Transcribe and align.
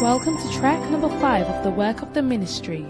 Welcome 0.00 0.38
to 0.38 0.52
track 0.52 0.78
number 0.92 1.08
five 1.18 1.48
of 1.48 1.64
the 1.64 1.70
work 1.70 2.02
of 2.02 2.14
the 2.14 2.22
ministry. 2.22 2.86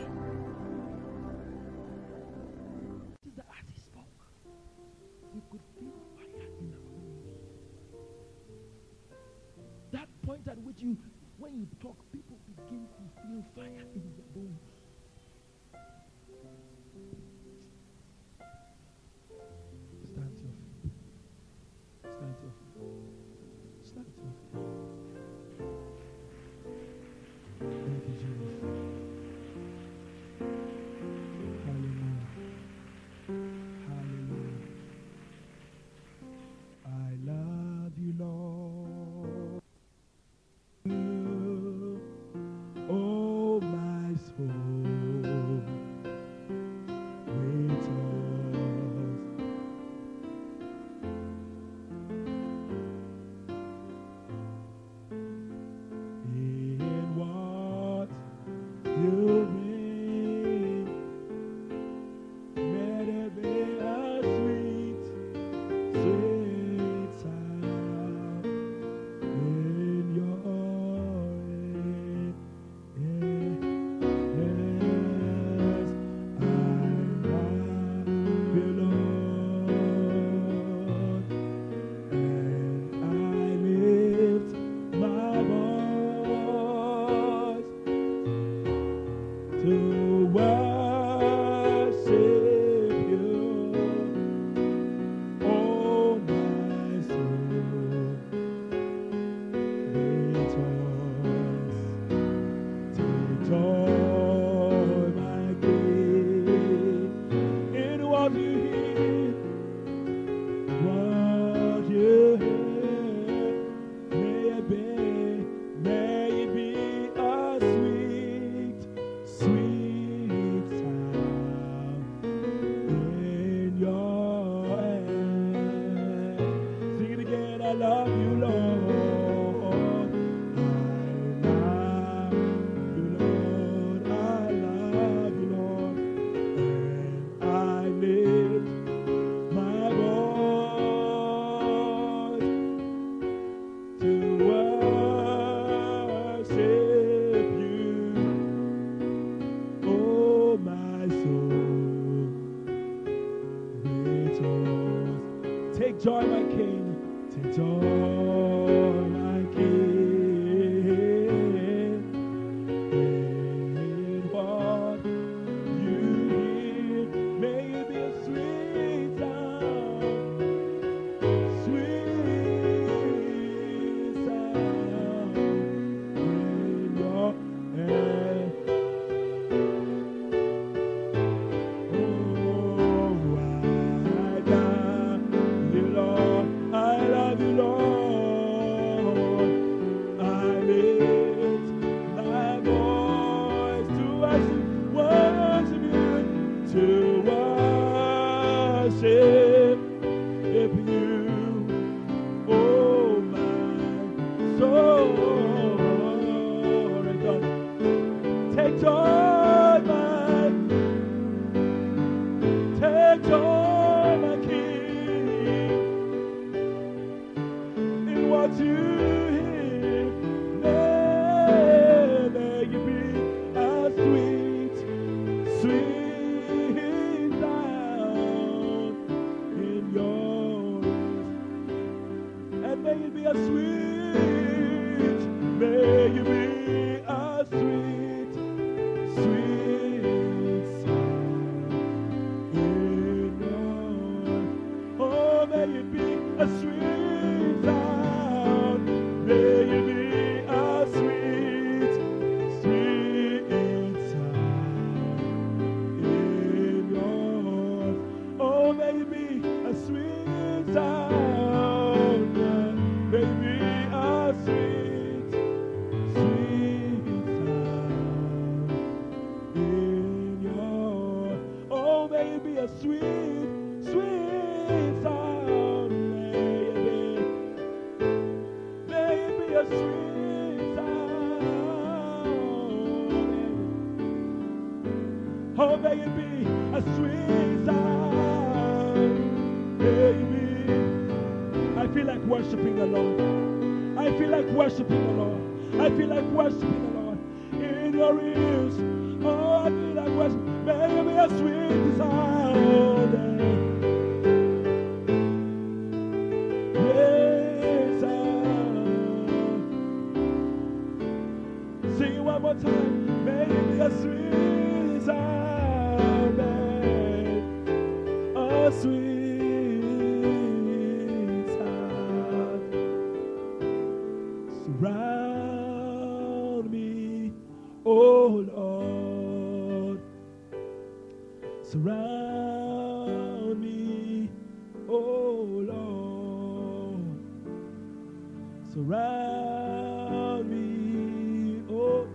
Surround 338.78 340.48
me, 340.50 341.64
oh 341.68 342.06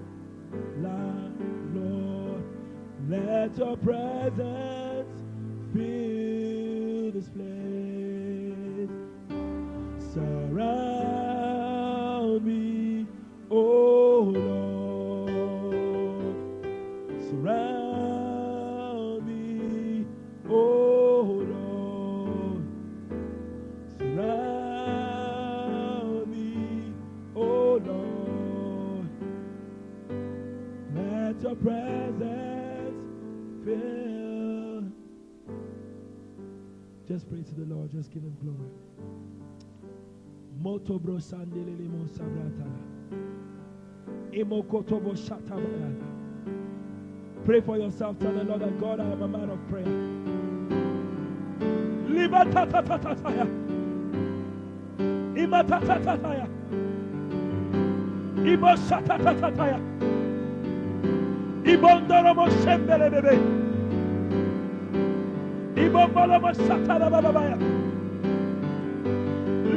Lord. 0.78 2.44
Let 3.10 3.58
your 3.58 3.76
presence 3.76 5.10
fill 5.74 7.12
this 7.12 7.28
place. 7.28 7.93
The 37.64 37.76
Lord, 37.76 37.92
just 37.92 38.12
give 38.12 38.24
him 38.24 38.36
glory. 38.42 38.70
Moto 40.60 41.00
bro 41.00 41.16
sandelele 41.16 41.90
mo 41.90 42.06
sabratala. 42.06 42.80
Imokoto 44.32 45.02
bo 45.04 45.12
shatabayala. 45.12 46.08
Pray 47.46 47.62
for 47.62 47.78
yourself. 47.78 48.20
Tell 48.20 48.34
the 48.34 48.44
Lord 48.44 48.62
that 48.62 48.80
God, 48.80 49.00
I 49.00 49.04
am 49.04 49.22
a 49.22 49.28
man 49.28 49.50
of 49.50 49.68
prayer. 49.68 49.86
Liba 52.10 52.46
ta 52.52 52.66
ta 52.66 52.82
ta 52.82 52.98
ta 52.98 53.14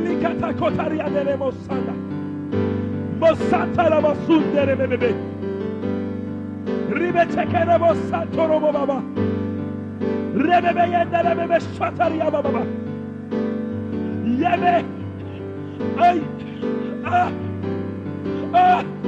Likata 0.05 0.53
kotaria 0.55 1.09
dere 1.11 1.37
mosanda. 1.37 1.93
Mosanta 3.21 3.89
la 3.89 4.01
masundere 4.01 4.77
bebebe. 4.77 5.15
Ribe 6.91 7.27
tekere 7.35 7.79
mosanto 7.79 8.47
robo 8.47 8.73
baba. 8.73 9.03
Rebebe 10.35 10.85
yendere 10.93 11.35
bebe 11.35 11.59
shataria 11.77 12.31
baba. 12.31 12.63
Yebe. 14.43 14.85
Ay. 15.99 16.21
Ah. 17.05 17.31
Ah. 18.53 19.06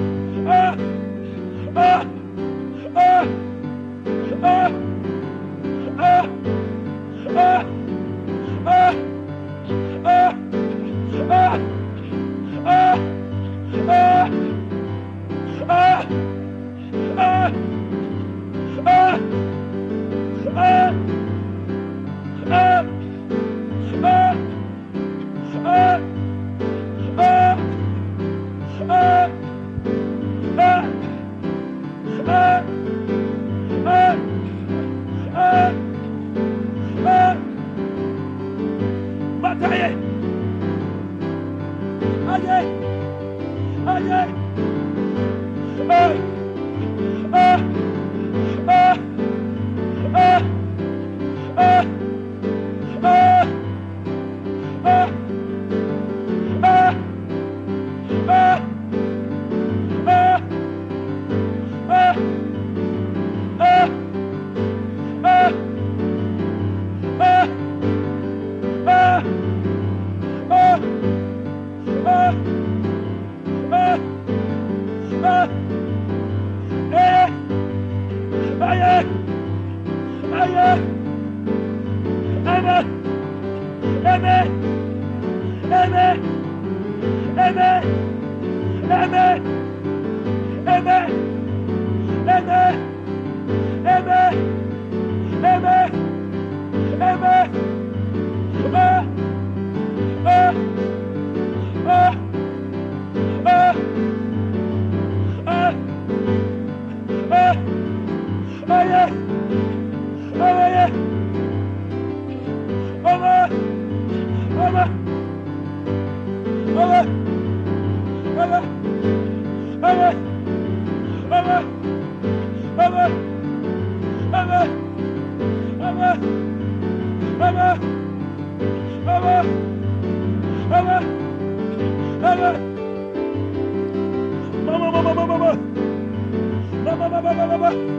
va. 137.69 137.99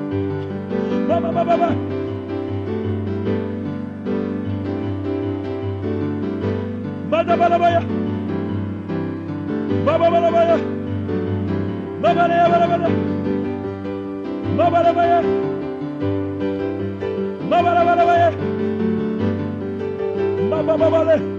Va, 1.08 1.20
va, 1.20 1.32
va, 1.32 1.44
va, 1.44 1.56
va. 1.56 1.70
Vaya, 7.10 7.36
vaya, 7.36 7.58
vaya. 7.58 7.82
Va, 9.86 9.98
va, 9.98 10.10
vaya, 10.10 10.30
vaya. 10.32 10.58
Va, 12.02 12.14
vaya, 12.14 12.48
vaya, 12.50 12.68
vaya. 12.68 12.90
Va, 14.58 14.70
vaya, 14.70 14.92
vaya. 14.94 15.22
Va, 17.50 17.62
vaya, 17.62 17.84
vaya, 17.84 18.06
vaya. 18.06 18.32
Va, 20.50 20.62
va, 20.62 20.90
va. 20.90 21.39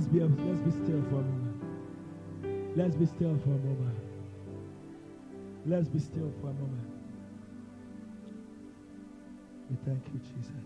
Let's 0.00 0.12
be 0.12 0.20
let's 0.20 0.60
be 0.60 0.70
still 0.70 1.02
for 1.10 1.16
a 1.16 1.22
moment. 1.22 1.62
Let's 2.74 2.96
be 2.96 3.04
still 3.04 3.38
for 3.44 3.50
a 3.50 3.58
moment. 3.58 3.98
Let's 5.66 5.88
be 5.88 5.98
still 5.98 6.32
for 6.40 6.48
a 6.48 6.54
moment. 6.54 6.90
We 9.68 9.76
thank 9.84 10.02
you, 10.06 10.20
Jesus. 10.20 10.64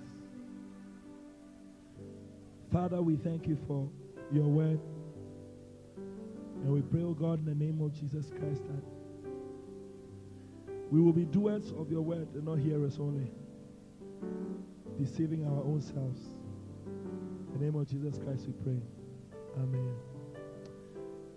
Father, 2.72 3.02
we 3.02 3.16
thank 3.16 3.48
you 3.48 3.58
for 3.66 3.88
your 4.32 4.44
word. 4.44 4.78
And 5.96 6.68
we 6.72 6.82
pray, 6.82 7.02
oh 7.02 7.14
God, 7.14 7.40
in 7.40 7.46
the 7.46 7.56
name 7.56 7.80
of 7.80 7.92
Jesus 7.92 8.30
Christ, 8.38 8.62
that 8.68 8.84
we 10.92 11.00
will 11.00 11.12
be 11.12 11.24
doers 11.24 11.72
of 11.76 11.90
your 11.90 12.02
word 12.02 12.28
and 12.34 12.44
not 12.44 12.60
hearers 12.60 13.00
only, 13.00 13.32
deceiving 14.96 15.44
our 15.44 15.64
own 15.64 15.80
selves. 15.80 16.20
In 16.86 17.58
the 17.58 17.64
name 17.64 17.74
of 17.74 17.88
Jesus 17.88 18.16
Christ, 18.24 18.46
we 18.46 18.52
pray. 18.62 18.80
Amen. 19.56 19.94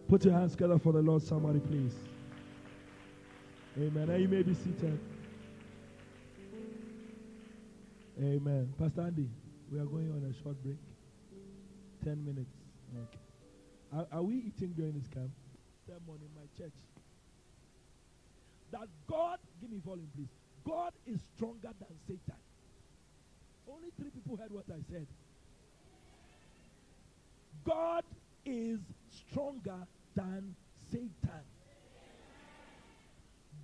Put 0.07 0.25
your 0.25 0.33
hands 0.33 0.53
together 0.53 0.79
for 0.79 0.93
the 0.93 1.01
Lord, 1.01 1.21
somebody, 1.21 1.59
please. 1.59 1.93
Amen. 3.77 4.09
And 4.09 4.21
you 4.21 4.27
may 4.27 4.41
be 4.41 4.53
seated. 4.53 4.99
Amen. 8.19 8.73
Pastor 8.79 9.01
Andy, 9.01 9.29
we 9.71 9.79
are 9.79 9.85
going 9.85 10.09
on 10.11 10.23
a 10.27 10.43
short 10.43 10.61
break. 10.63 10.77
Ten 12.03 12.25
minutes. 12.25 12.55
Okay. 12.95 13.17
Are, 13.93 14.07
are 14.11 14.23
we 14.23 14.35
eating 14.35 14.73
during 14.75 14.93
this 14.93 15.07
camp? 15.13 15.29
Sermon 15.85 16.19
in 16.21 16.29
my 16.35 16.47
church. 16.57 16.73
That 18.71 18.87
God, 19.07 19.37
give 19.61 19.69
me 19.69 19.79
volume, 19.85 20.09
please. 20.15 20.29
God 20.65 20.91
is 21.05 21.19
stronger 21.35 21.69
than 21.79 21.95
Satan. 22.07 22.41
Only 23.69 23.89
three 23.99 24.09
people 24.09 24.35
heard 24.35 24.51
what 24.51 24.65
I 24.69 24.79
said. 24.91 25.07
God 27.67 28.05
is 28.45 28.79
stronger 29.09 29.85
than 30.15 30.55
Satan. 30.89 31.11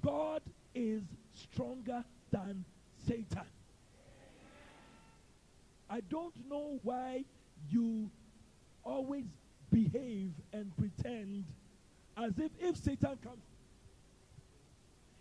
God 0.04 0.42
is 0.76 1.04
stronger 1.34 2.04
than 2.30 2.66
Satan. 3.08 3.48
I 5.90 6.02
don't 6.02 6.34
know 6.50 6.80
why 6.84 7.24
you 7.70 8.10
always 8.84 9.26
behave 9.72 10.32
and 10.52 10.76
pretend 10.78 11.46
as 12.18 12.38
if 12.38 12.52
if 12.60 12.76
Satan 12.76 13.18
comes 13.24 13.42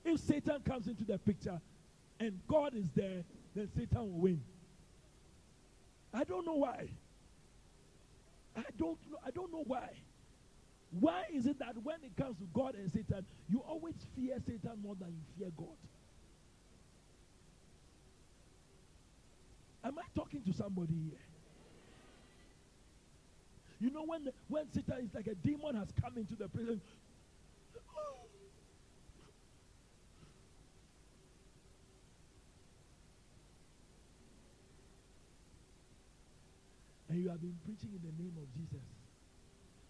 if 0.05 0.19
Satan 0.19 0.61
comes 0.65 0.89
into 0.89 1.05
the 1.05 1.19
picture 1.19 1.61
and 2.19 2.41
God 2.49 2.75
is 2.75 2.91
there, 2.97 3.23
then 3.55 3.69
Satan 3.77 4.01
will 4.01 4.21
win. 4.21 4.43
I 6.13 6.25
don't 6.25 6.45
know 6.45 6.55
why. 6.57 6.89
I 8.57 8.63
don't 8.79 8.99
know. 9.11 9.19
I 9.25 9.31
don't 9.31 9.53
know 9.53 9.65
why. 9.67 9.89
Why 11.01 11.25
is 11.33 11.47
it 11.47 11.59
that 11.61 11.75
when 11.83 11.97
it 12.05 12.15
comes 12.17 12.37
to 12.39 12.45
God 12.53 12.75
and 12.75 12.93
Satan, 12.93 13.25
you 13.49 13.61
always 13.67 13.95
fear 14.15 14.37
Satan 14.47 14.79
more 14.83 14.95
than 14.95 15.09
you 15.09 15.23
fear 15.39 15.51
God? 15.57 15.77
Am 19.85 19.99
I 19.99 20.03
talking 20.15 20.43
to 20.43 20.53
somebody 20.53 20.93
here? 20.93 21.19
You 23.81 23.91
know 23.91 24.05
when 24.05 24.29
when 24.49 24.71
Satan 24.73 25.07
is 25.07 25.15
like 25.15 25.27
a 25.27 25.35
demon 25.35 25.75
has 25.75 25.89
come 26.01 26.13
into 26.17 26.37
the 26.37 26.49
prison. 26.49 26.81
And 37.13 37.21
you 37.21 37.29
have 37.29 37.45
been 37.45 37.61
preaching 37.69 37.93
in 37.93 38.01
the 38.01 38.17
name 38.17 38.33
of 38.41 38.49
Jesus. 38.57 38.81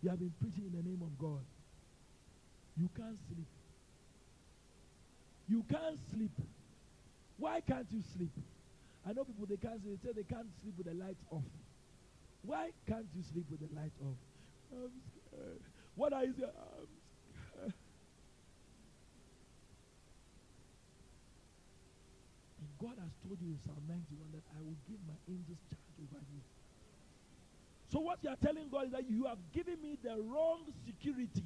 You 0.02 0.11
have 0.11 0.19
been 0.19 0.35
preaching 0.43 0.67
in 0.67 0.75
the 0.75 0.83
name 0.83 0.99
of 1.07 1.14
God. 1.23 1.47
You 2.75 2.91
can't 2.99 3.14
sleep. 3.31 3.47
You 5.47 5.62
can't 5.71 6.02
sleep. 6.11 6.35
Why 7.38 7.62
can't 7.62 7.87
you 7.95 8.02
sleep? 8.19 8.35
I 9.07 9.12
know 9.14 9.23
people 9.23 9.47
they 9.47 9.55
can't 9.55 9.79
sleep. 9.79 10.02
They 10.02 10.09
say 10.09 10.12
they 10.19 10.26
can't 10.26 10.50
sleep 10.67 10.75
with 10.75 10.91
the 10.91 10.99
lights 10.99 11.23
off. 11.31 11.47
Why 12.43 12.75
can't 12.91 13.07
you 13.14 13.23
sleep 13.31 13.47
with 13.55 13.62
the 13.62 13.71
light 13.71 13.95
off? 14.02 14.19
I'm 14.75 14.91
scared. 15.14 15.62
What 15.95 16.11
are 16.11 16.26
you 16.26 16.35
saying? 16.35 16.50
I'm 16.50 16.91
scared. 16.91 17.71
And 22.59 22.71
God 22.83 22.99
has 22.99 23.14
told 23.23 23.38
you 23.38 23.55
in 23.55 23.62
Psalm 23.62 23.79
91 23.87 24.26
that 24.35 24.43
I 24.59 24.59
will 24.59 24.75
give 24.91 24.99
my 25.07 25.14
angels 25.31 25.62
charge 25.71 26.02
over 26.02 26.19
you. 26.35 26.43
So 27.92 28.00
what 28.00 28.20
you 28.22 28.30
are 28.30 28.37
telling 28.37 28.70
God 28.70 28.87
is 28.87 28.92
that 28.92 29.04
you 29.11 29.26
have 29.26 29.37
given 29.52 29.76
me 29.82 29.99
the 30.02 30.16
wrong 30.22 30.61
security. 30.87 31.44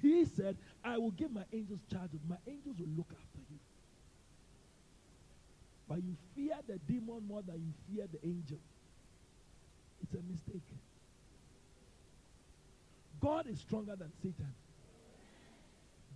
He 0.00 0.24
said, 0.24 0.56
I 0.82 0.96
will 0.96 1.10
give 1.10 1.30
my 1.30 1.44
angels 1.52 1.80
charge. 1.92 2.10
My 2.26 2.36
angels 2.46 2.78
will 2.78 2.88
look 2.96 3.08
after 3.10 3.40
you. 3.50 3.58
But 5.86 5.98
you 6.02 6.16
fear 6.34 6.56
the 6.66 6.78
demon 6.90 7.28
more 7.28 7.42
than 7.42 7.56
you 7.56 7.72
fear 7.94 8.06
the 8.10 8.26
angel. 8.26 8.58
It's 10.02 10.14
a 10.14 10.22
mistake. 10.30 10.62
God 13.20 13.46
is 13.46 13.60
stronger 13.60 13.94
than 13.94 14.10
Satan. 14.22 14.54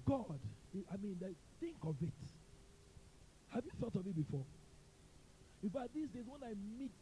God, 0.06 0.38
I 0.90 0.96
mean, 0.96 1.18
think 1.60 1.76
of 1.82 1.96
it. 2.00 2.08
Have 3.52 3.64
you 3.66 3.72
thought 3.78 3.94
of 3.96 4.06
it 4.06 4.16
before? 4.16 4.44
In 5.62 5.70
fact, 5.70 5.94
these 5.94 6.08
days 6.08 6.24
when 6.26 6.42
I 6.42 6.54
meet 6.78 6.92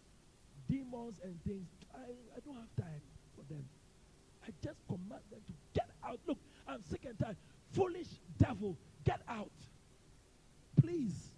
demons 0.69 1.21
and 1.23 1.39
things, 1.45 1.67
I, 1.95 2.11
I 2.37 2.41
don't 2.45 2.57
have 2.57 2.75
time 2.77 3.03
for 3.37 3.43
them. 3.53 3.65
I 4.45 4.51
just 4.63 4.79
command 4.87 5.23
them 5.31 5.41
to 5.47 5.53
get 5.75 5.91
out. 6.05 6.21
Look, 6.27 6.39
I'm 6.67 6.83
sick 6.91 7.05
and 7.05 7.19
tired. 7.19 7.37
Foolish 7.73 8.09
devil, 8.39 8.77
get 9.05 9.21
out. 9.29 9.51
Please. 10.81 11.33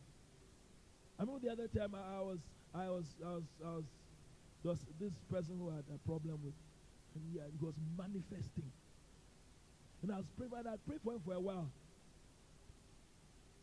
I 1.19 1.23
remember 1.23 1.47
the 1.47 1.53
other 1.53 1.69
time 1.69 1.95
I, 1.95 2.19
I 2.19 2.21
was, 2.21 2.39
I 2.75 2.89
was, 2.89 3.05
I 3.25 3.31
was, 3.31 3.45
I 3.65 3.71
was, 3.71 3.85
there 4.63 4.71
was 4.71 4.81
this 5.01 5.13
person 5.31 5.57
who 5.59 5.71
had 5.71 5.85
a 5.93 5.99
problem 6.07 6.39
with, 6.45 6.55
and 7.15 7.25
he, 7.33 7.39
he 7.39 7.65
was 7.65 7.75
manifesting. 7.97 8.71
And 10.03 10.13
I 10.13 10.17
was 10.19 10.27
praying, 10.37 10.53
and 10.57 10.69
I 10.69 10.75
prayed 10.87 11.01
for 11.03 11.15
him 11.15 11.21
for 11.25 11.35
a 11.35 11.41
while. 11.41 11.71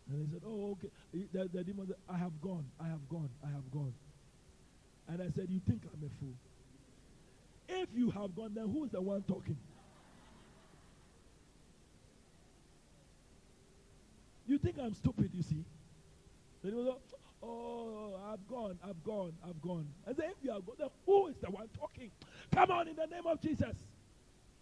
And 0.09 0.25
he 0.25 0.31
said, 0.31 0.41
Oh, 0.45 0.71
okay. 0.71 0.89
The, 1.33 1.50
the 1.51 1.63
demon 1.63 1.88
said, 1.88 1.95
I 2.09 2.17
have 2.17 2.39
gone, 2.41 2.65
I 2.79 2.88
have 2.88 3.07
gone, 3.09 3.29
I 3.43 3.51
have 3.51 3.71
gone. 3.71 3.93
And 5.07 5.21
I 5.21 5.29
said, 5.35 5.47
You 5.50 5.59
think 5.67 5.81
I'm 5.85 6.05
a 6.05 6.09
fool? 6.19 6.33
If 7.67 7.89
you 7.95 8.12
have 8.12 8.35
gone, 8.35 8.53
then 8.53 8.69
who 8.69 8.85
is 8.85 8.91
the 8.91 9.01
one 9.01 9.24
talking? 9.24 9.57
You 14.47 14.59
think 14.59 14.77
I'm 14.79 14.93
stupid, 14.93 15.31
you 15.33 15.41
see? 15.41 15.65
Then 16.63 16.74
he 16.74 16.77
was 16.77 16.88
like, 16.88 17.01
Oh, 17.41 18.19
I've 18.31 18.47
gone, 18.47 18.77
I've 18.83 19.03
gone, 19.03 19.33
I've 19.47 19.62
gone. 19.62 19.88
And 20.05 20.15
then 20.15 20.29
if 20.29 20.38
you 20.43 20.51
have 20.51 20.65
gone, 20.65 20.75
then 20.79 20.89
who 21.05 21.27
is 21.27 21.35
the 21.41 21.50
one 21.50 21.67
talking? 21.77 22.12
Come 22.53 22.71
on, 22.71 22.88
in 22.88 22.95
the 22.95 23.05
name 23.07 23.25
of 23.25 23.41
Jesus. 23.41 23.75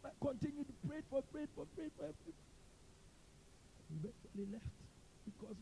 I 0.06 0.10
continue 0.22 0.64
to 0.64 0.74
pray 0.88 1.00
for, 1.10 1.22
pray 1.32 1.46
for, 1.56 1.66
pray 1.76 1.88
for. 1.98 2.06
Eventually 3.90 4.52
left 4.52 4.83
because 5.26 5.58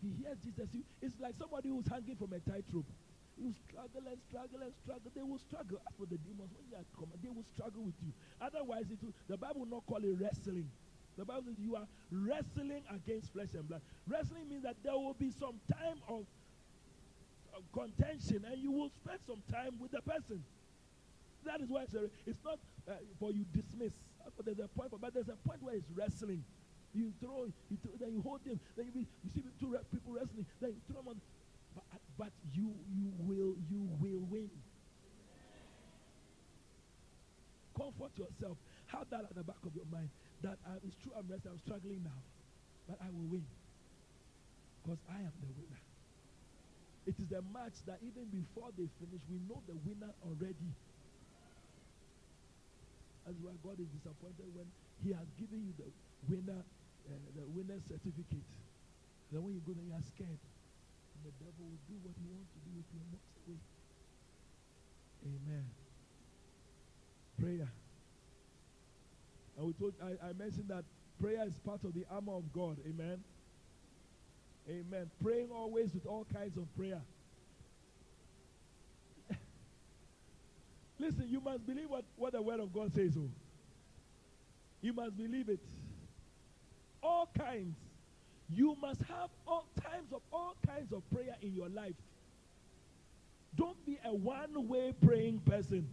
he 0.00 0.12
hears 0.22 0.38
Jesus. 0.44 0.68
It's 1.00 1.18
like 1.20 1.34
somebody 1.38 1.68
who's 1.68 1.88
hanging 1.88 2.16
from 2.16 2.32
a 2.32 2.40
tightrope. 2.40 2.86
You 3.36 3.52
struggle 3.68 4.04
and 4.08 4.16
struggle 4.28 4.60
and 4.64 4.72
struggle. 4.80 5.10
They 5.12 5.22
will 5.22 5.38
struggle. 5.38 5.76
As 5.84 5.92
for 5.96 6.06
the 6.08 6.16
demons, 6.16 6.48
when 6.56 6.64
you 6.72 6.76
are 6.76 6.88
coming, 6.96 7.20
they 7.20 7.28
will 7.28 7.44
struggle 7.52 7.84
with 7.84 7.98
you. 8.00 8.12
Otherwise, 8.40 8.88
it 8.88 8.96
will, 9.04 9.12
the 9.28 9.36
Bible 9.36 9.68
will 9.68 9.76
not 9.76 9.84
call 9.84 10.00
it 10.00 10.16
wrestling. 10.16 10.70
The 11.16 11.24
Bible 11.24 11.44
says 11.48 11.60
you 11.60 11.76
are 11.76 11.88
wrestling 12.12 12.84
against 12.88 13.32
flesh 13.32 13.52
and 13.52 13.68
blood. 13.68 13.80
Wrestling 14.08 14.48
means 14.48 14.64
that 14.64 14.76
there 14.84 14.96
will 14.96 15.16
be 15.16 15.32
some 15.32 15.60
time 15.68 16.00
of, 16.08 16.24
of 17.56 17.64
contention 17.72 18.44
and 18.48 18.56
you 18.56 18.72
will 18.72 18.90
spend 19.04 19.20
some 19.26 19.42
time 19.52 19.76
with 19.80 19.92
the 19.92 20.00
person. 20.00 20.44
That 21.44 21.60
is 21.60 21.68
why 21.68 21.84
it's 21.84 22.42
not 22.44 22.58
uh, 22.88 22.92
for 23.20 23.32
you 23.32 23.44
dismiss. 23.52 23.92
There's 24.44 24.58
a 24.58 24.68
point, 24.68 24.92
but 25.00 25.14
there's 25.14 25.28
a 25.28 25.36
point 25.48 25.62
where 25.62 25.74
it's 25.74 25.90
wrestling. 25.94 26.44
You 26.96 27.12
throw, 27.20 27.44
you 27.68 27.76
throw, 27.84 27.92
then 28.00 28.16
you 28.16 28.24
hold 28.24 28.40
him, 28.48 28.58
then 28.72 28.88
you, 28.88 28.92
be, 28.92 29.04
you 29.20 29.30
see 29.36 29.44
two 29.60 29.76
people 29.92 30.16
wrestling, 30.16 30.48
then 30.64 30.72
you 30.72 30.80
throw 30.88 31.04
them 31.04 31.12
on. 31.12 31.20
But, 31.76 31.84
uh, 31.92 32.00
but 32.16 32.32
you, 32.56 32.72
you 32.96 33.12
will, 33.20 33.52
you 33.68 33.84
will 34.00 34.24
win. 34.32 34.48
Comfort 37.76 38.16
yourself. 38.16 38.56
Have 38.88 39.04
that 39.12 39.28
at 39.28 39.36
the 39.36 39.44
back 39.44 39.60
of 39.68 39.76
your 39.76 39.84
mind. 39.92 40.08
That 40.40 40.56
I, 40.64 40.80
it's 40.80 40.96
true, 41.04 41.12
I'm 41.12 41.28
wrestling, 41.28 41.52
I'm 41.52 41.60
struggling 41.68 42.00
now, 42.00 42.16
but 42.88 42.96
I 43.04 43.12
will 43.12 43.28
win 43.28 43.44
because 44.80 45.02
I 45.12 45.20
am 45.20 45.36
the 45.44 45.52
winner. 45.52 45.82
It 47.04 47.20
is 47.20 47.28
a 47.36 47.42
match 47.52 47.76
that 47.84 48.00
even 48.00 48.24
before 48.32 48.72
they 48.72 48.88
finish, 49.02 49.20
we 49.28 49.36
know 49.44 49.60
the 49.68 49.76
winner 49.84 50.16
already. 50.24 50.72
That's 53.26 53.36
why 53.42 53.52
God 53.60 53.82
is 53.82 53.90
disappointed 54.00 54.48
when 54.54 54.70
He 55.04 55.12
has 55.12 55.26
given 55.36 55.60
you 55.60 55.74
the 55.76 55.90
winner 56.30 56.62
uh, 57.06 57.14
the 57.34 57.46
winner's 57.46 57.82
certificate. 57.88 58.46
Then 59.32 59.42
when 59.42 59.54
you 59.54 59.62
go 59.66 59.72
there, 59.72 59.84
you 59.84 59.94
are 59.94 60.06
scared. 60.14 60.38
And 60.38 61.22
the 61.24 61.34
devil 61.38 61.66
will 61.66 61.82
do 61.86 61.96
what 62.02 62.14
he 62.18 62.26
wants 62.30 62.50
to 62.54 62.60
do 62.62 62.70
with 62.76 62.86
you 62.92 63.00
and 63.02 63.10
walks 63.14 63.32
away. 63.46 63.60
Amen. 65.26 65.66
Prayer. 67.40 67.70
And 69.56 69.66
we 69.66 69.72
told 69.72 69.94
I, 70.02 70.18
I 70.28 70.32
mentioned 70.32 70.68
that 70.68 70.84
prayer 71.20 71.44
is 71.46 71.54
part 71.64 71.82
of 71.84 71.94
the 71.94 72.04
armor 72.10 72.34
of 72.34 72.52
God. 72.52 72.78
Amen. 72.86 73.22
Amen. 74.68 75.10
Praying 75.22 75.48
always 75.50 75.94
with 75.94 76.06
all 76.06 76.26
kinds 76.32 76.56
of 76.56 76.64
prayer. 76.76 77.00
Listen, 80.98 81.26
you 81.28 81.40
must 81.40 81.66
believe 81.66 81.88
what, 81.88 82.04
what 82.16 82.32
the 82.32 82.42
word 82.42 82.60
of 82.60 82.72
God 82.72 82.92
says. 82.94 83.16
Oh. 83.16 83.30
You 84.82 84.92
must 84.92 85.16
believe 85.16 85.48
it. 85.48 85.60
All 87.06 87.28
kinds. 87.38 87.76
You 88.50 88.76
must 88.80 89.00
have 89.02 89.30
all 89.46 89.68
times 89.80 90.12
of 90.12 90.22
all 90.32 90.56
kinds 90.66 90.92
of 90.92 91.08
prayer 91.10 91.36
in 91.40 91.54
your 91.54 91.68
life. 91.68 91.94
Don't 93.54 93.84
be 93.86 93.96
a 94.04 94.12
one-way 94.12 94.92
praying 95.04 95.38
person. 95.40 95.88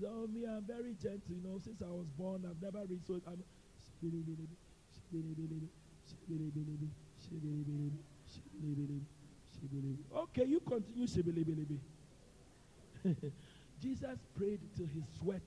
So 0.00 0.26
me, 0.32 0.46
I'm 0.46 0.64
very 0.66 0.94
gentle. 1.00 1.20
You 1.28 1.42
know, 1.44 1.60
since 1.62 1.82
I 1.82 1.90
was 1.90 2.06
born, 2.18 2.44
I've 2.48 2.60
never 2.62 2.84
read 2.88 3.00
so. 3.06 3.20
I'm 3.26 3.42
okay, 10.16 10.44
you 10.44 10.60
continue. 10.60 11.06
Jesus 13.82 14.18
prayed 14.36 14.60
till 14.76 14.86
his 14.86 15.04
sweat. 15.20 15.42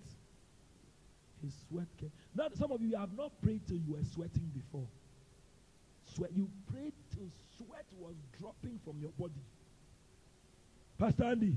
His 1.43 1.53
sweat 1.67 1.87
came. 1.99 2.11
Now, 2.35 2.47
some 2.57 2.71
of 2.71 2.81
you 2.81 2.97
have 2.97 3.15
not 3.15 3.31
prayed 3.41 3.61
till 3.67 3.77
you 3.77 3.93
were 3.93 4.03
sweating 4.13 4.51
before. 4.53 4.87
Sweat. 6.15 6.31
You 6.35 6.49
prayed 6.71 6.93
till 7.13 7.29
sweat 7.57 7.85
was 7.97 8.15
dropping 8.39 8.79
from 8.83 8.99
your 8.99 9.11
body. 9.11 9.33
Pastor 10.97 11.25
Andy, 11.25 11.55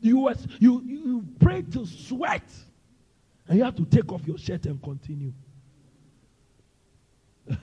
you 0.00 0.18
was 0.18 0.46
you 0.60 0.82
you 0.84 1.26
prayed 1.40 1.72
till 1.72 1.86
sweat, 1.86 2.48
and 3.48 3.58
you 3.58 3.64
have 3.64 3.74
to 3.76 3.84
take 3.84 4.12
off 4.12 4.26
your 4.26 4.38
shirt 4.38 4.66
and 4.66 4.80
continue. 4.82 5.32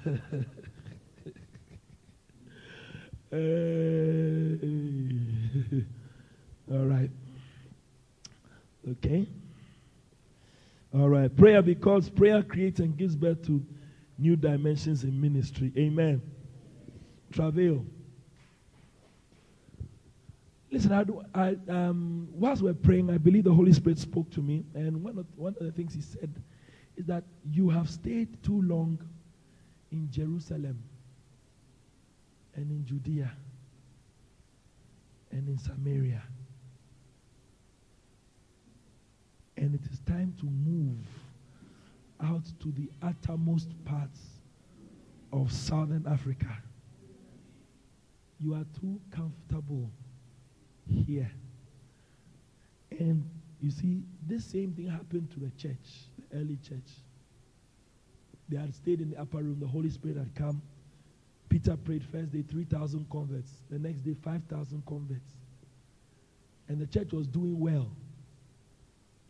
All 6.71 6.85
right. 6.85 7.09
Okay. 8.87 9.27
All 10.93 11.09
right. 11.09 11.35
Prayer 11.35 11.61
because 11.61 12.09
prayer 12.09 12.43
creates 12.43 12.79
and 12.79 12.95
gives 12.95 13.15
birth 13.15 13.45
to 13.47 13.65
new 14.17 14.35
dimensions 14.35 15.03
in 15.03 15.19
ministry. 15.19 15.73
Amen. 15.77 16.21
Travail. 17.31 17.83
Listen, 20.69 20.91
I, 20.91 21.03
do, 21.03 21.21
I 21.33 21.55
um, 21.67 22.27
whilst 22.31 22.61
we're 22.61 22.73
praying, 22.73 23.09
I 23.09 23.17
believe 23.17 23.43
the 23.43 23.53
Holy 23.53 23.73
Spirit 23.73 23.99
spoke 23.99 24.31
to 24.31 24.41
me, 24.41 24.65
and 24.73 25.03
one 25.03 25.17
of, 25.19 25.25
one 25.35 25.55
of 25.59 25.65
the 25.65 25.71
things 25.71 25.93
He 25.93 26.01
said 26.01 26.33
is 26.95 27.05
that 27.05 27.23
you 27.49 27.69
have 27.69 27.89
stayed 27.89 28.41
too 28.43 28.61
long 28.61 28.99
in 29.91 30.09
Jerusalem 30.11 30.83
and 32.55 32.71
in 32.71 32.85
Judea 32.85 33.31
and 35.31 35.47
in 35.47 35.57
Samaria. 35.57 36.23
And 39.57 39.75
it 39.75 39.81
is 39.91 39.99
time 40.07 40.33
to 40.39 40.45
move 40.45 41.05
out 42.21 42.43
to 42.61 42.71
the 42.71 42.89
uttermost 43.01 43.69
parts 43.85 44.19
of 45.31 45.51
southern 45.51 46.05
Africa. 46.07 46.57
You 48.39 48.55
are 48.55 48.65
too 48.79 48.99
comfortable 49.11 49.89
here. 50.87 51.31
And 52.91 53.29
you 53.61 53.71
see, 53.71 54.03
this 54.27 54.45
same 54.45 54.73
thing 54.73 54.87
happened 54.87 55.31
to 55.31 55.39
the 55.39 55.51
church, 55.51 56.07
the 56.17 56.37
early 56.37 56.57
church. 56.67 56.91
They 58.49 58.57
had 58.57 58.75
stayed 58.75 59.01
in 59.01 59.09
the 59.09 59.17
upper 59.17 59.37
room, 59.37 59.59
the 59.59 59.67
Holy 59.67 59.89
Spirit 59.89 60.17
had 60.17 60.35
come. 60.35 60.61
Peter 61.49 61.77
prayed 61.77 62.03
first 62.03 62.31
day 62.31 62.41
3,000 62.41 63.09
converts, 63.09 63.51
the 63.69 63.79
next 63.79 64.01
day 64.01 64.13
5,000 64.13 64.83
converts. 64.85 65.33
And 66.67 66.79
the 66.79 66.87
church 66.87 67.13
was 67.13 67.27
doing 67.27 67.59
well. 67.59 67.87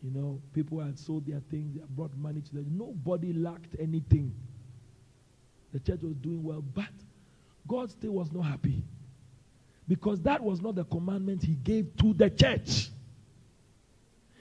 You 0.04 0.10
know, 0.10 0.42
people 0.52 0.80
had 0.80 0.98
sold 0.98 1.26
their 1.26 1.40
things, 1.50 1.74
they 1.74 1.80
brought 1.88 2.14
money 2.14 2.42
to 2.42 2.54
them. 2.54 2.66
Nobody 2.76 3.32
lacked 3.32 3.74
anything. 3.80 4.34
The 5.72 5.80
church 5.80 6.00
was 6.02 6.14
doing 6.16 6.42
well, 6.42 6.60
but 6.60 6.90
God 7.66 7.90
still 7.90 8.12
was 8.12 8.30
not 8.30 8.42
happy. 8.42 8.84
Because 9.88 10.20
that 10.22 10.42
was 10.42 10.60
not 10.60 10.74
the 10.74 10.84
commandment 10.84 11.42
he 11.42 11.54
gave 11.54 11.96
to 11.96 12.12
the 12.12 12.28
church. 12.28 12.90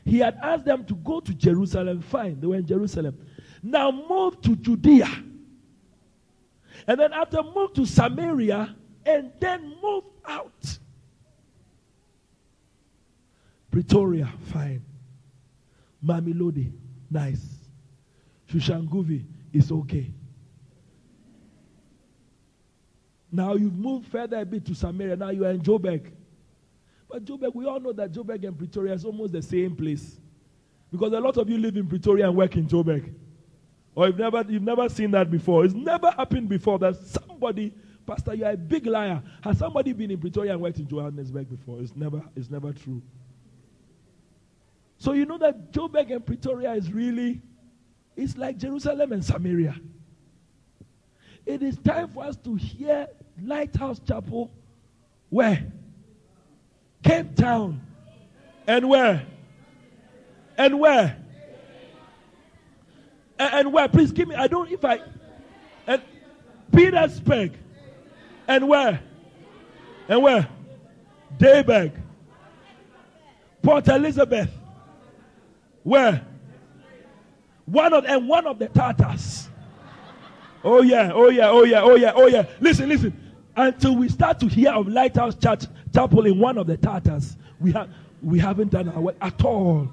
He 0.04 0.19
had 0.19 0.38
asked 0.43 0.65
them 0.65 0.84
to 0.84 0.95
go 0.95 1.21
to 1.21 1.34
Jerusalem. 1.34 2.02
Fine, 2.02 2.41
they 2.41 2.47
were 2.47 2.56
in 2.56 2.65
Jerusalem. 2.65 3.17
Now 3.62 3.89
move 3.89 4.41
to 4.41 4.58
Judea. 4.58 5.10
And 6.88 6.99
then 6.99 7.13
after 7.13 7.41
move 7.41 7.71
to 7.76 7.86
Samaria 7.86 8.76
and 9.06 9.32
then 9.39 9.76
move 9.82 10.04
out. 10.28 10.78
Pretoria, 13.71 14.30
fine. 14.52 14.84
Mamelodi, 16.06 16.72
nice. 17.10 17.44
Soshanguve 18.50 19.26
is 19.52 19.72
okay. 19.72 20.12
Now 23.32 23.56
you've 23.56 23.76
moved 23.76 24.08
further 24.08 24.38
a 24.38 24.46
bit 24.46 24.66
to 24.66 24.76
Samaria. 24.76 25.16
Now 25.16 25.30
you 25.30 25.44
are 25.46 25.52
in 25.52 25.62
Joburg. 25.62 26.12
But 27.10 27.26
Joburg, 27.26 27.56
we 27.56 27.66
all 27.66 27.80
know 27.80 27.94
that 27.94 28.12
Joburg 28.12 28.46
and 28.46 28.58
Pretoria 28.58 28.94
is 28.94 29.06
almost 29.06 29.34
the 29.34 29.42
same 29.42 29.76
place. 29.76 30.20
Because 30.92 31.13
a 31.13 31.20
lot 31.20 31.38
of 31.38 31.50
you 31.50 31.58
live 31.58 31.76
in 31.76 31.88
Pretoria 31.88 32.28
and 32.28 32.38
work 32.38 32.56
in 32.56 32.68
Joburg. 32.68 33.12
Or 33.96 34.08
you've 34.08 34.20
never, 34.20 34.46
you've 34.48 34.62
never 34.62 34.88
seen 34.89 35.12
that 35.12 35.32
before. 35.32 35.66
It's 35.66 35.74
never 35.74 36.12
happened 36.12 36.50
before 36.50 36.78
that 36.80 36.96
somebody, 36.98 37.74
Pastor, 38.06 38.36
you're 38.36 38.52
a 38.52 38.58
big 38.58 38.86
liar. 38.86 39.22
Has 39.42 39.58
somebody 39.58 39.94
been 39.94 40.12
in 40.12 40.20
Pretoria 40.20 40.54
and 40.54 40.62
worked 40.62 40.78
in 40.78 40.88
Johannesburg 40.88 41.50
before? 41.50 41.80
It's 41.80 41.96
never, 41.96 42.22
it's 42.36 42.52
never 42.52 42.72
true. 42.72 43.02
So 45.04 45.12
you 45.12 45.26
know 45.26 45.38
that 45.39 45.74
Joburg 45.74 46.13
and 46.13 46.26
Pretoria 46.26 46.72
is 46.76 46.89
really, 46.89 47.42
it's 48.16 48.38
like 48.38 48.58
Jerusalem 48.58 49.12
and 49.12 49.26
Samaria. 49.26 49.76
It 51.46 51.62
is 51.62 51.78
time 51.80 52.08
for 52.08 52.24
us 52.24 52.38
to 52.46 52.56
hear 52.56 53.10
Lighthouse 53.44 54.00
Chapel. 54.00 54.50
Where? 55.30 55.70
Cape 57.04 57.36
Town. 57.36 57.82
And 58.66 58.88
where? 58.88 59.26
And 60.58 60.80
where? 60.80 61.18
And, 63.38 63.54
and 63.56 63.74
where? 63.74 63.89
Please 63.89 64.13
give 64.13 64.30
me. 64.30 64.36
I 64.36 64.48
don't. 64.48 64.72
If 64.72 64.86
I. 64.86 65.02
And 65.86 66.02
Pietersburg. 66.72 67.52
And 68.48 68.70
where? 68.70 69.02
And 70.08 70.24
where? 70.24 70.48
Dayburg. 71.38 71.92
Port 73.62 73.89
Elizabeth. 73.89 74.50
Where? 75.84 76.26
One 77.65 77.93
of 77.93 78.06
and 78.06 78.28
one 78.28 78.48
of 78.48 78.60
the 78.60 78.67
Tartars. 78.67 79.48
Oh 80.63 80.82
yeah, 80.82 81.12
oh 81.13 81.30
yeah, 81.30 81.50
oh 81.50 81.63
yeah, 81.63 81.82
oh 81.82 81.96
yeah, 81.96 82.13
oh 82.15 82.28
yeah. 82.28 82.46
Listen, 82.60 82.89
listen. 82.89 83.19
Until 83.56 83.96
we 83.96 84.10
start 84.10 84.39
to 84.39 84.48
hear 84.48 84.72
of 84.72 84.88
Lighthouse 84.88 85.36
Church 85.36 85.65
Chapel 85.93 86.26
in 86.26 86.39
one 86.39 86.58
of 86.58 86.67
the 86.67 86.78
Tartars, 86.78 87.38
we 87.60 87.72
have 87.74 87.89
we 88.22 88.39
haven't 88.39 88.72
done 88.72 88.89
our 88.89 89.02
work 89.02 89.15
at 89.22 89.43
all. 89.43 89.91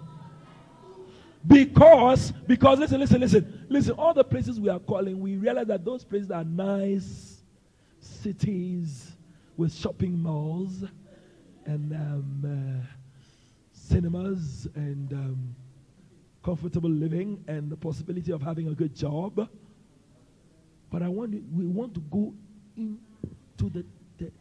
Because, 1.46 2.33
because 2.46 2.79
listen, 2.79 3.00
listen, 3.00 3.20
listen, 3.20 3.66
listen, 3.68 3.92
all 3.92 4.12
the 4.12 4.24
places 4.24 4.61
we 4.61 4.68
are 4.68 4.79
calling, 4.79 5.20
we 5.20 5.37
realize 5.37 5.66
that 5.68 5.85
those 5.85 6.05
places 6.05 6.31
are 6.31 6.44
nice 6.44 7.38
cities 7.98 9.12
with 9.57 9.74
shopping 9.74 10.18
malls 10.18 10.85
and 11.64 11.92
um, 11.92 12.83
uh, 12.83 12.87
cinemas 13.72 14.68
and 14.74 15.12
um, 15.12 15.57
comfortable 16.42 16.90
living 16.90 17.44
and 17.48 17.70
the 17.70 17.76
possibility 17.76 18.33
of 18.33 18.42
having 18.42 18.68
a 18.68 18.74
good 18.74 18.94
job. 18.94 19.48
But 20.90 21.03
I 21.03 21.09
want 21.09 21.35
we 21.55 21.66
want 21.66 21.94
to 21.94 22.00
go 22.00 22.35
into 22.76 22.98
the, 23.59 23.85
the 24.18 24.33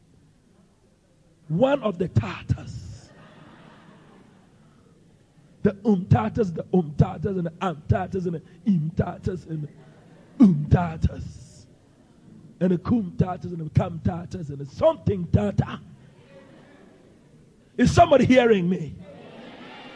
one 1.48 1.82
of 1.84 1.98
the 1.98 2.08
Tartars. 2.08 3.10
The 5.62 5.76
um 5.86 6.06
Tartars, 6.06 6.54
the 6.54 6.66
um 6.74 6.94
Tartars, 6.98 7.38
and 7.38 7.46
the 7.46 7.54
am 7.62 7.84
Tartars, 7.88 8.26
and 8.26 8.36
the 8.36 8.42
im 8.66 8.92
Tartars, 8.96 9.46
and 9.46 9.64
the 9.64 10.44
um 10.44 10.66
Tartars, 10.70 11.66
and 12.62 12.72
the 12.72 12.78
kum 12.78 13.14
Tartars, 13.18 13.52
and 13.52 13.60
the 13.60 13.70
kam 13.78 14.00
Tartars, 14.04 14.50
and 14.50 14.60
the 14.60 14.66
something 14.66 15.28
Tartar. 15.28 15.80
Is 17.78 17.94
somebody 17.94 18.26
hearing 18.26 18.68
me? 18.68 18.96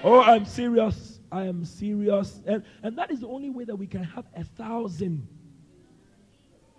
Oh, 0.03 0.21
I'm 0.21 0.45
serious. 0.45 1.12
I 1.33 1.45
am 1.45 1.65
serious. 1.65 2.41
And, 2.45 2.63
and 2.83 2.97
that 2.97 3.11
is 3.11 3.21
the 3.21 3.27
only 3.27 3.49
way 3.49 3.65
that 3.65 3.75
we 3.75 3.87
can 3.87 4.03
have 4.03 4.25
a 4.35 4.43
thousand 4.43 5.27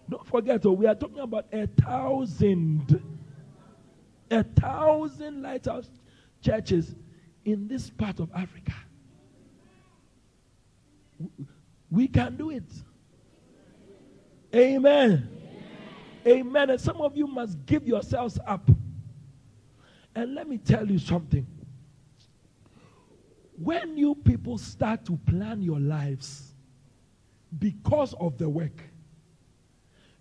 Don't 0.08 0.26
forget, 0.26 0.64
oh, 0.66 0.72
we 0.72 0.86
are 0.86 0.94
talking 0.94 1.20
about 1.20 1.46
a 1.52 1.66
thousand, 1.66 3.02
a 4.30 4.42
thousand 4.44 5.42
lighthouse 5.42 5.88
churches 6.42 6.94
in 7.44 7.68
this 7.68 7.90
part 7.90 8.20
of 8.20 8.30
Africa. 8.34 8.74
We 11.90 12.08
can 12.08 12.36
do 12.36 12.50
it. 12.50 12.70
Amen. 14.54 15.28
Amen. 16.26 16.70
And 16.70 16.80
some 16.80 17.00
of 17.00 17.16
you 17.16 17.26
must 17.26 17.64
give 17.66 17.86
yourselves 17.86 18.38
up. 18.46 18.70
And 20.14 20.34
let 20.34 20.48
me 20.48 20.58
tell 20.58 20.86
you 20.86 20.98
something. 20.98 21.46
When 23.56 23.96
you 23.96 24.14
people 24.14 24.58
start 24.58 25.04
to 25.06 25.16
plan 25.26 25.62
your 25.62 25.78
lives 25.78 26.54
because 27.58 28.14
of 28.14 28.36
the 28.36 28.48
work, 28.48 28.82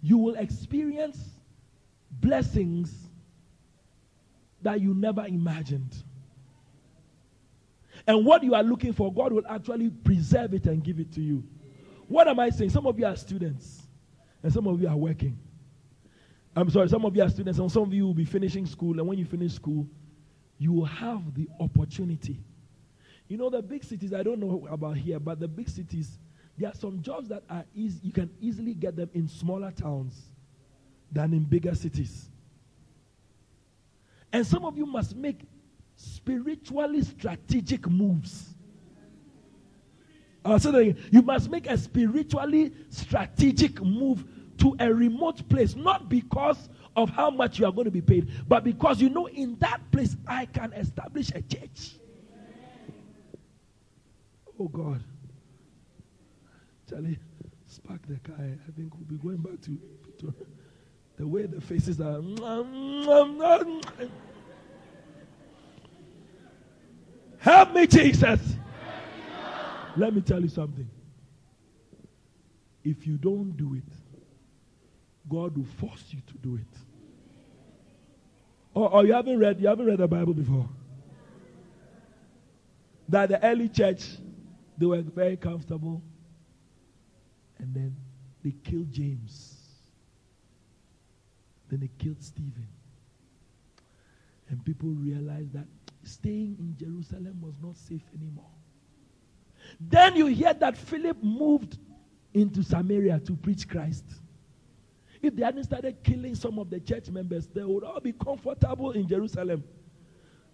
you 0.02 0.18
will 0.18 0.36
experience 0.36 1.18
blessings 2.12 2.94
that 4.62 4.82
you 4.82 4.94
never 4.94 5.26
imagined. 5.26 5.96
And 8.06 8.26
what 8.26 8.44
you 8.44 8.54
are 8.54 8.64
looking 8.64 8.94
for, 8.94 9.14
God 9.14 9.34
will 9.34 9.48
actually 9.50 9.90
preserve 9.90 10.54
it 10.54 10.66
and 10.66 10.84
give 10.84 11.00
it 11.00 11.12
to 11.14 11.22
you. 11.22 11.44
What 12.08 12.28
am 12.28 12.40
I 12.40 12.50
saying? 12.50 12.70
Some 12.70 12.86
of 12.86 13.00
you 13.00 13.06
are 13.06 13.16
students, 13.16 13.84
and 14.44 14.52
some 14.52 14.68
of 14.68 14.82
you 14.82 14.88
are 14.88 14.98
working. 14.98 15.40
I'm 16.56 16.70
sorry, 16.70 16.90
some 16.90 17.06
of 17.06 17.16
you 17.16 17.24
are 17.24 17.30
students, 17.30 17.58
and 17.60 17.72
some 17.72 17.84
of 17.84 17.94
you 17.94 18.06
will 18.06 18.14
be 18.14 18.26
finishing 18.26 18.66
school. 18.66 19.00
And 19.00 19.08
when 19.08 19.18
you 19.18 19.26
finish 19.26 19.54
school, 19.54 19.88
you 20.60 20.72
will 20.74 20.86
have 20.86 21.34
the 21.34 21.48
opportunity. 21.60 22.40
You 23.34 23.40
know, 23.40 23.50
the 23.50 23.64
big 23.64 23.84
cities, 23.84 24.14
I 24.14 24.22
don't 24.22 24.40
know 24.40 24.68
about 24.70 24.96
here, 24.96 25.20
but 25.20 25.40
the 25.40 25.48
big 25.48 25.68
cities, 25.68 26.20
there 26.56 26.70
are 26.70 26.76
some 26.76 27.02
jobs 27.02 27.30
that 27.30 27.42
are 27.50 27.66
easy, 27.74 28.00
you 28.04 28.12
can 28.12 28.30
easily 28.40 28.76
get 28.76 28.96
them 28.96 29.10
in 29.16 29.28
smaller 29.28 29.72
towns 29.72 30.30
than 31.12 31.34
in 31.34 31.44
bigger 31.44 31.74
cities. 31.74 32.30
And 34.32 34.46
some 34.46 34.66
of 34.66 34.78
you 34.78 34.86
must 34.86 35.16
make 35.16 35.48
spiritually 35.96 37.02
strategic 37.02 37.90
moves. 37.90 38.54
I'll 40.46 40.60
say 40.60 40.70
that. 40.70 40.96
You 41.10 41.24
must 41.24 41.50
make 41.50 41.68
a 41.68 41.76
spiritually 41.76 42.72
strategic 42.90 43.82
move 43.82 44.26
to 44.60 44.76
a 44.80 44.94
remote 44.94 45.50
place, 45.50 45.76
not 45.76 46.08
because 46.08 46.70
of 46.96 47.10
how 47.10 47.32
much 47.32 47.58
you 47.58 47.66
are 47.66 47.72
going 47.72 47.86
to 47.86 47.92
be 47.92 48.02
paid, 48.02 48.30
but 48.48 48.64
because 48.64 49.02
you 49.02 49.10
know 49.10 49.28
in 49.28 49.56
that 49.56 49.80
place 49.92 50.18
I 50.28 50.46
can 50.46 50.72
establish 50.74 51.32
a 51.32 51.42
church. 51.42 51.96
Oh 54.60 54.68
God. 54.68 55.04
Charlie, 56.90 57.18
spark 57.68 58.02
the 58.08 58.20
car. 58.20 58.36
I 58.38 58.72
think 58.76 58.94
we'll 58.96 59.06
be 59.06 59.18
going 59.18 59.38
back 59.38 59.62
to, 59.62 59.78
to 60.20 60.34
the 61.18 61.28
way 61.28 61.46
the 61.46 61.62
faces 61.62 62.00
are. 62.00 62.22
Help 67.40 67.74
me, 67.74 67.88
Jesus. 67.88 68.40
Let 69.96 70.14
me 70.14 70.22
tell 70.22 70.42
you 70.42 70.50
something. 70.50 70.90
If 72.84 73.08
you 73.08 73.18
don't 73.18 73.56
do 73.56 73.76
it, 73.76 73.84
God 75.30 75.58
will 75.58 75.66
force 75.80 76.04
you 76.10 76.22
to 76.28 76.34
do 76.40 76.56
it. 76.56 76.78
Or, 78.74 78.92
or 78.92 79.06
you 79.06 79.14
haven't 79.14 79.40
read 79.40 79.62
you 79.62 79.68
haven't 79.68 79.86
read 79.86 80.00
the 80.00 80.08
Bible 80.08 80.34
before. 80.34 80.68
That 83.08 83.30
the 83.30 83.44
early 83.46 83.70
church 83.70 84.04
they 84.84 84.88
were 84.88 85.02
very 85.02 85.38
comfortable, 85.38 86.04
and 87.58 87.74
then 87.74 87.96
they 88.44 88.52
killed 88.66 88.92
James. 88.92 89.56
Then 91.70 91.80
they 91.80 91.90
killed 91.98 92.22
Stephen. 92.22 92.68
And 94.50 94.66
people 94.66 94.90
realized 94.90 95.54
that 95.54 95.68
staying 96.04 96.58
in 96.60 96.76
Jerusalem 96.78 97.40
was 97.40 97.54
not 97.64 97.78
safe 97.78 98.04
anymore. 98.14 98.52
Then 99.80 100.18
you 100.18 100.26
hear 100.26 100.54
that 100.54 100.76
Philip 100.76 101.24
moved 101.24 101.78
into 102.34 102.62
Samaria 102.62 103.20
to 103.20 103.38
preach 103.38 103.70
Christ. 103.70 104.04
If 105.22 105.38
they 105.38 105.46
hadn't 105.46 105.64
started 105.64 106.04
killing 106.04 106.36
some 106.36 106.60
of 106.60 106.70
the 106.70 106.82
church 106.82 107.08
members, 107.08 107.48
they 107.48 107.64
would 107.64 107.86
all 107.86 108.02
be 108.02 108.12
comfortable 108.12 108.92
in 108.92 109.08
Jerusalem. 109.08 109.64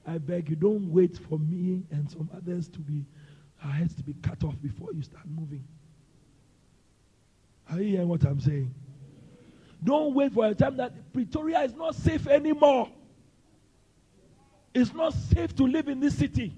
I 0.06 0.20
beg 0.20 0.52
you, 0.52 0.56
don't 0.56 0.92
wait 0.92 1.18
for 1.18 1.40
me 1.40 1.82
and 1.90 2.08
some 2.12 2.30
others 2.36 2.68
to 2.70 2.80
be, 2.80 3.06
our 3.64 3.72
heads 3.72 3.96
to 3.96 4.04
be 4.04 4.14
cut 4.22 4.44
off 4.44 4.56
before 4.62 4.94
you 4.94 5.02
start 5.02 5.26
moving. 5.28 5.64
Are 7.72 7.80
you 7.82 7.90
hearing 7.90 8.08
what 8.08 8.24
I'm 8.24 8.40
saying? 8.40 8.74
Don't 9.84 10.14
wait 10.14 10.34
for 10.34 10.46
a 10.46 10.56
time 10.56 10.78
that 10.78 11.14
Pretoria 11.14 11.62
is 11.62 11.74
not 11.74 11.96
safe 11.96 12.28
anymore. 12.28 12.90
It's 14.74 14.94
not 14.94 15.14
safe 15.14 15.56
to 15.56 15.64
live 15.64 15.88
in 15.88 16.00
this 16.00 16.18
city. 16.18 16.56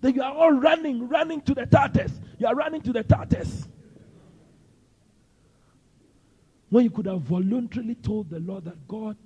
That 0.00 0.14
you 0.14 0.22
are 0.22 0.32
all 0.32 0.52
running, 0.52 1.08
running 1.08 1.40
to 1.42 1.54
the 1.54 1.66
Tartars. 1.66 2.12
You 2.38 2.46
are 2.46 2.54
running 2.54 2.82
to 2.82 2.92
the 2.92 3.02
Tartars. 3.02 3.66
When 6.68 6.84
you 6.84 6.90
could 6.90 7.06
have 7.06 7.22
voluntarily 7.22 7.94
told 7.94 8.30
the 8.30 8.40
Lord 8.40 8.64
that, 8.64 8.86
God, 8.86 9.16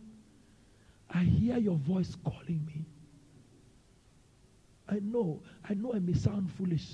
I 1.12 1.24
hear 1.24 1.58
your 1.58 1.76
voice 1.76 2.16
calling 2.24 2.64
me. 2.66 2.86
I 4.90 4.98
know, 5.00 5.42
I 5.68 5.74
know 5.74 5.94
I 5.94 6.00
may 6.00 6.14
sound 6.14 6.50
foolish. 6.52 6.88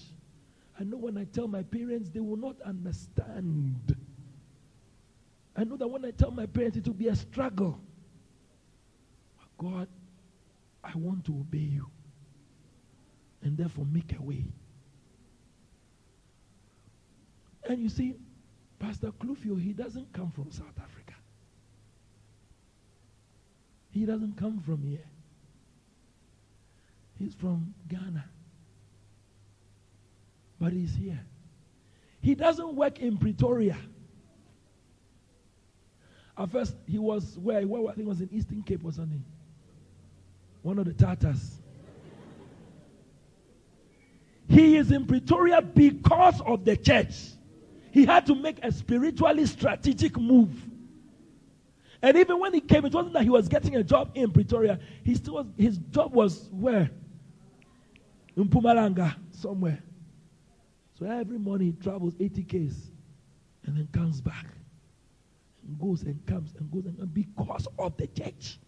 I 0.79 0.85
know 0.85 0.99
when 0.99 1.17
I 1.17 1.25
tell 1.25 1.49
my 1.49 1.63
parents, 1.63 2.11
they 2.11 2.21
will 2.21 2.37
not 2.37 2.61
understand. 2.61 3.97
I 5.57 5.65
know 5.65 5.77
that 5.77 5.89
when 5.89 6.05
I 6.05 6.11
tell 6.11 6.31
my 6.31 6.45
parents, 6.45 6.77
it 6.77 6.87
will 6.87 6.93
be 6.93 7.09
a 7.09 7.17
struggle. 7.17 7.81
But 9.39 9.65
God, 9.65 9.89
I 10.85 10.93
want 10.97 11.25
to 11.27 11.33
obey 11.33 11.59
you. 11.59 11.87
And 13.43 13.57
therefore, 13.57 13.87
make 13.91 14.15
a 14.19 14.23
way. 14.23 14.45
And 17.65 17.81
you 17.81 17.89
see, 17.89 18.15
Pastor 18.79 19.13
Clufio, 19.13 19.59
he 19.61 19.73
doesn't 19.73 20.13
come 20.13 20.31
from 20.31 20.51
South 20.51 20.79
Africa. 20.79 21.15
He 23.91 24.05
doesn't 24.05 24.37
come 24.37 24.61
from 24.61 24.83
here. 24.83 25.01
He's 27.19 27.35
from 27.35 27.75
Ghana. 27.89 28.25
But 30.61 30.73
he's 30.73 30.95
here. 30.95 31.21
He 32.21 32.35
doesn't 32.35 32.75
work 32.75 32.99
in 32.99 33.19
Pretoria. 33.19 33.77
At 36.39 36.51
first, 36.51 36.75
he 36.87 36.99
was 36.99 37.39
where? 37.39 37.67
where 37.67 37.91
I 37.91 37.95
think 37.95 38.09
was 38.09 38.21
in 38.21 38.29
Eastern 38.33 38.63
Cape 38.63 38.85
or 38.85 38.93
something. 38.93 39.25
One 40.63 40.79
of 40.79 40.85
the 40.85 40.93
Tartars. 40.93 41.59
He 44.49 44.77
is 44.77 44.93
in 44.93 45.07
Pretoria 45.07 45.61
because 45.63 46.41
of 46.43 46.65
the 46.65 46.77
church. 46.77 47.15
He 47.91 48.05
had 48.05 48.27
to 48.27 48.35
make 48.35 48.59
a 48.63 48.71
spiritually 48.71 49.47
strategic 49.47 50.19
move. 50.19 50.51
And 52.03 52.17
even 52.17 52.39
when 52.39 52.53
he 52.53 52.61
came, 52.61 52.85
it 52.85 52.93
wasn't 52.93 53.15
that 53.15 53.23
he 53.23 53.31
was 53.31 53.49
getting 53.49 53.75
a 53.77 53.83
job 53.83 54.13
in 54.15 54.31
Pretoria. 54.31 54.79
He 55.03 55.15
still 55.15 55.35
was, 55.35 55.47
his 55.57 55.79
job 55.79 56.13
was 56.13 56.49
where? 56.53 56.91
In 58.37 58.49
Mpumalanga 58.49 59.17
somewhere. 59.31 59.83
So 60.99 61.07
every 61.07 61.39
morning 61.39 61.69
he 61.69 61.83
travels 61.83 62.15
80 62.19 62.43
Ks 62.45 62.91
and 63.65 63.77
then 63.77 63.89
comes 63.93 64.21
back. 64.21 64.47
And 65.67 65.79
goes 65.79 66.03
and 66.03 66.25
comes 66.27 66.55
and 66.59 66.71
goes 66.71 66.87
and 66.87 66.97
comes 66.99 67.11
because 67.11 67.67
of 67.79 67.97
the 67.97 68.07
church. 68.07 68.59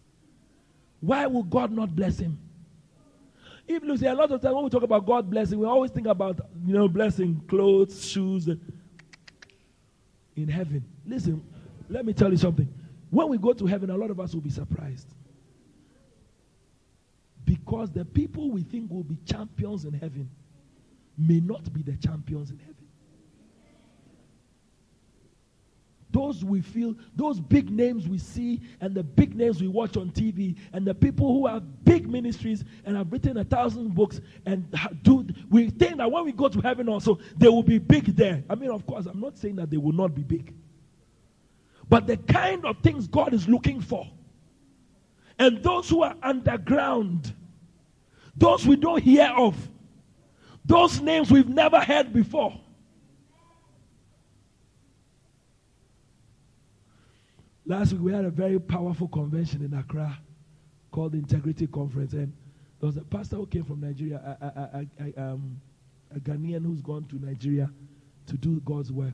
Why 0.99 1.25
would 1.27 1.49
God 1.49 1.71
not 1.71 1.95
bless 1.95 2.17
him? 2.19 2.39
Even 3.67 3.89
you 3.89 3.97
see, 3.97 4.07
a 4.07 4.13
lot 4.13 4.31
of 4.31 4.41
times 4.41 4.55
when 4.55 4.63
we 4.63 4.69
talk 4.69 4.83
about 4.83 5.05
God 5.05 5.29
blessing, 5.29 5.59
we 5.59 5.65
always 5.65 5.91
think 5.91 6.07
about, 6.07 6.39
you 6.65 6.73
know, 6.73 6.87
blessing 6.87 7.41
clothes, 7.47 8.03
shoes, 8.03 8.49
in 10.35 10.47
heaven. 10.47 10.83
Listen, 11.05 11.43
let 11.89 12.05
me 12.05 12.13
tell 12.13 12.31
you 12.31 12.37
something. 12.37 12.67
When 13.09 13.29
we 13.29 13.37
go 13.37 13.53
to 13.53 13.65
heaven, 13.65 13.89
a 13.89 13.97
lot 13.97 14.09
of 14.09 14.19
us 14.19 14.33
will 14.33 14.41
be 14.41 14.49
surprised. 14.49 15.13
Because 17.49 17.89
the 17.89 18.05
people 18.05 18.51
we 18.51 18.61
think 18.61 18.91
will 18.91 19.01
be 19.01 19.17
champions 19.25 19.83
in 19.83 19.93
heaven 19.93 20.29
may 21.17 21.39
not 21.39 21.73
be 21.73 21.81
the 21.81 21.97
champions 21.97 22.51
in 22.51 22.59
heaven. 22.59 22.75
Those 26.11 26.45
we 26.45 26.61
feel, 26.61 26.93
those 27.15 27.39
big 27.39 27.71
names 27.71 28.07
we 28.07 28.19
see, 28.19 28.61
and 28.81 28.93
the 28.93 29.01
big 29.01 29.35
names 29.35 29.61
we 29.61 29.67
watch 29.67 29.97
on 29.97 30.11
TV, 30.11 30.57
and 30.73 30.85
the 30.85 30.93
people 30.93 31.33
who 31.33 31.47
have 31.47 31.85
big 31.85 32.07
ministries 32.07 32.63
and 32.85 32.95
have 32.95 33.11
written 33.11 33.37
a 33.37 33.43
thousand 33.43 33.95
books, 33.95 34.21
and 34.45 34.71
do 35.01 35.25
we 35.49 35.71
think 35.71 35.97
that 35.97 36.11
when 36.11 36.25
we 36.25 36.31
go 36.31 36.49
to 36.49 36.61
heaven 36.61 36.87
also, 36.87 37.17
they 37.35 37.47
will 37.47 37.63
be 37.63 37.79
big 37.79 38.15
there. 38.15 38.43
I 38.47 38.53
mean, 38.53 38.69
of 38.69 38.85
course, 38.85 39.07
I'm 39.07 39.19
not 39.19 39.39
saying 39.39 39.55
that 39.55 39.71
they 39.71 39.77
will 39.77 39.91
not 39.91 40.13
be 40.13 40.21
big. 40.21 40.53
But 41.89 42.05
the 42.05 42.17
kind 42.17 42.63
of 42.65 42.77
things 42.83 43.07
God 43.07 43.33
is 43.33 43.47
looking 43.47 43.81
for, 43.81 44.07
and 45.39 45.63
those 45.63 45.89
who 45.89 46.03
are 46.03 46.15
underground, 46.21 47.33
those 48.39 48.65
we 48.65 48.75
don't 48.75 49.03
hear 49.03 49.31
of, 49.35 49.55
those 50.65 50.99
names 51.01 51.31
we've 51.31 51.49
never 51.49 51.79
heard 51.79 52.11
before 52.13 52.59
Last 57.69 57.93
week 57.93 58.01
we 58.01 58.11
had 58.11 58.25
a 58.25 58.31
very 58.31 58.59
powerful 58.59 59.07
convention 59.07 59.63
in 59.63 59.75
Accra 59.75 60.17
called 60.89 61.11
the 61.11 61.19
Integrity 61.19 61.67
Conference, 61.67 62.13
and 62.13 62.33
there 62.79 62.87
was 62.87 62.97
a 62.97 63.03
pastor 63.03 63.35
who 63.35 63.45
came 63.45 63.63
from 63.63 63.79
Nigeria, 63.79 64.17
a, 64.41 64.45
a, 64.45 64.87
a, 65.05 65.23
um, 65.23 65.61
a 66.15 66.19
Ghanaian 66.19 66.65
who's 66.65 66.81
gone 66.81 67.03
to 67.09 67.23
Nigeria 67.23 67.69
to 68.25 68.37
do 68.37 68.59
God's 68.61 68.91
work. 68.91 69.13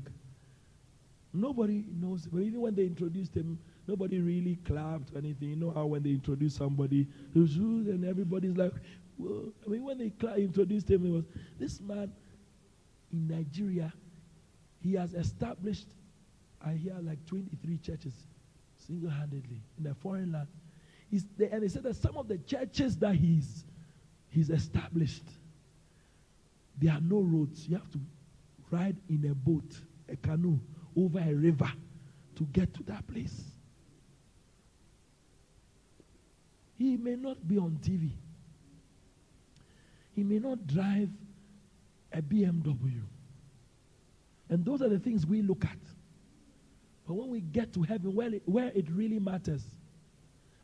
Nobody 1.34 1.84
knows, 2.00 2.28
but 2.28 2.44
even 2.44 2.62
when 2.62 2.76
they 2.76 2.84
introduced 2.84 3.36
him, 3.36 3.60
nobody 3.88 4.22
really 4.22 4.56
clapped 4.64 5.14
or 5.14 5.18
anything. 5.18 5.50
You 5.50 5.58
know 5.58 5.72
how 5.72 5.88
when 5.88 6.04
they 6.04 6.12
introduce 6.12 6.56
somebody, 6.56 7.08
and 7.34 8.06
everybody's 8.06 8.56
like, 8.56 8.72
well, 9.18 9.46
I 9.66 9.70
mean, 9.70 9.84
when 9.84 9.98
they 9.98 10.12
introduced 10.38 10.90
him, 10.90 11.06
it 11.06 11.12
was 11.12 11.26
this 11.60 11.80
man 11.80 12.12
in 13.12 13.28
Nigeria. 13.28 13.94
He 14.82 14.94
has 14.94 15.14
established, 15.14 15.88
I 16.64 16.74
hear, 16.74 16.96
like 17.02 17.26
23 17.26 17.78
churches 17.78 18.14
single 18.86 19.10
handedly 19.10 19.62
in 19.80 19.88
a 19.88 19.94
foreign 19.94 20.32
land. 20.32 20.48
He's 21.10 21.26
there, 21.38 21.50
and 21.52 21.64
he 21.64 21.70
said 21.70 21.84
that 21.84 21.96
some 21.96 22.18
of 22.18 22.28
the 22.28 22.38
churches 22.40 22.98
that 22.98 23.16
he's, 23.16 23.64
he's 24.30 24.50
established, 24.50 25.28
there 26.78 26.94
are 26.94 27.02
no 27.02 27.22
roads. 27.22 27.68
You 27.68 27.78
have 27.78 27.90
to 27.92 28.00
ride 28.70 28.98
in 29.10 29.26
a 29.30 29.36
boat, 29.36 29.80
a 30.10 30.16
canoe, 30.18 30.60
over 30.98 31.20
a 31.20 31.34
river 31.34 31.72
to 32.36 32.44
get 32.52 32.74
to 32.74 32.84
that 32.84 33.08
place. 33.08 33.44
He 36.78 36.98
may 36.98 37.16
not 37.16 37.48
be 37.48 37.58
on 37.58 37.80
TV. 37.82 38.12
He 40.16 40.24
may 40.24 40.40
not 40.40 40.66
drive 40.66 41.10
a 42.14 42.22
BMW. 42.22 43.02
And 44.50 44.64
those 44.64 44.82
are 44.82 44.88
the 44.88 45.00
things 45.00 45.26
we 45.26 45.42
look 45.42 45.66
at. 45.66 45.78
But 47.06 47.16
when 47.16 47.30
we 47.30 47.42
get 47.42 47.74
to 47.74 47.84
heaven, 47.84 48.16
where 48.16 48.34
it, 48.34 48.42
where 48.46 48.72
it 48.74 48.90
really 48.90 49.20
matters, 49.20 49.64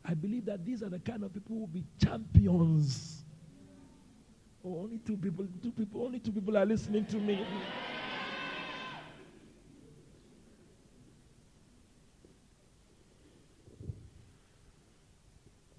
I 0.04 0.14
believe 0.14 0.46
that 0.46 0.64
these 0.64 0.82
are 0.82 0.88
the 0.88 0.98
kind 0.98 1.22
of 1.22 1.34
people 1.34 1.54
who 1.54 1.60
will 1.60 1.66
be 1.66 1.84
champions. 2.02 3.24
Oh, 4.64 4.84
only 4.84 4.98
two 4.98 5.16
people, 5.16 5.46
two 5.62 5.70
people, 5.72 6.04
only 6.04 6.18
two 6.18 6.32
people 6.32 6.56
are 6.56 6.64
listening 6.64 7.04
to 7.06 7.16
me. 7.16 7.44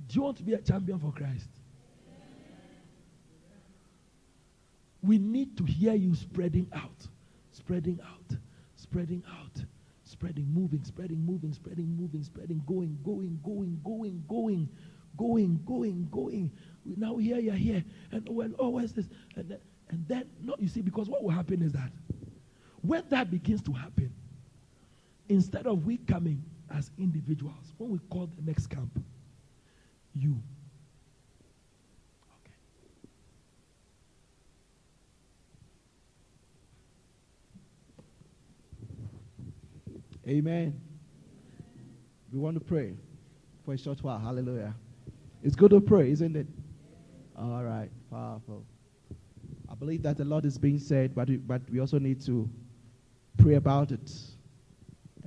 Do 0.08 0.16
you 0.16 0.22
want 0.22 0.38
to 0.38 0.44
be 0.44 0.54
a 0.54 0.62
champion 0.62 1.00
for 1.00 1.12
Christ? 1.12 1.50
We 5.04 5.18
need 5.18 5.58
to 5.58 5.66
hear 5.66 5.94
you 5.94 6.16
spreading 6.16 6.68
out, 6.74 7.08
spreading 7.52 8.00
out, 8.02 8.38
spreading 8.76 9.22
out, 9.30 9.64
spreading, 10.06 10.48
moving, 10.54 10.84
spreading, 10.86 11.26
moving, 11.26 11.54
spreading, 11.54 11.98
moving, 12.00 12.24
spreading, 12.24 12.64
going, 12.66 12.98
going, 13.04 13.40
going, 13.44 13.82
going, 13.84 14.24
going, 14.30 14.70
going, 15.18 15.60
going, 15.66 16.08
going. 16.10 16.52
We 16.86 16.96
now 16.96 17.18
here 17.18 17.38
you're 17.38 17.54
here, 17.54 17.84
and 18.12 18.28
well, 18.30 18.50
oh, 18.58 18.68
oh 18.68 18.70
where's 18.70 18.94
this? 18.94 19.10
And 19.36 19.50
then, 19.50 19.60
and 19.90 20.08
then, 20.08 20.30
no, 20.42 20.56
you 20.58 20.70
see, 20.70 20.82
because 20.82 21.10
what 21.10 21.22
will 21.22 21.32
happen 21.32 21.62
is 21.62 21.74
that 21.74 21.92
when 22.82 23.04
that 23.10 23.30
begins 23.30 23.62
to 23.64 23.74
happen, 23.74 24.14
instead 25.28 25.68
of 25.68 25.86
we 25.86 25.98
coming 25.98 26.44
as 26.74 26.92
individuals, 26.98 27.74
when 27.78 27.90
we 27.90 28.00
call 28.10 28.30
the 28.38 28.42
next 28.42 28.68
camp, 28.68 29.04
you 30.14 30.42
Amen. 40.28 40.80
We 42.32 42.40
want 42.40 42.58
to 42.58 42.64
pray 42.64 42.94
for 43.66 43.74
a 43.74 43.78
short 43.78 44.02
while. 44.04 44.20
Hallelujah. 44.20 44.74
It's 45.44 45.56
good 45.56 45.72
to 45.72 45.82
pray, 45.82 46.12
isn't 46.12 46.36
it? 46.36 46.48
All 47.38 47.64
right. 47.64 47.90
Powerful. 48.10 48.66
I 49.70 49.76
believe 49.76 50.04
that 50.04 50.20
a 50.20 50.24
lot 50.24 50.46
is 50.46 50.58
being 50.58 50.80
said, 50.80 51.14
but 51.14 51.28
we, 51.28 51.38
but 51.38 51.62
we 51.70 51.80
also 51.80 52.00
need 52.00 52.22
to 52.26 52.50
pray 53.38 53.56
about 53.56 53.92
it. 53.92 54.12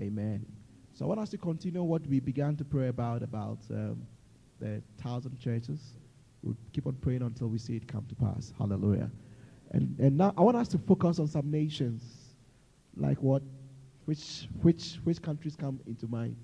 Amen. 0.01 0.47
So 0.95 1.05
I 1.05 1.09
want 1.09 1.21
us 1.21 1.29
to 1.31 1.39
continue 1.39 1.83
what 1.83 2.07
we 2.07 2.21
began 2.21 2.57
to 2.57 2.65
pray 2.65 2.89
about, 2.89 3.23
about 3.23 3.59
um, 3.71 4.07
the 4.61 4.83
thousand 5.03 5.39
churches. 5.39 5.95
We'll 6.43 6.57
keep 6.73 6.87
on 6.87 6.95
praying 6.95 7.23
until 7.23 7.49
we 7.49 7.59
see 7.59 7.77
it 7.77 7.87
come 7.87 8.07
to 8.09 8.15
pass. 8.15 8.55
Hallelujah. 8.57 9.11
And, 9.73 9.99
and 9.99 10.17
now 10.17 10.33
I 10.39 10.41
want 10.41 10.57
us 10.57 10.69
to 10.69 10.79
focus 10.79 11.19
on 11.19 11.27
some 11.27 11.51
nations, 11.51 12.03
like 12.97 13.19
what 13.21 13.43
which, 14.07 14.49
which, 14.63 14.99
which 15.05 15.21
countries 15.21 15.55
come 15.57 15.81
into 15.87 16.07
mind? 16.07 16.37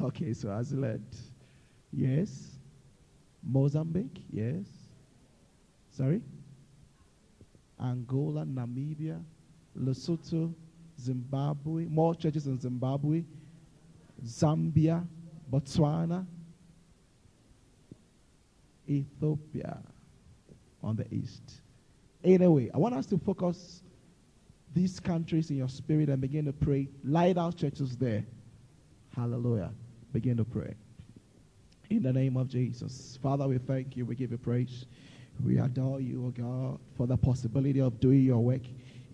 Okay, 0.00 0.32
so 0.32 0.48
Swaziland. 0.48 1.06
Yes. 1.92 2.58
Mozambique. 3.42 4.22
Yes. 4.30 4.66
Sorry? 5.90 6.22
Angola, 7.78 8.44
Namibia, 8.44 9.20
Lesotho, 9.78 10.54
Zimbabwe, 10.98 11.86
more 11.86 12.14
churches 12.14 12.46
in 12.46 12.58
Zimbabwe, 12.58 13.24
Zambia, 14.24 15.06
Botswana, 15.50 16.24
Ethiopia 18.88 19.78
on 20.82 20.96
the 20.96 21.12
east. 21.12 21.62
Anyway, 22.22 22.70
I 22.72 22.78
want 22.78 22.94
us 22.94 23.06
to 23.06 23.18
focus 23.18 23.82
these 24.74 25.00
countries 25.00 25.50
in 25.50 25.56
your 25.56 25.68
spirit 25.68 26.08
and 26.08 26.20
begin 26.20 26.44
to 26.46 26.52
pray. 26.52 26.88
Light 27.04 27.36
out 27.38 27.56
churches 27.56 27.96
there. 27.96 28.24
Hallelujah. 29.14 29.70
Begin 30.12 30.36
to 30.38 30.44
pray. 30.44 30.74
In 31.90 32.02
the 32.02 32.12
name 32.12 32.36
of 32.36 32.48
Jesus. 32.48 33.18
Father, 33.22 33.46
we 33.46 33.58
thank 33.58 33.96
you. 33.96 34.06
We 34.06 34.14
give 34.14 34.30
you 34.30 34.38
praise. 34.38 34.86
We 35.44 35.58
adore 35.58 36.00
you, 36.00 36.26
O 36.26 36.30
God, 36.30 36.78
for 36.96 37.06
the 37.06 37.16
possibility 37.16 37.80
of 37.80 38.00
doing 38.00 38.22
your 38.22 38.38
work 38.38 38.62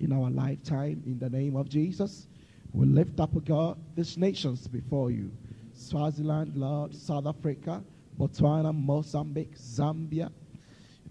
in 0.01 0.13
our 0.13 0.31
lifetime. 0.31 1.03
In 1.07 1.19
the 1.19 1.29
name 1.29 1.57
of 1.57 1.69
Jesus. 1.69 2.29
We 2.73 2.87
lift 2.87 3.19
up, 3.19 3.35
O 3.35 3.41
God, 3.41 3.79
these 3.97 4.17
nations 4.17 4.69
before 4.69 5.11
you. 5.11 5.33
Swaziland, 5.73 6.57
Lord, 6.57 6.95
South 6.95 7.27
Africa, 7.27 7.83
Botswana, 8.19 8.75
Mozambique, 8.75 9.57
Zambia, 9.57 10.31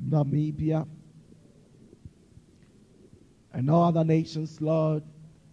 Namibia, 0.10 0.88
and 3.54 3.70
all 3.70 3.84
other 3.84 4.04
nations, 4.04 4.62
Lord, 4.62 5.04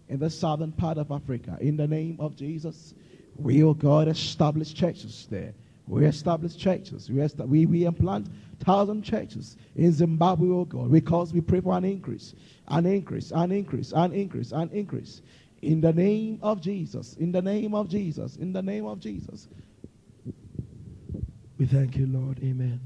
in 0.09 0.19
the 0.19 0.29
southern 0.29 0.71
part 0.71 0.97
of 0.97 1.11
Africa. 1.11 1.57
In 1.61 1.77
the 1.77 1.87
name 1.87 2.17
of 2.19 2.35
Jesus, 2.35 2.93
we, 3.37 3.63
oh 3.63 3.73
God, 3.73 4.07
establish 4.07 4.73
churches 4.73 5.27
there. 5.29 5.53
We 5.87 6.05
establish 6.05 6.55
churches. 6.55 7.09
We, 7.09 7.21
est- 7.21 7.39
we, 7.39 7.65
we 7.65 7.85
implant 7.85 8.27
thousand 8.59 9.03
churches 9.03 9.57
in 9.75 9.91
Zimbabwe, 9.91 10.49
oh 10.49 10.65
God, 10.65 10.91
because 10.91 11.33
we 11.33 11.41
pray 11.41 11.61
for 11.61 11.77
an 11.77 11.85
increase, 11.85 12.33
an 12.69 12.85
increase, 12.85 13.31
an 13.31 13.51
increase, 13.51 13.91
an 13.91 14.11
increase, 14.13 14.51
an 14.51 14.69
increase. 14.71 15.21
In 15.61 15.81
the 15.81 15.93
name 15.93 16.39
of 16.41 16.61
Jesus, 16.61 17.15
in 17.15 17.31
the 17.31 17.41
name 17.41 17.73
of 17.73 17.89
Jesus, 17.89 18.35
in 18.37 18.53
the 18.53 18.61
name 18.61 18.85
of 18.85 18.99
Jesus. 18.99 19.47
We 21.57 21.65
thank 21.65 21.95
you, 21.95 22.07
Lord. 22.07 22.39
Amen. 22.43 22.79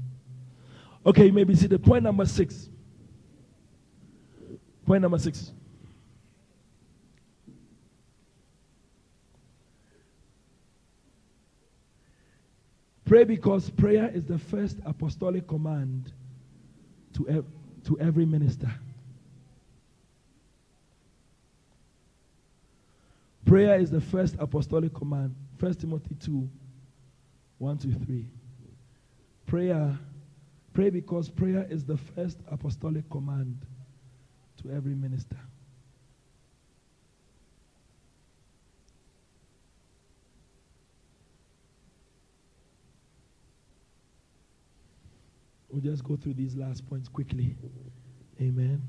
Okay, 1.04 1.30
maybe 1.30 1.54
see 1.54 1.66
the. 1.66 1.78
Point 1.78 2.04
number 2.04 2.24
six. 2.26 2.68
Point 4.90 5.02
number 5.02 5.18
six. 5.20 5.52
Pray 13.04 13.22
because 13.22 13.70
prayer 13.70 14.10
is 14.12 14.24
the 14.24 14.36
first 14.36 14.78
apostolic 14.84 15.46
command 15.46 16.10
to, 17.12 17.28
ev- 17.28 17.44
to 17.84 18.00
every 18.00 18.26
minister. 18.26 18.68
Prayer 23.44 23.78
is 23.78 23.92
the 23.92 24.00
first 24.00 24.34
apostolic 24.40 24.92
command. 24.92 25.36
1 25.60 25.74
Timothy 25.74 26.16
2 26.16 26.50
1 27.58 27.78
to 27.78 27.92
3. 27.92 28.26
Prayer, 29.46 29.96
pray 30.72 30.90
because 30.90 31.28
prayer 31.28 31.64
is 31.70 31.84
the 31.84 31.96
first 31.96 32.38
apostolic 32.50 33.08
command 33.08 33.56
to 34.62 34.70
every 34.70 34.94
minister. 34.94 35.36
We'll 45.70 45.82
just 45.82 46.02
go 46.02 46.16
through 46.16 46.34
these 46.34 46.56
last 46.56 46.88
points 46.88 47.08
quickly. 47.08 47.54
Amen. 48.40 48.82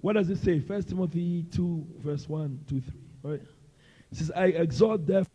What 0.00 0.14
does 0.14 0.28
it 0.28 0.38
say? 0.38 0.60
First 0.60 0.88
Timothy 0.88 1.44
2, 1.50 1.86
verse 1.98 2.28
1, 2.28 2.60
2, 2.68 2.80
3. 2.80 2.92
Right? 3.22 3.40
It 4.12 4.18
says, 4.18 4.30
I 4.30 4.46
exhort 4.46 5.06
therefore 5.06 5.33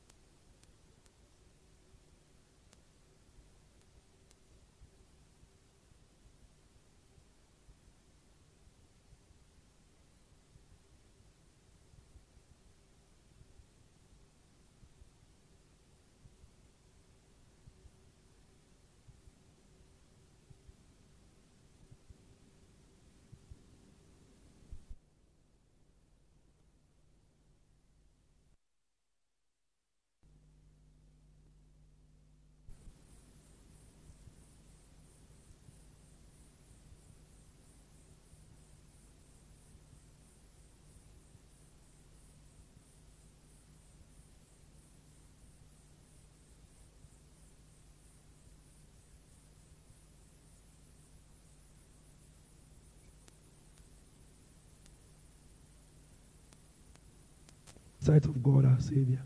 sight 58.10 58.26
of 58.26 58.42
God 58.42 58.66
our 58.66 58.80
Savior. 58.80 59.22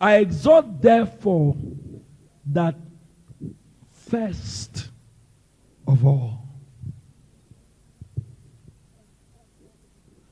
I 0.00 0.16
exhort, 0.16 0.80
therefore, 0.80 1.54
that 2.46 2.76
first 3.90 4.88
of 5.86 6.06
all. 6.06 6.48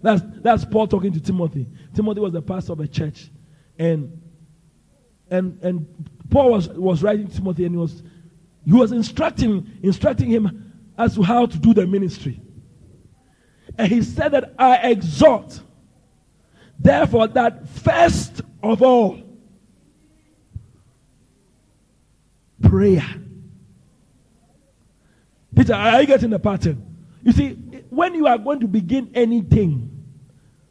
That's, 0.02 0.22
that's 0.42 0.64
Paul 0.64 0.86
talking 0.86 1.12
to 1.12 1.20
Timothy. 1.20 1.68
Timothy 1.94 2.20
was 2.20 2.32
the 2.32 2.40
pastor 2.40 2.72
of 2.72 2.80
a 2.80 2.88
church. 2.88 3.30
And, 3.78 4.22
and, 5.30 5.62
and 5.62 6.10
Paul 6.30 6.52
was, 6.52 6.68
was 6.70 7.02
writing 7.02 7.28
to 7.28 7.36
Timothy 7.36 7.66
and 7.66 7.74
he 7.74 7.78
was, 7.78 8.02
he 8.64 8.72
was 8.72 8.92
instructing, 8.92 9.70
instructing 9.82 10.30
him 10.30 10.72
as 10.96 11.16
to 11.16 11.22
how 11.22 11.44
to 11.44 11.58
do 11.58 11.74
the 11.74 11.86
ministry. 11.86 12.40
And 13.76 13.92
he 13.92 14.02
said 14.02 14.32
that 14.32 14.54
I 14.58 14.76
exhort, 14.76 15.60
therefore, 16.80 17.28
that 17.28 17.68
first 17.68 18.42
of 18.62 18.82
all, 18.82 19.20
prayer. 22.62 23.06
Peter, 25.54 25.74
are 25.74 26.00
you 26.00 26.06
getting 26.06 26.30
the 26.30 26.38
pattern? 26.38 26.86
You 27.22 27.32
see, 27.32 27.50
when 27.90 28.14
you 28.14 28.26
are 28.26 28.38
going 28.38 28.60
to 28.60 28.68
begin 28.68 29.10
anything 29.14 30.04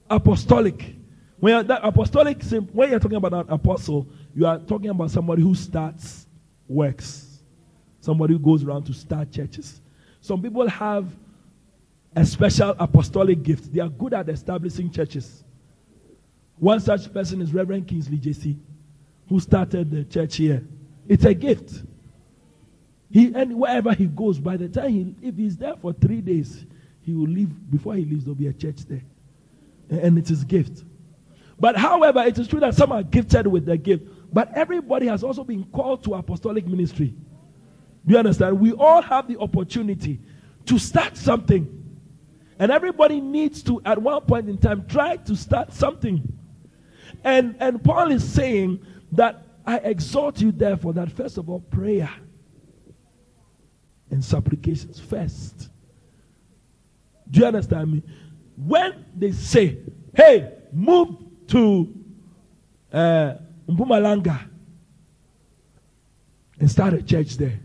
apostolic, 0.09 0.95
when 1.39 1.53
you're, 1.53 1.63
that 1.63 1.81
apostolic, 1.83 2.41
when 2.73 2.89
you're 2.89 2.99
talking 2.99 3.17
about 3.17 3.33
an 3.33 3.53
apostle, 3.53 4.07
you 4.35 4.45
are 4.45 4.57
talking 4.59 4.89
about 4.89 5.11
somebody 5.11 5.41
who 5.41 5.53
starts 5.53 6.27
works, 6.67 7.41
somebody 7.99 8.33
who 8.33 8.39
goes 8.39 8.63
around 8.63 8.85
to 8.85 8.93
start 8.93 9.31
churches. 9.31 9.81
Some 10.21 10.41
people 10.41 10.67
have 10.67 11.05
a 12.15 12.25
special 12.25 12.75
apostolic 12.79 13.43
gift. 13.43 13.71
They 13.71 13.81
are 13.81 13.89
good 13.89 14.13
at 14.13 14.27
establishing 14.29 14.91
churches. 14.91 15.43
One 16.59 16.79
such 16.79 17.11
person 17.13 17.41
is 17.41 17.53
Reverend 17.53 17.87
Kingsley 17.87 18.17
JC, 18.17 18.57
who 19.27 19.39
started 19.39 19.89
the 19.91 20.03
church 20.03 20.35
here. 20.35 20.63
It's 21.07 21.25
a 21.25 21.33
gift. 21.33 21.83
He 23.09 23.33
and 23.33 23.55
wherever 23.55 23.93
he 23.93 24.05
goes, 24.05 24.39
by 24.39 24.57
the 24.57 24.67
time 24.67 24.89
he 24.89 25.15
if 25.27 25.35
he's 25.35 25.57
there 25.57 25.75
for 25.81 25.93
three 25.93 26.21
days, 26.21 26.65
he 27.01 27.13
will 27.13 27.27
leave. 27.27 27.49
Before 27.71 27.95
he 27.95 28.05
leaves, 28.05 28.25
there'll 28.25 28.35
be 28.35 28.47
a 28.47 28.53
church 28.53 28.85
there. 28.87 29.03
And 29.89 30.17
it's 30.17 30.29
his 30.29 30.43
gift. 30.43 30.83
But 31.59 31.75
however, 31.75 32.21
it 32.21 32.37
is 32.37 32.47
true 32.47 32.59
that 32.59 32.75
some 32.75 32.91
are 32.91 33.03
gifted 33.03 33.47
with 33.47 33.65
the 33.65 33.77
gift. 33.77 34.03
But 34.31 34.55
everybody 34.55 35.07
has 35.07 35.23
also 35.23 35.43
been 35.43 35.63
called 35.65 36.03
to 36.03 36.13
apostolic 36.13 36.67
ministry. 36.67 37.15
Do 38.05 38.13
you 38.13 38.17
understand? 38.19 38.59
We 38.59 38.73
all 38.73 39.01
have 39.01 39.27
the 39.27 39.39
opportunity 39.39 40.19
to 40.65 40.77
start 40.77 41.17
something. 41.17 41.75
And 42.59 42.71
everybody 42.71 43.19
needs 43.19 43.63
to, 43.63 43.81
at 43.85 44.01
one 44.01 44.21
point 44.21 44.49
in 44.49 44.57
time, 44.57 44.85
try 44.87 45.15
to 45.17 45.35
start 45.35 45.73
something. 45.73 46.38
And, 47.23 47.55
and 47.59 47.83
Paul 47.83 48.11
is 48.11 48.27
saying 48.27 48.85
that 49.11 49.45
I 49.65 49.77
exhort 49.77 50.41
you, 50.41 50.51
therefore, 50.51 50.93
that 50.93 51.11
first 51.11 51.37
of 51.37 51.49
all, 51.49 51.59
prayer 51.59 52.09
and 54.09 54.23
supplications 54.23 54.99
first. 54.99 55.69
Do 57.29 57.41
you 57.41 57.45
understand 57.45 57.91
me? 57.91 58.03
When 58.57 59.05
they 59.15 59.31
say, 59.31 59.77
hey, 60.15 60.53
move 60.71 61.15
to 61.47 61.93
uh, 62.91 63.33
Mpumalanga 63.67 64.47
and 66.59 66.69
start 66.69 66.93
a 66.93 67.03
church 67.03 67.37
there, 67.37 67.59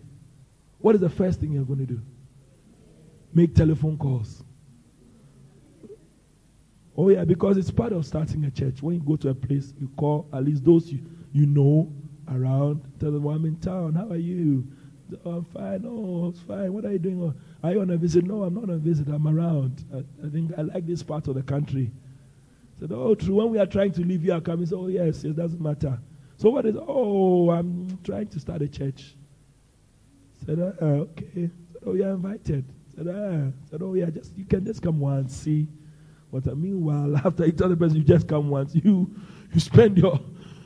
what 0.78 0.94
is 0.94 1.00
the 1.00 1.10
first 1.10 1.40
thing 1.40 1.52
you're 1.52 1.64
going 1.64 1.78
to 1.78 1.86
do? 1.86 2.00
Make 3.32 3.54
telephone 3.54 3.96
calls. 3.96 4.44
Oh, 6.96 7.08
yeah, 7.08 7.24
because 7.24 7.56
it's 7.56 7.70
part 7.70 7.92
of 7.92 8.06
starting 8.06 8.44
a 8.44 8.50
church. 8.50 8.82
When 8.82 8.96
you 8.96 9.00
go 9.00 9.16
to 9.16 9.30
a 9.30 9.34
place, 9.34 9.74
you 9.80 9.88
call 9.96 10.28
at 10.32 10.44
least 10.44 10.64
those 10.64 10.92
you, 10.92 11.00
you 11.32 11.46
know 11.46 11.92
around. 12.32 12.82
Tell 13.00 13.10
them, 13.10 13.24
well, 13.24 13.36
I'm 13.36 13.44
in 13.44 13.56
town. 13.56 13.94
How 13.94 14.08
are 14.08 14.16
you? 14.16 14.66
Oh, 15.24 15.30
I'm 15.32 15.44
fine. 15.44 15.84
Oh, 15.86 16.28
it's 16.28 16.40
fine. 16.40 16.72
What 16.72 16.84
are 16.84 16.92
you 16.92 16.98
doing? 16.98 17.22
Oh, 17.22 17.34
are 17.62 17.72
you 17.72 17.80
on 17.80 17.90
a 17.90 17.96
visit? 17.96 18.24
No, 18.24 18.44
I'm 18.44 18.54
not 18.54 18.64
on 18.64 18.70
a 18.70 18.78
visit. 18.78 19.08
I'm 19.08 19.26
around. 19.26 19.84
I, 19.92 20.26
I 20.26 20.30
think 20.30 20.52
I 20.56 20.62
like 20.62 20.86
this 20.86 21.02
part 21.02 21.28
of 21.28 21.34
the 21.34 21.42
country. 21.42 21.90
Said, 22.78 22.92
oh, 22.92 23.14
true. 23.14 23.36
When 23.36 23.50
we 23.50 23.58
are 23.58 23.66
trying 23.66 23.92
to 23.92 24.02
leave 24.02 24.24
you 24.24 24.32
are 24.32 24.40
coming. 24.40 24.66
said, 24.66 24.76
oh, 24.76 24.88
yes, 24.88 25.24
it 25.24 25.36
doesn't 25.36 25.60
matter. 25.60 25.98
So 26.36 26.50
what 26.50 26.66
is, 26.66 26.76
oh, 26.76 27.50
I'm 27.50 27.98
trying 28.02 28.28
to 28.28 28.40
start 28.40 28.62
a 28.62 28.68
church. 28.68 29.14
Said, 30.46 30.60
uh, 30.60 30.84
okay. 30.84 31.50
Said, 31.72 31.82
oh, 31.86 31.94
you're 31.94 32.10
invited. 32.10 32.64
Said, 32.96 33.08
uh, 33.08 33.50
said, 33.70 33.82
oh, 33.82 33.94
yeah, 33.94 34.10
just, 34.10 34.36
you 34.36 34.44
can 34.44 34.64
just 34.64 34.82
come 34.82 35.00
once, 35.00 35.36
see. 35.36 35.68
But 36.34 36.50
uh, 36.50 36.56
meanwhile, 36.56 37.16
after 37.24 37.46
you 37.46 37.52
tell 37.52 37.68
the 37.68 37.76
person 37.76 37.98
you 37.98 38.02
just 38.02 38.26
come 38.26 38.48
once, 38.48 38.74
you, 38.74 39.08
you 39.52 39.60
spend 39.60 39.96
your 39.96 40.18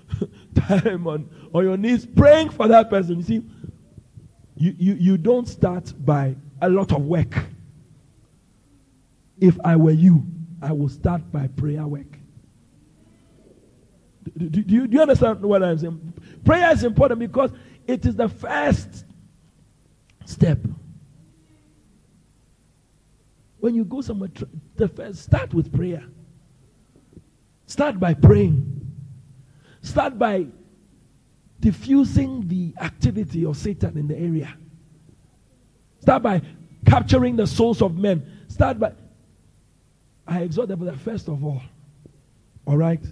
time 0.55 1.07
on, 1.07 1.29
on 1.53 1.63
your 1.63 1.77
knees 1.77 2.07
praying 2.07 2.49
for 2.49 2.67
that 2.69 2.89
person. 2.89 3.19
You 3.19 3.23
see, 3.23 3.43
you, 4.57 4.75
you, 4.79 4.95
you 4.95 5.19
don't 5.19 5.47
start 5.47 5.93
by 6.07 6.37
a 6.63 6.71
lot 6.71 6.91
of 6.93 7.03
work. 7.03 7.35
If 9.39 9.59
I 9.63 9.77
were 9.77 9.91
you, 9.91 10.25
I 10.63 10.73
would 10.73 10.91
start 10.91 11.31
by 11.31 11.49
prayer 11.49 11.87
work. 11.87 12.19
Do, 14.39 14.49
do, 14.49 14.63
do, 14.63 14.75
you, 14.75 14.87
do 14.87 14.97
you 14.97 15.03
understand 15.03 15.43
what 15.43 15.63
I'm 15.63 15.79
saying? 15.79 16.15
Prayer 16.47 16.73
is 16.73 16.83
important 16.83 17.21
because 17.21 17.51
it 17.87 18.07
is 18.07 18.17
the 18.17 18.31
first 18.31 19.05
step. 20.25 20.61
When 23.61 23.75
you 23.75 23.85
go 23.85 24.01
somewhere, 24.01 24.31
the 24.77 24.89
first, 24.89 25.23
start 25.23 25.53
with 25.53 25.75
prayer. 25.75 26.05
Start 27.67 27.99
by 27.99 28.15
praying. 28.15 28.75
Start 29.83 30.19
by 30.19 30.47
diffusing 31.61 32.47
the 32.47 32.75
activity 32.81 33.45
of 33.45 33.57
Satan 33.57 33.97
in 33.99 34.07
the 34.07 34.17
area. 34.17 34.55
Start 36.01 36.23
by 36.23 36.43
capturing 36.87 37.37
the 37.37 37.47
souls 37.47 37.83
of 37.83 37.97
men. 37.97 38.45
Start 38.49 38.79
by. 38.79 38.93
I 40.27 40.43
exhort 40.43 40.69
them 40.69 40.85
that 40.85 40.99
first 40.99 41.29
of 41.29 41.45
all. 41.45 41.63
All 42.67 42.77
right? 42.77 43.05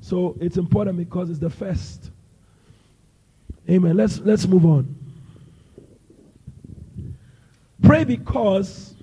So 0.00 0.36
it's 0.40 0.56
important 0.56 0.98
because 0.98 1.30
it's 1.30 1.38
the 1.38 1.50
first. 1.50 2.10
Amen. 3.68 3.96
Let's 3.96 4.18
let's 4.18 4.46
move 4.46 4.66
on. 4.66 4.94
Pray 7.82 8.04
because 8.04 8.95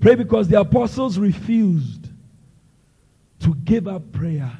Pray 0.00 0.14
because 0.14 0.48
the 0.48 0.58
apostles 0.58 1.18
refused 1.18 2.08
to 3.40 3.54
give 3.64 3.86
up 3.86 4.12
prayer 4.12 4.58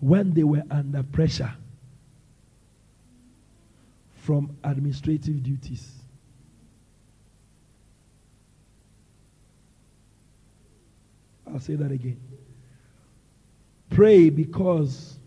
when 0.00 0.32
they 0.32 0.42
were 0.42 0.62
under 0.70 1.02
pressure 1.02 1.52
from 4.16 4.56
administrative 4.64 5.42
duties. 5.42 5.92
I'll 11.46 11.60
say 11.60 11.74
that 11.74 11.90
again. 11.90 12.20
Pray 13.90 14.30
because 14.30 15.18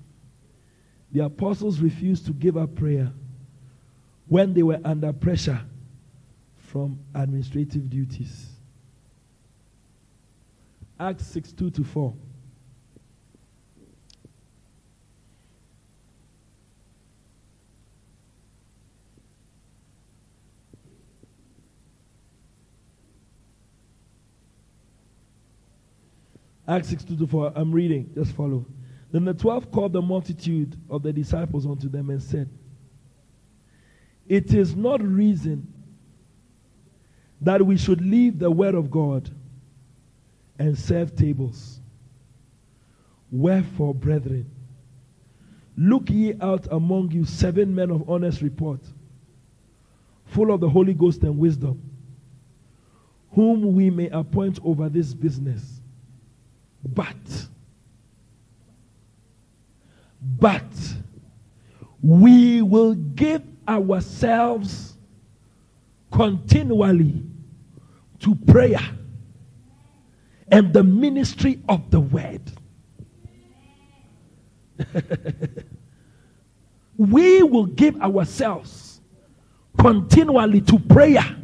the 1.12 1.26
apostles 1.26 1.80
refused 1.80 2.26
to 2.26 2.32
give 2.32 2.58
up 2.58 2.76
prayer 2.76 3.12
when 4.28 4.54
they 4.54 4.64
were 4.64 4.80
under 4.84 5.14
pressure 5.14 5.62
from 6.58 6.98
administrative 7.14 7.90
duties. 7.90 8.53
Acts 11.04 11.26
6 11.26 11.52
2 11.52 11.70
to 11.72 11.84
4. 11.84 12.14
Acts 26.66 26.88
6 26.88 27.04
2 27.04 27.18
to 27.18 27.28
4. 27.28 27.52
I'm 27.54 27.74
reading. 27.74 28.10
Just 28.16 28.34
follow. 28.34 28.66
Then 29.12 29.26
the 29.26 29.34
twelve 29.34 29.72
called 29.74 29.92
the 29.92 30.02
multitude 30.02 30.78
of 30.90 31.04
the 31.04 31.12
disciples 31.12 31.66
unto 31.66 31.90
them 31.90 32.12
and 32.12 32.24
said, 32.24 32.50
It 34.26 34.54
is 34.54 34.74
not 34.74 35.04
reason 35.04 35.68
that 37.42 37.62
we 37.66 37.76
should 37.76 38.00
leave 38.00 38.40
the 38.40 38.50
word 38.50 38.74
of 38.74 38.90
God 38.90 39.30
and 40.64 40.80
serve 40.80 41.14
tables. 41.14 41.82
Wherefore, 43.30 43.94
brethren, 43.94 44.50
look 45.78 46.10
ye 46.10 46.36
out 46.40 46.68
among 46.72 47.12
you 47.12 47.26
seven 47.26 47.76
men 47.76 47.92
of 47.92 48.10
honest 48.10 48.42
report, 48.42 48.80
full 50.26 50.54
of 50.54 50.62
the 50.62 50.70
Holy 50.70 50.94
Ghost 50.94 51.22
and 51.24 51.38
wisdom, 51.38 51.82
whom 53.32 53.76
we 53.76 53.90
may 53.90 54.08
appoint 54.08 54.60
over 54.64 54.88
this 54.88 55.14
business. 55.14 55.82
But, 56.86 57.48
but, 60.40 60.64
we 62.02 62.62
will 62.62 62.94
give 62.94 63.42
ourselves 63.68 64.96
continually 66.10 67.22
to 68.20 68.36
prayer 68.36 68.80
and 70.52 70.74
the 70.74 70.84
ministry 70.84 71.60
of 71.70 71.90
the 71.92 72.00
word. 72.00 72.42
we 76.98 77.44
will 77.44 77.66
give 77.66 78.00
ourselves 78.02 79.02
continually 79.80 80.62
to 80.62 80.80
prayer. 80.80 81.38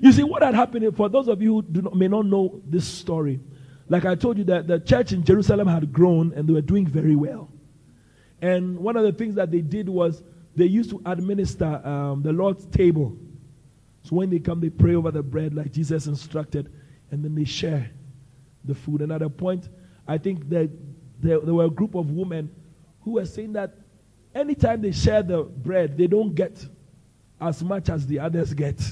You 0.00 0.12
see, 0.12 0.22
what 0.22 0.42
had 0.42 0.54
happened 0.54 0.96
for 0.96 1.08
those 1.08 1.28
of 1.28 1.40
you 1.40 1.62
who 1.62 1.82
not, 1.82 1.96
may 1.96 2.08
not 2.08 2.26
know 2.26 2.60
this 2.66 2.86
story, 2.86 3.40
like 3.88 4.04
I 4.04 4.14
told 4.14 4.38
you, 4.38 4.44
that 4.44 4.66
the 4.66 4.80
church 4.80 5.12
in 5.12 5.24
Jerusalem 5.24 5.68
had 5.68 5.92
grown 5.92 6.32
and 6.34 6.48
they 6.48 6.52
were 6.52 6.60
doing 6.60 6.86
very 6.86 7.16
well. 7.16 7.50
And 8.42 8.78
one 8.78 8.96
of 8.96 9.04
the 9.04 9.12
things 9.12 9.34
that 9.36 9.50
they 9.50 9.60
did 9.60 9.88
was 9.88 10.22
they 10.56 10.66
used 10.66 10.90
to 10.90 11.02
administer 11.06 11.80
um, 11.86 12.22
the 12.22 12.32
Lord's 12.32 12.66
table. 12.66 13.16
So 14.02 14.16
when 14.16 14.30
they 14.30 14.38
come, 14.38 14.60
they 14.60 14.70
pray 14.70 14.94
over 14.94 15.10
the 15.10 15.22
bread 15.22 15.54
like 15.54 15.72
Jesus 15.72 16.06
instructed, 16.06 16.70
and 17.14 17.24
then 17.24 17.36
they 17.36 17.44
share 17.44 17.88
the 18.64 18.74
food. 18.74 19.00
And 19.00 19.12
at 19.12 19.22
a 19.22 19.30
point, 19.30 19.68
I 20.06 20.18
think 20.18 20.48
that 20.48 20.68
there, 21.20 21.38
there 21.38 21.54
were 21.54 21.66
a 21.66 21.70
group 21.70 21.94
of 21.94 22.10
women 22.10 22.50
who 23.02 23.12
were 23.12 23.24
saying 23.24 23.52
that 23.52 23.72
anytime 24.34 24.82
they 24.82 24.90
share 24.90 25.22
the 25.22 25.44
bread, 25.44 25.96
they 25.96 26.08
don't 26.08 26.34
get 26.34 26.66
as 27.40 27.62
much 27.62 27.88
as 27.88 28.04
the 28.08 28.18
others 28.18 28.52
get. 28.52 28.82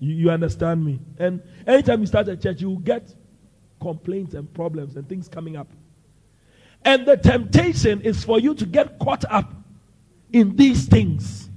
You, 0.00 0.12
you 0.14 0.30
understand 0.30 0.84
me? 0.84 0.98
And 1.18 1.40
anytime 1.68 2.00
you 2.00 2.06
start 2.06 2.28
a 2.28 2.36
church, 2.36 2.60
you 2.62 2.80
get 2.82 3.14
complaints 3.80 4.34
and 4.34 4.52
problems 4.52 4.96
and 4.96 5.08
things 5.08 5.28
coming 5.28 5.56
up. 5.56 5.68
And 6.84 7.06
the 7.06 7.16
temptation 7.16 8.00
is 8.00 8.24
for 8.24 8.40
you 8.40 8.56
to 8.56 8.66
get 8.66 8.98
caught 8.98 9.24
up 9.30 9.54
in 10.32 10.56
these 10.56 10.86
things. 10.86 11.48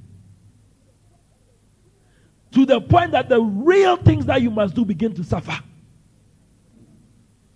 To 2.54 2.66
the 2.66 2.80
point 2.82 3.12
that 3.12 3.30
the 3.30 3.42
real 3.42 3.98
things 3.98 4.26
that 4.28 4.42
you 4.42 4.52
must 4.52 4.76
do 4.76 4.86
begin 4.86 5.14
to 5.16 5.24
suffer. 5.24 5.60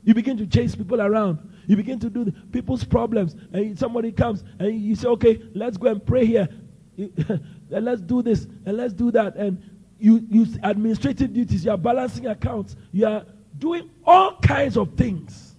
You 0.04 0.14
begin 0.14 0.38
to 0.38 0.48
chase 0.48 0.76
people 0.76 1.02
around. 1.02 1.40
You 1.68 1.76
begin 1.76 2.00
to 2.00 2.10
do 2.10 2.32
people's 2.52 2.84
problems. 2.84 3.36
And 3.52 3.78
somebody 3.78 4.12
comes 4.12 4.44
and 4.58 4.80
you 4.82 4.96
say, 4.96 5.08
okay, 5.10 5.42
let's 5.54 5.78
go 5.78 5.90
and 5.90 6.04
pray 6.04 6.26
here. 6.26 6.48
and 6.98 7.42
let's 7.70 8.02
do 8.02 8.22
this 8.22 8.48
and 8.66 8.78
let's 8.78 8.94
do 8.94 9.12
that. 9.12 9.36
And 9.36 9.62
you 10.00 10.26
use 10.30 10.58
administrative 10.64 11.34
duties. 11.34 11.66
You 11.66 11.72
are 11.72 11.78
balancing 11.78 12.28
accounts. 12.28 12.76
You 12.92 13.08
are 13.08 13.26
doing 13.58 13.90
all 14.06 14.38
kinds 14.40 14.78
of 14.78 14.94
things. 14.96 15.56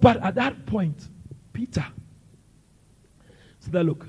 But 0.00 0.22
at 0.22 0.36
that 0.36 0.66
point, 0.66 1.08
Peter 1.52 1.84
said, 3.60 3.86
Look, 3.86 4.06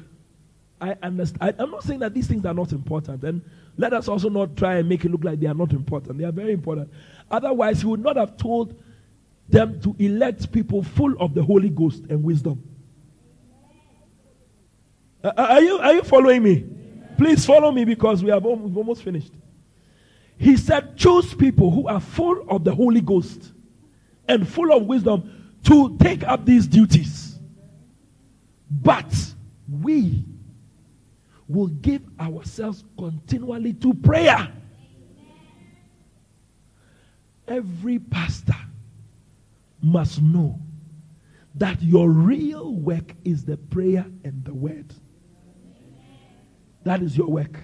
I 0.82 0.96
understand. 1.04 1.56
I, 1.60 1.64
am 1.64 1.72
not 1.72 1.84
saying 1.84 2.00
that 2.00 2.14
these 2.14 2.28
things 2.28 2.46
are 2.46 2.54
not 2.54 2.72
important. 2.72 3.24
And 3.24 3.42
let 3.78 3.94
us 3.94 4.08
also 4.08 4.30
not 4.30 4.56
try 4.56 4.76
and 4.76 4.88
make 4.88 5.04
it 5.06 5.12
look 5.12 5.24
like 5.24 5.40
they 5.40 5.48
are 5.48 5.54
not 5.54 5.72
important. 5.72 6.18
They 6.18 6.26
are 6.26 6.32
very 6.32 6.54
important. 6.54 6.92
Otherwise, 7.30 7.82
he 7.82 7.88
would 7.88 8.02
not 8.02 8.16
have 8.16 8.38
told 8.38 8.82
them 9.50 9.82
to 9.82 9.96
elect 10.00 10.52
people 10.52 10.84
full 10.84 11.16
of 11.20 11.34
the 11.34 11.44
Holy 11.44 11.70
Ghost 11.70 12.04
and 12.10 12.24
wisdom. 12.24 12.64
Uh, 15.24 15.34
are, 15.36 15.62
you, 15.62 15.78
are 15.80 15.94
you 15.94 16.04
following 16.04 16.44
me? 16.44 16.66
Please 17.18 17.46
follow 17.46 17.72
me 17.72 17.84
because 17.84 18.24
we 18.24 18.30
have 18.30 18.46
almost 18.46 19.04
finished. 19.04 19.34
He 20.38 20.56
said, 20.56 20.96
Choose 20.96 21.34
people 21.34 21.70
who 21.70 21.88
are 21.88 22.00
full 22.00 22.46
of 22.50 22.64
the 22.64 22.74
Holy 22.74 23.02
Ghost 23.02 23.52
and 24.28 24.48
full 24.48 24.72
of 24.72 24.86
wisdom 24.86 25.58
to 25.66 25.98
take 25.98 26.24
up 26.24 26.46
these 26.46 26.66
duties. 26.66 27.38
But 28.72 29.14
we 29.70 30.24
will 31.50 31.68
give 31.68 32.04
ourselves 32.20 32.86
continually 32.97 33.74
to 33.74 33.93
prayer. 33.95 34.54
Every 37.47 37.97
pastor 37.97 38.56
must 39.82 40.22
know 40.22 40.60
that 41.56 41.82
your 41.82 42.10
real 42.12 42.76
work 42.76 43.16
is 43.26 43.43
the 43.43 43.58
prayer 43.58 44.06
and 44.24 44.45
the 44.45 44.54
word. 44.54 44.93
That 46.84 47.02
is 47.02 47.18
your 47.18 47.28
work. 47.28 47.60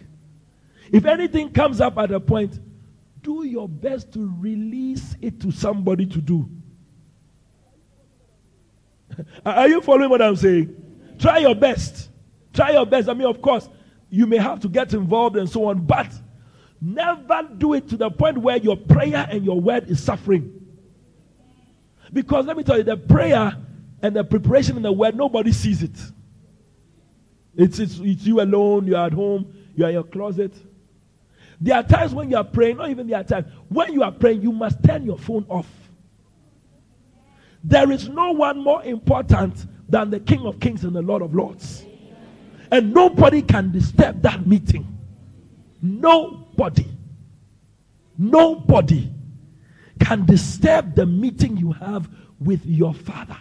If 0.92 1.06
anything 1.06 1.52
comes 1.52 1.80
up 1.80 1.98
at 2.00 2.12
a 2.12 2.20
point, 2.20 2.60
do 3.22 3.44
your 3.44 3.70
best 3.70 4.12
to 4.14 4.36
release 4.40 5.16
it 5.22 5.40
to 5.42 5.52
somebody 5.52 6.08
to 6.08 6.22
do. 6.22 6.50
Are 9.46 9.68
you 9.68 9.82
following 9.82 10.10
what 10.10 10.22
I'm 10.22 10.36
saying? 10.36 10.76
Try 11.20 11.40
your 11.40 11.56
best. 11.56 12.10
Try 12.56 12.72
your 12.72 12.86
best. 12.86 13.10
I 13.10 13.14
mean, 13.14 13.28
of 13.28 13.42
course, 13.42 13.70
you 14.10 14.26
may 14.26 14.38
have 14.38 14.62
to 14.62 14.70
get 14.70 14.94
involved 14.94 15.36
and 15.36 15.50
so 15.50 15.66
on, 15.66 15.86
but 15.86 16.08
never 16.82 17.50
do 17.58 17.74
it 17.74 17.90
to 17.90 17.98
the 17.98 18.10
point 18.10 18.38
where 18.38 18.58
your 18.58 18.78
prayer 18.78 19.28
and 19.30 19.44
your 19.44 19.60
word 19.60 19.90
is 19.90 20.02
suffering. 20.02 20.66
Because 22.14 22.46
let 22.46 22.56
me 22.56 22.64
tell 22.64 22.78
you, 22.78 22.84
the 22.84 22.96
prayer 22.96 23.58
and 24.02 24.16
the 24.16 24.24
preparation 24.24 24.78
in 24.78 24.84
the 24.84 24.92
word, 24.92 25.16
nobody 25.16 25.52
sees 25.52 25.84
it. 25.84 25.98
It's, 27.56 27.80
it's, 27.80 28.00
it's 28.00 28.24
you 28.26 28.40
alone, 28.42 28.88
you're 28.88 29.06
at 29.06 29.14
home, 29.14 29.54
you're 29.76 29.90
in 29.90 29.96
your 29.96 30.04
closet. 30.04 30.54
There 31.60 31.76
are 31.76 31.84
times 31.84 32.14
when 32.14 32.30
you 32.30 32.38
are 32.38 32.44
praying, 32.44 32.78
not 32.78 32.90
even 32.90 33.08
there 33.08 33.20
are 33.20 33.24
times, 33.24 33.48
when 33.68 33.92
you 33.94 34.04
are 34.04 34.12
praying, 34.12 34.42
you 34.42 34.52
must 34.52 34.82
turn 34.84 35.06
your 35.06 35.18
phone 35.18 35.46
off. 35.50 35.68
There 37.64 37.92
is 37.92 38.08
no 38.08 38.32
one 38.32 38.64
more 38.64 38.84
important 38.84 39.66
than 39.90 40.10
the 40.10 40.20
King 40.20 40.46
of 40.46 40.60
Kings 40.60 40.84
and 40.84 40.96
the 40.96 41.02
Lord 41.02 41.22
of 41.22 41.34
Lords. 41.34 41.86
And 42.76 42.94
nobody 42.94 43.42
can 43.42 43.72
disturb 43.72 44.22
that 44.24 44.46
meeting. 44.46 44.86
Nobody. 45.82 46.86
Nobody 48.18 49.14
can 49.98 50.26
disturb 50.26 50.94
the 50.94 51.06
meeting 51.06 51.56
you 51.56 51.72
have 51.72 52.10
with 52.38 52.66
your 52.66 52.94
Father. 52.94 53.38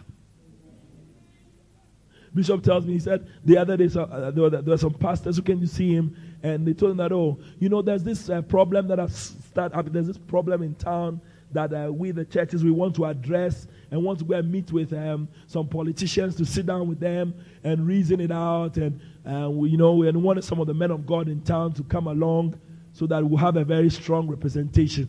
Bishop 2.33 2.63
tells 2.63 2.87
me, 2.87 2.93
he 2.93 3.01
said 3.01 3.27
the 3.45 3.59
other 3.59 3.77
day 3.77 3.89
uh, 3.99 4.31
there, 4.31 4.43
were, 4.45 4.51
there, 4.51 4.63
were, 4.63 4.77
some 4.77 4.95
pastors 4.95 5.35
who 5.35 5.43
came 5.43 5.61
to 5.61 5.67
see 5.67 5.93
him 5.93 6.17
and 6.45 6.65
they 6.65 6.73
told 6.73 6.93
him 6.93 6.99
that, 6.99 7.11
oh, 7.11 7.37
you 7.59 7.69
know, 7.69 7.83
there's 7.83 8.05
this 8.05 8.31
uh, 8.31 8.41
problem 8.43 8.87
that 8.87 9.01
has 9.01 9.35
started, 9.51 9.93
there's 9.93 10.07
this 10.07 10.19
problem 10.19 10.63
in 10.63 10.77
town 10.77 11.21
that 11.51 11.73
uh, 11.73 11.93
we, 11.93 12.13
the 12.13 12.25
churches, 12.25 12.63
we 12.63 12.71
want 12.71 12.95
to 12.95 13.05
address 13.05 13.67
and 13.91 14.01
want 14.01 14.21
to 14.21 14.25
go 14.25 14.35
and 14.35 14.51
meet 14.51 14.71
with 14.71 14.93
um, 14.93 15.29
some 15.49 15.67
politicians 15.67 16.37
to 16.37 16.45
sit 16.45 16.67
down 16.67 16.89
with 16.89 17.01
them 17.01 17.35
and 17.65 17.85
reason 17.85 18.21
it 18.21 18.31
out. 18.31 18.77
And, 18.77 19.01
uh, 19.27 19.49
we, 19.51 19.71
you 19.71 19.77
know, 19.77 19.95
we 19.95 20.11
wanted 20.11 20.45
some 20.45 20.61
of 20.61 20.67
the 20.67 20.75
men 20.75 20.91
of 20.91 21.07
God 21.07 21.29
in 21.29 21.41
town 21.43 21.73
to 21.75 21.83
come 21.85 22.07
along 22.07 22.59
so 22.93 23.07
that 23.07 23.25
we'll 23.25 23.39
have 23.39 23.57
a 23.57 23.65
very 23.65 23.91
strong 23.91 24.29
representation. 24.29 25.09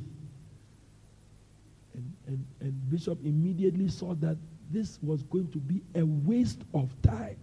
And, 1.93 2.13
and, 2.27 2.45
and 2.61 2.89
Bishop 2.89 3.19
immediately 3.23 3.89
saw 3.89 4.15
that 4.15 4.37
this 4.71 4.97
was 5.01 5.23
going 5.23 5.51
to 5.51 5.59
be 5.59 5.81
a 5.95 6.03
waste 6.03 6.61
of 6.73 6.89
time. 7.01 7.37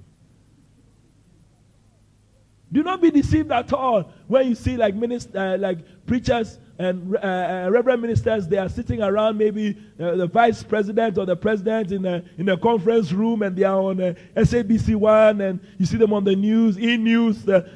Do 2.72 2.82
not 2.82 3.02
be 3.02 3.10
deceived 3.10 3.52
at 3.52 3.72
all 3.74 4.10
when 4.28 4.48
you 4.48 4.54
see 4.54 4.78
like 4.78 4.94
minister, 4.94 5.38
uh, 5.38 5.58
like 5.58 5.78
preachers 6.06 6.58
and 6.78 7.14
uh, 7.14 7.18
uh, 7.18 7.68
reverend 7.70 8.00
ministers. 8.00 8.48
They 8.48 8.56
are 8.56 8.68
sitting 8.70 9.02
around 9.02 9.36
maybe 9.36 9.76
uh, 10.00 10.16
the 10.16 10.26
vice 10.26 10.62
president 10.62 11.18
or 11.18 11.26
the 11.26 11.36
president 11.36 11.92
in 11.92 12.06
a 12.06 12.24
in 12.38 12.48
a 12.48 12.56
conference 12.56 13.12
room, 13.12 13.42
and 13.42 13.54
they 13.54 13.64
are 13.64 13.78
on 13.78 14.00
uh, 14.00 14.14
SABC 14.36 14.96
One, 14.96 15.42
and 15.42 15.60
you 15.78 15.84
see 15.84 15.98
them 15.98 16.14
on 16.14 16.24
the 16.24 16.34
news, 16.34 16.78
e 16.78 16.96
news. 16.96 17.42
The, 17.42 17.68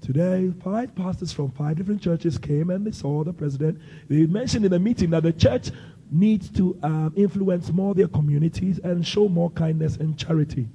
today, 0.00 0.50
five 0.64 0.94
pastors 0.94 1.32
from 1.32 1.50
five 1.50 1.76
different 1.76 2.00
churches 2.00 2.38
came 2.38 2.70
and 2.70 2.86
they 2.86 2.92
saw 2.92 3.22
the 3.22 3.34
president. 3.34 3.78
They 4.08 4.24
mentioned 4.26 4.64
in 4.64 4.70
the 4.70 4.78
meeting 4.78 5.10
that 5.10 5.22
the 5.22 5.32
church 5.32 5.70
needs 6.10 6.48
to 6.50 6.78
um, 6.82 7.12
influence 7.14 7.70
more 7.70 7.94
their 7.94 8.08
communities 8.08 8.80
and 8.82 9.06
show 9.06 9.28
more 9.28 9.50
kindness 9.50 9.96
and 9.96 10.18
charity. 10.18 10.66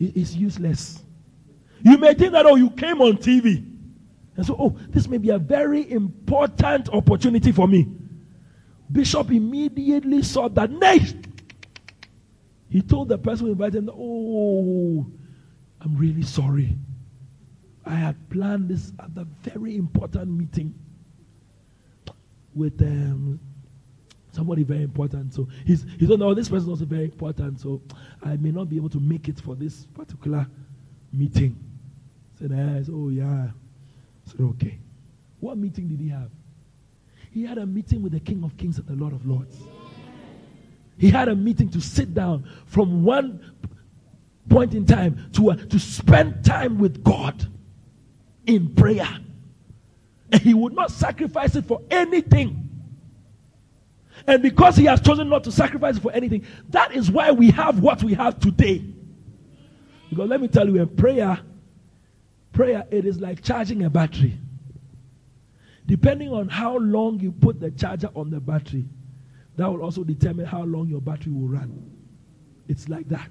It's 0.00 0.34
useless. 0.34 1.03
You 1.84 1.98
may 1.98 2.14
think 2.14 2.32
that, 2.32 2.46
oh, 2.46 2.56
you 2.56 2.70
came 2.70 3.02
on 3.02 3.18
TV. 3.18 3.62
And 4.36 4.44
so, 4.44 4.56
oh, 4.58 4.76
this 4.88 5.06
may 5.06 5.18
be 5.18 5.28
a 5.30 5.38
very 5.38 5.88
important 5.90 6.88
opportunity 6.88 7.52
for 7.52 7.68
me. 7.68 7.86
Bishop 8.90 9.30
immediately 9.30 10.22
saw 10.22 10.48
that, 10.48 10.70
nay, 10.70 11.00
he 12.70 12.80
told 12.80 13.10
the 13.10 13.18
person 13.18 13.46
who 13.46 13.52
invited 13.52 13.84
him, 13.84 13.90
oh, 13.94 15.06
I'm 15.82 15.94
really 15.96 16.22
sorry. 16.22 16.74
I 17.84 17.94
had 17.94 18.30
planned 18.30 18.70
this 18.70 18.92
other 18.98 19.26
very 19.42 19.76
important 19.76 20.30
meeting 20.30 20.74
with 22.54 22.80
um, 22.80 23.38
somebody 24.32 24.62
very 24.62 24.84
important. 24.84 25.34
So 25.34 25.48
he's 25.66 25.84
he 25.98 26.06
said, 26.06 26.18
no, 26.18 26.32
this 26.32 26.48
person 26.48 26.64
is 26.64 26.70
also 26.70 26.86
very 26.86 27.04
important. 27.04 27.60
So 27.60 27.82
I 28.22 28.36
may 28.36 28.50
not 28.52 28.70
be 28.70 28.76
able 28.76 28.88
to 28.88 29.00
make 29.00 29.28
it 29.28 29.38
for 29.38 29.54
this 29.54 29.84
particular 29.94 30.46
meeting. 31.12 31.60
Said, 32.38 32.50
said, 32.50 32.88
oh 32.92 33.08
yeah. 33.08 33.48
Said, 34.26 34.40
okay. 34.40 34.78
What 35.40 35.58
meeting 35.58 35.88
did 35.88 36.00
he 36.00 36.08
have? 36.08 36.30
He 37.30 37.44
had 37.44 37.58
a 37.58 37.66
meeting 37.66 38.02
with 38.02 38.12
the 38.12 38.20
King 38.20 38.44
of 38.44 38.56
Kings 38.56 38.78
and 38.78 38.86
the 38.86 38.94
Lord 38.94 39.12
of 39.12 39.26
Lords. 39.26 39.56
He 40.96 41.10
had 41.10 41.28
a 41.28 41.34
meeting 41.34 41.68
to 41.70 41.80
sit 41.80 42.14
down 42.14 42.48
from 42.66 43.04
one 43.04 43.52
point 44.48 44.74
in 44.74 44.86
time 44.86 45.30
to, 45.32 45.50
uh, 45.50 45.56
to 45.56 45.78
spend 45.78 46.44
time 46.44 46.78
with 46.78 47.02
God 47.02 47.46
in 48.46 48.74
prayer. 48.74 49.08
And 50.30 50.40
he 50.40 50.54
would 50.54 50.74
not 50.74 50.90
sacrifice 50.90 51.56
it 51.56 51.64
for 51.64 51.80
anything. 51.90 52.68
And 54.26 54.42
because 54.42 54.76
he 54.76 54.84
has 54.84 55.00
chosen 55.00 55.28
not 55.28 55.44
to 55.44 55.52
sacrifice 55.52 55.96
it 55.96 56.02
for 56.02 56.12
anything, 56.12 56.46
that 56.70 56.94
is 56.94 57.10
why 57.10 57.32
we 57.32 57.50
have 57.50 57.80
what 57.80 58.02
we 58.02 58.14
have 58.14 58.38
today. 58.38 58.82
Because 60.08 60.28
let 60.28 60.40
me 60.40 60.48
tell 60.48 60.68
you, 60.68 60.80
in 60.80 60.88
prayer, 60.88 61.38
prayer, 62.54 62.86
it 62.90 63.04
is 63.04 63.20
like 63.20 63.42
charging 63.42 63.84
a 63.84 63.90
battery. 63.90 64.38
Depending 65.86 66.32
on 66.32 66.48
how 66.48 66.78
long 66.78 67.20
you 67.20 67.30
put 67.30 67.60
the 67.60 67.70
charger 67.70 68.08
on 68.14 68.30
the 68.30 68.40
battery, 68.40 68.86
that 69.56 69.70
will 69.70 69.82
also 69.82 70.02
determine 70.02 70.46
how 70.46 70.62
long 70.62 70.88
your 70.88 71.00
battery 71.00 71.32
will 71.32 71.48
run. 71.48 71.90
It's 72.68 72.88
like 72.88 73.08
that. 73.10 73.30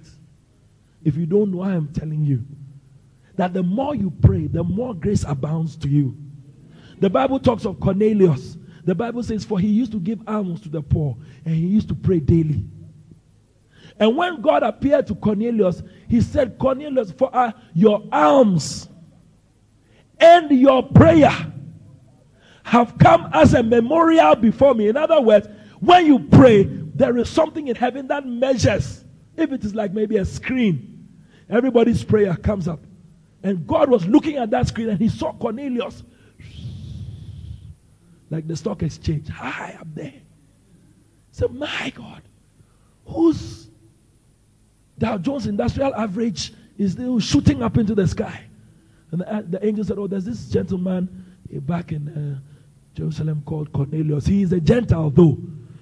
If 1.04 1.16
you 1.18 1.26
don't 1.26 1.52
know, 1.52 1.62
I 1.62 1.74
am 1.74 1.88
telling 1.88 2.24
you 2.24 2.46
that 3.36 3.54
the 3.54 3.64
more 3.64 3.96
you 3.96 4.12
pray, 4.22 4.48
the 4.48 4.64
more 4.64 4.94
grace 4.94 5.26
abounds 5.28 5.76
to 5.78 5.90
you. 5.90 6.16
The 7.00 7.10
Bible 7.10 7.40
talks 7.40 7.66
of 7.66 7.80
Cornelius. 7.80 8.58
The 8.86 8.94
Bible 8.94 9.24
says, 9.24 9.44
For 9.44 9.60
he 9.60 9.68
used 9.68 9.92
to 9.94 10.00
give 10.00 10.22
alms 10.28 10.62
to 10.62 10.70
the 10.70 10.82
poor 10.82 11.18
and 11.44 11.56
he 11.56 11.66
used 11.66 11.88
to 11.90 11.96
pray 11.96 12.20
daily. 12.20 12.66
And 14.00 14.16
when 14.16 14.42
God 14.42 14.64
appeared 14.64 15.08
to 15.08 15.16
Cornelius, 15.16 15.82
he 16.08 16.22
said, 16.22 16.58
Cornelius, 16.60 17.12
for 17.12 17.36
uh, 17.36 17.52
your 17.74 18.04
alms 18.12 18.88
and 20.24 20.52
your 20.52 20.82
prayer 20.82 21.54
have 22.64 22.98
come 22.98 23.30
as 23.34 23.54
a 23.54 23.62
memorial 23.62 24.36
before 24.36 24.74
me. 24.74 24.88
In 24.88 24.96
other 24.96 25.20
words, 25.20 25.48
when 25.82 26.06
you 26.06 26.20
pray, 26.20 26.64
there 26.64 27.18
is 27.18 27.30
something 27.30 27.68
in 27.68 27.76
heaven 27.76 28.08
that 28.08 28.26
measures. 28.26 29.04
If 29.36 29.52
it 29.52 29.66
is 29.66 29.76
like 29.76 29.92
maybe 29.92 30.16
a 30.18 30.26
screen, 30.26 31.10
everybody's 31.50 32.04
prayer 32.06 32.36
comes 32.38 32.70
up. 32.70 32.80
And 33.44 33.68
God 33.68 33.90
was 33.90 34.06
looking 34.06 34.38
at 34.38 34.50
that 34.52 34.70
screen 34.70 34.90
and 34.90 34.98
he 34.98 35.10
saw 35.10 35.34
Cornelius 35.34 36.04
like 38.30 38.48
the 38.48 38.56
stock 38.56 38.82
exchange 38.82 39.28
high 39.28 39.78
up 39.80 39.88
there. 39.94 40.14
So, 41.32 41.50
my 41.50 41.92
God, 41.94 42.22
whose 43.06 43.68
Dow 44.98 45.18
Jones 45.18 45.48
Industrial 45.48 45.94
Average 45.94 46.54
is 46.78 46.94
still 46.94 47.20
shooting 47.20 47.62
up 47.62 47.78
into 47.78 47.94
the 47.94 48.08
sky? 48.08 48.46
And 49.14 49.22
the, 49.22 49.60
the 49.60 49.66
angel 49.66 49.84
said, 49.84 50.00
Oh, 50.00 50.08
there's 50.08 50.26
this 50.26 50.48
gentleman 50.50 51.08
back 51.52 51.92
in 51.92 52.10
uh, 52.10 52.40
Jerusalem 52.96 53.44
called 53.46 53.72
Cornelius. 53.72 54.26
He 54.26 54.42
is 54.42 54.52
a 54.54 54.60
Gentile, 54.60 55.12
though. 55.12 55.38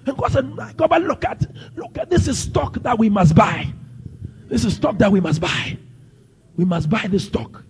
And 0.06 0.16
God 0.18 0.32
said, 0.32 0.54
My 0.54 0.72
God, 0.74 0.90
but 0.90 1.02
look 1.02 1.24
at, 1.24 1.42
look 1.74 1.96
at 1.96 2.10
this 2.10 2.28
is 2.28 2.38
stock 2.38 2.74
that 2.82 2.98
we 2.98 3.08
must 3.08 3.34
buy. 3.34 3.72
This 4.48 4.66
is 4.66 4.74
stock 4.74 4.98
that 4.98 5.10
we 5.10 5.18
must 5.18 5.40
buy. 5.40 5.78
We 6.56 6.66
must 6.66 6.90
buy 6.90 7.06
this 7.08 7.24
stock. 7.24 7.64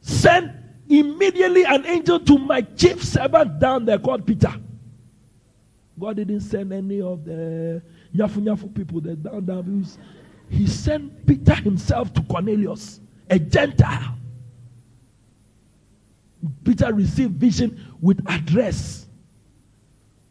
Send 0.00 0.54
immediately 0.88 1.64
an 1.64 1.84
angel 1.84 2.18
to 2.20 2.38
my 2.38 2.62
chief 2.62 3.04
servant 3.04 3.60
down 3.60 3.84
there 3.84 3.98
called 3.98 4.26
Peter. 4.26 4.54
God 5.98 6.16
didn't 6.16 6.40
send 6.40 6.72
any 6.72 7.02
of 7.02 7.26
the 7.26 7.82
nyafu 8.14 8.42
nyafu 8.42 8.74
people 8.74 9.00
down 9.00 9.44
down. 9.44 9.86
He 10.48 10.66
sent 10.66 11.26
Peter 11.26 11.56
himself 11.56 12.14
to 12.14 12.22
Cornelius, 12.22 13.00
a 13.28 13.38
Gentile. 13.38 14.15
Peter 16.64 16.92
received 16.92 17.34
vision 17.34 17.80
with 18.00 18.22
address. 18.28 19.06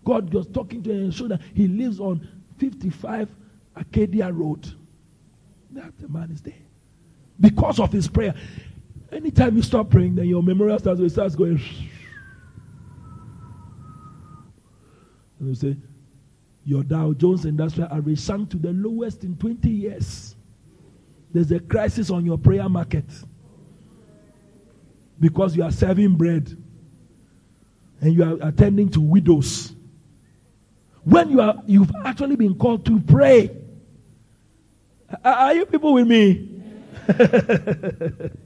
God 0.03 0.33
was 0.33 0.47
talking 0.47 0.83
to 0.83 0.91
him 0.91 1.11
showed 1.11 1.31
that 1.31 1.41
he 1.53 1.67
lives 1.67 1.99
on 1.99 2.27
55 2.57 3.29
Acadia 3.75 4.31
Road. 4.31 4.71
That 5.71 5.97
the 5.99 6.07
man 6.07 6.31
is 6.31 6.41
there. 6.41 6.53
Because 7.39 7.79
of 7.79 7.91
his 7.91 8.07
prayer. 8.07 8.33
Anytime 9.11 9.55
you 9.55 9.61
stop 9.61 9.89
praying, 9.89 10.15
then 10.15 10.27
your 10.27 10.43
memorial 10.43 10.79
starts, 10.79 11.01
it 11.01 11.09
starts 11.09 11.35
going. 11.35 11.61
And 15.39 15.49
you 15.49 15.55
say, 15.55 15.75
Your 16.63 16.83
Dow 16.83 17.13
Jones 17.13 17.45
Industrial 17.45 17.91
Average 17.91 18.19
sank 18.19 18.49
to 18.51 18.57
the 18.57 18.71
lowest 18.73 19.23
in 19.23 19.35
20 19.37 19.69
years. 19.69 20.35
There's 21.33 21.51
a 21.51 21.59
crisis 21.59 22.09
on 22.09 22.25
your 22.25 22.37
prayer 22.37 22.69
market 22.69 23.05
because 25.19 25.55
you 25.55 25.63
are 25.63 25.71
serving 25.71 26.15
bread 26.15 26.55
and 28.01 28.13
you 28.13 28.23
are 28.23 28.37
attending 28.47 28.89
to 28.89 29.01
widows. 29.01 29.73
When 31.03 31.29
you 31.29 31.41
are, 31.41 31.55
you've 31.65 31.91
actually 32.03 32.35
been 32.35 32.55
called 32.55 32.85
to 32.87 32.99
pray. 32.99 33.51
Are 35.23 35.53
you 35.53 35.65
people 35.65 35.93
with 35.93 36.07
me? 36.07 36.51
the 37.07 38.39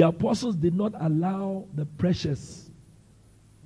apostles 0.00 0.56
did 0.56 0.74
not 0.74 0.92
allow 1.00 1.66
the 1.74 1.86
pressures 1.86 2.70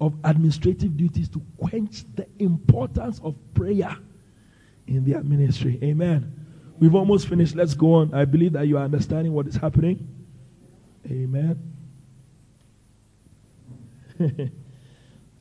of 0.01 0.15
administrative 0.25 0.97
duties 0.97 1.29
to 1.31 1.41
quench 1.57 2.05
the 2.15 2.27
importance 2.39 3.21
of 3.25 3.35
prayer 3.55 3.97
in 4.87 5.05
their 5.05 5.23
ministry. 5.23 5.79
Amen. 5.83 6.46
We've 6.79 6.95
almost 6.95 7.29
finished. 7.29 7.55
Let's 7.55 7.75
go 7.75 7.95
on. 7.95 8.13
I 8.15 8.25
believe 8.25 8.53
that 8.53 8.67
you 8.67 8.77
are 8.77 8.85
understanding 8.85 9.33
what 9.33 9.47
is 9.47 9.57
happening. 9.57 10.07
Amen. 11.07 11.73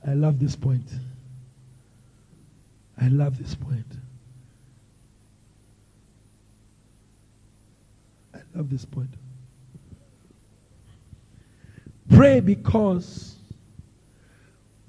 I 0.08 0.14
love 0.14 0.40
this 0.40 0.56
point. 0.56 0.90
I 3.00 3.10
love 3.10 3.38
this 3.38 3.56
point. 3.56 3.86
I 8.34 8.40
love 8.54 8.70
this 8.70 8.86
point. 8.86 9.10
Pray 12.10 12.40
because 12.40 13.36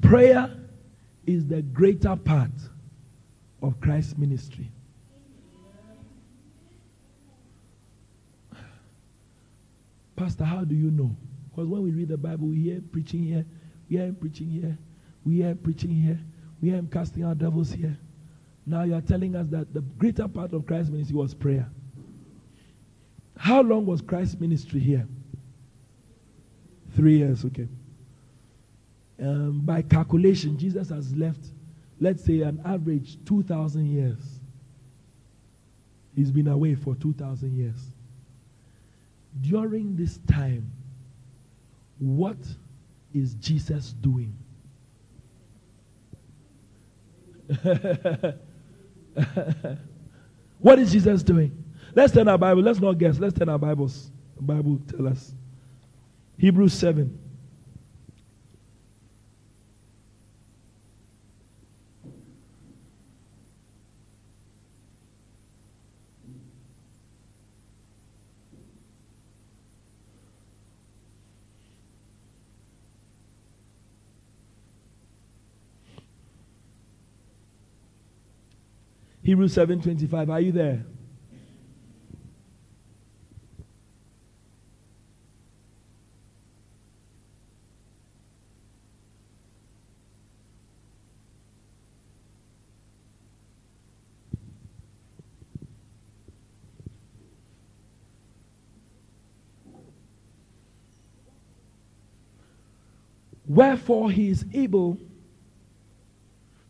prayer 0.01 0.55
is 1.27 1.47
the 1.47 1.63
greater 1.63 2.15
part 2.15 2.51
of 3.63 3.81
Christ's 3.81 4.17
ministry. 4.17 4.71
Pastor, 10.17 10.45
how 10.45 10.65
do 10.65 10.75
you 10.75 10.91
know? 10.91 11.15
Because 11.51 11.69
when 11.69 11.83
we 11.83 11.91
read 11.91 12.09
the 12.09 12.17
Bible, 12.17 12.49
we 12.49 12.57
hear 12.57 12.81
preaching 12.91 13.23
here, 13.23 13.45
we 13.89 13.97
hear 13.97 14.13
preaching 14.13 14.49
here, 14.49 14.77
we 15.25 15.37
hear 15.37 15.55
preaching 15.55 15.91
here, 15.91 16.19
we 16.61 16.71
hear 16.71 16.79
him 16.79 16.89
casting 16.89 17.23
out 17.23 17.39
devils 17.39 17.71
here. 17.71 17.97
Now 18.65 18.83
you 18.83 18.95
are 18.95 19.01
telling 19.01 19.37
us 19.37 19.47
that 19.49 19.73
the 19.73 19.81
greater 19.81 20.27
part 20.27 20.53
of 20.53 20.67
Christ's 20.67 20.91
ministry 20.91 21.17
was 21.17 21.35
prayer. 21.35 21.69
How 23.37 23.63
long 23.63 23.87
was 23.87 24.01
Christ's 24.01 24.41
ministry 24.41 24.81
here? 24.81 25.07
Three 26.95 27.19
years, 27.19 27.45
okay. 27.45 27.69
Um, 29.21 29.61
by 29.65 29.83
calculation, 29.83 30.59
Jesus 30.59 30.89
has 30.89 31.15
left, 31.15 31.41
let's 32.01 32.25
say, 32.25 32.41
an 32.41 32.61
average 32.65 33.19
2,000 33.27 33.87
years. 33.87 34.41
He's 36.15 36.31
been 36.31 36.49
away 36.49 36.75
for 36.75 36.95
2,000 36.95 37.55
years. 37.57 37.93
During 39.41 39.97
this 39.97 40.19
time, 40.27 40.71
what 41.99 42.37
is 43.15 43.35
Jesus 43.35 43.93
doing? 44.01 44.37
what 50.59 50.79
is 50.79 50.93
Jesus 50.93 51.23
doing? 51.23 51.65
Let's 51.95 52.13
turn 52.13 52.29
our 52.29 52.39
Bible. 52.39 52.63
Let's 52.63 52.81
not 52.81 52.99
guess. 52.99 53.19
Let's 53.19 53.39
turn 53.39 53.49
our 53.49 53.59
Bibles. 53.59 54.11
The 54.37 54.43
Bible 54.43 54.81
tell 54.89 55.09
us. 55.09 55.33
Hebrews 56.39 56.75
7. 56.75 57.19
Hebrews 79.27 79.57
7:25. 79.57 80.31
Are 80.31 80.41
you 80.41 80.53
there? 80.53 80.87
Wherefore 103.49 104.13
he 104.13 104.29
is 104.29 104.45
able 104.55 104.99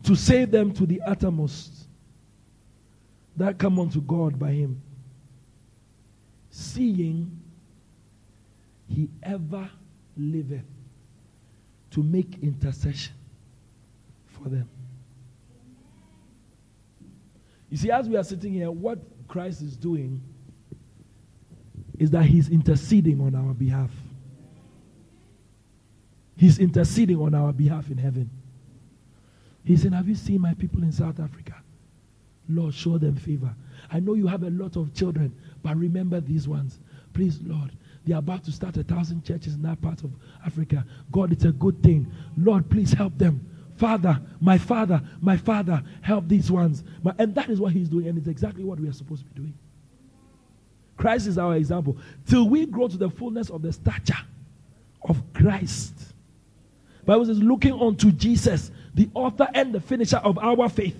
to 0.01 0.15
save 0.15 0.49
them 0.49 0.71
to 0.73 0.87
the 0.87 1.01
uttermost 1.01 1.86
that 3.37 3.57
come 3.57 3.79
unto 3.79 4.01
God 4.01 4.37
by 4.37 4.51
him, 4.51 4.81
seeing 6.49 7.39
he 8.87 9.09
ever 9.23 9.69
liveth 10.17 10.65
to 11.91 12.03
make 12.03 12.39
intercession 12.41 13.13
for 14.25 14.49
them. 14.49 14.67
You 17.69 17.77
see, 17.77 17.91
as 17.91 18.09
we 18.09 18.15
are 18.15 18.23
sitting 18.23 18.53
here, 18.53 18.71
what 18.71 18.99
Christ 19.27 19.61
is 19.61 19.75
doing 19.75 20.21
is 21.99 22.11
that 22.11 22.23
he's 22.23 22.49
interceding 22.49 23.19
on 23.21 23.35
our 23.35 23.53
behalf. 23.53 23.91
He's 26.37 26.59
interceding 26.59 27.19
on 27.19 27.33
our 27.33 27.51
behalf 27.51 27.89
in 27.89 27.97
heaven. 27.97 28.29
He's 29.63 29.81
saying, 29.81 29.93
Have 29.93 30.07
you 30.07 30.15
seen 30.15 30.41
my 30.41 30.53
people 30.53 30.83
in 30.83 30.91
South 30.91 31.19
Africa? 31.19 31.55
Lord, 32.49 32.73
show 32.73 32.97
them 32.97 33.15
favor. 33.15 33.53
I 33.91 33.99
know 33.99 34.13
you 34.13 34.27
have 34.27 34.43
a 34.43 34.49
lot 34.49 34.75
of 34.75 34.93
children, 34.93 35.35
but 35.63 35.77
remember 35.77 36.19
these 36.19 36.47
ones. 36.47 36.79
Please, 37.13 37.39
Lord, 37.43 37.71
they're 38.05 38.17
about 38.17 38.43
to 38.45 38.51
start 38.51 38.77
a 38.77 38.83
thousand 38.83 39.25
churches 39.25 39.55
in 39.55 39.61
that 39.63 39.81
part 39.81 40.03
of 40.03 40.11
Africa. 40.45 40.85
God, 41.11 41.31
it's 41.31 41.45
a 41.45 41.51
good 41.51 41.81
thing. 41.83 42.11
Lord, 42.37 42.69
please 42.69 42.93
help 42.93 43.17
them. 43.17 43.45
Father, 43.75 44.19
my 44.39 44.57
father, 44.57 45.01
my 45.21 45.37
father, 45.37 45.83
help 46.01 46.27
these 46.27 46.49
ones. 46.49 46.83
and 47.19 47.35
that 47.35 47.49
is 47.49 47.59
what 47.59 47.73
he's 47.73 47.89
doing, 47.89 48.07
and 48.07 48.17
it's 48.17 48.27
exactly 48.27 48.63
what 48.63 48.79
we 48.79 48.87
are 48.87 48.93
supposed 48.93 49.23
to 49.23 49.29
be 49.29 49.41
doing. 49.41 49.53
Christ 50.95 51.27
is 51.27 51.37
our 51.37 51.55
example. 51.55 51.97
Till 52.27 52.49
we 52.49 52.65
grow 52.65 52.87
to 52.87 52.97
the 52.97 53.09
fullness 53.09 53.49
of 53.49 53.61
the 53.61 53.71
stature 53.71 54.17
of 55.03 55.21
Christ. 55.33 55.93
Bible 57.05 57.25
says, 57.25 57.39
looking 57.39 57.79
unto 57.79 58.11
Jesus, 58.11 58.71
the 58.93 59.09
author 59.13 59.47
and 59.53 59.73
the 59.73 59.79
finisher 59.79 60.17
of 60.17 60.37
our 60.39 60.67
faith. 60.67 60.97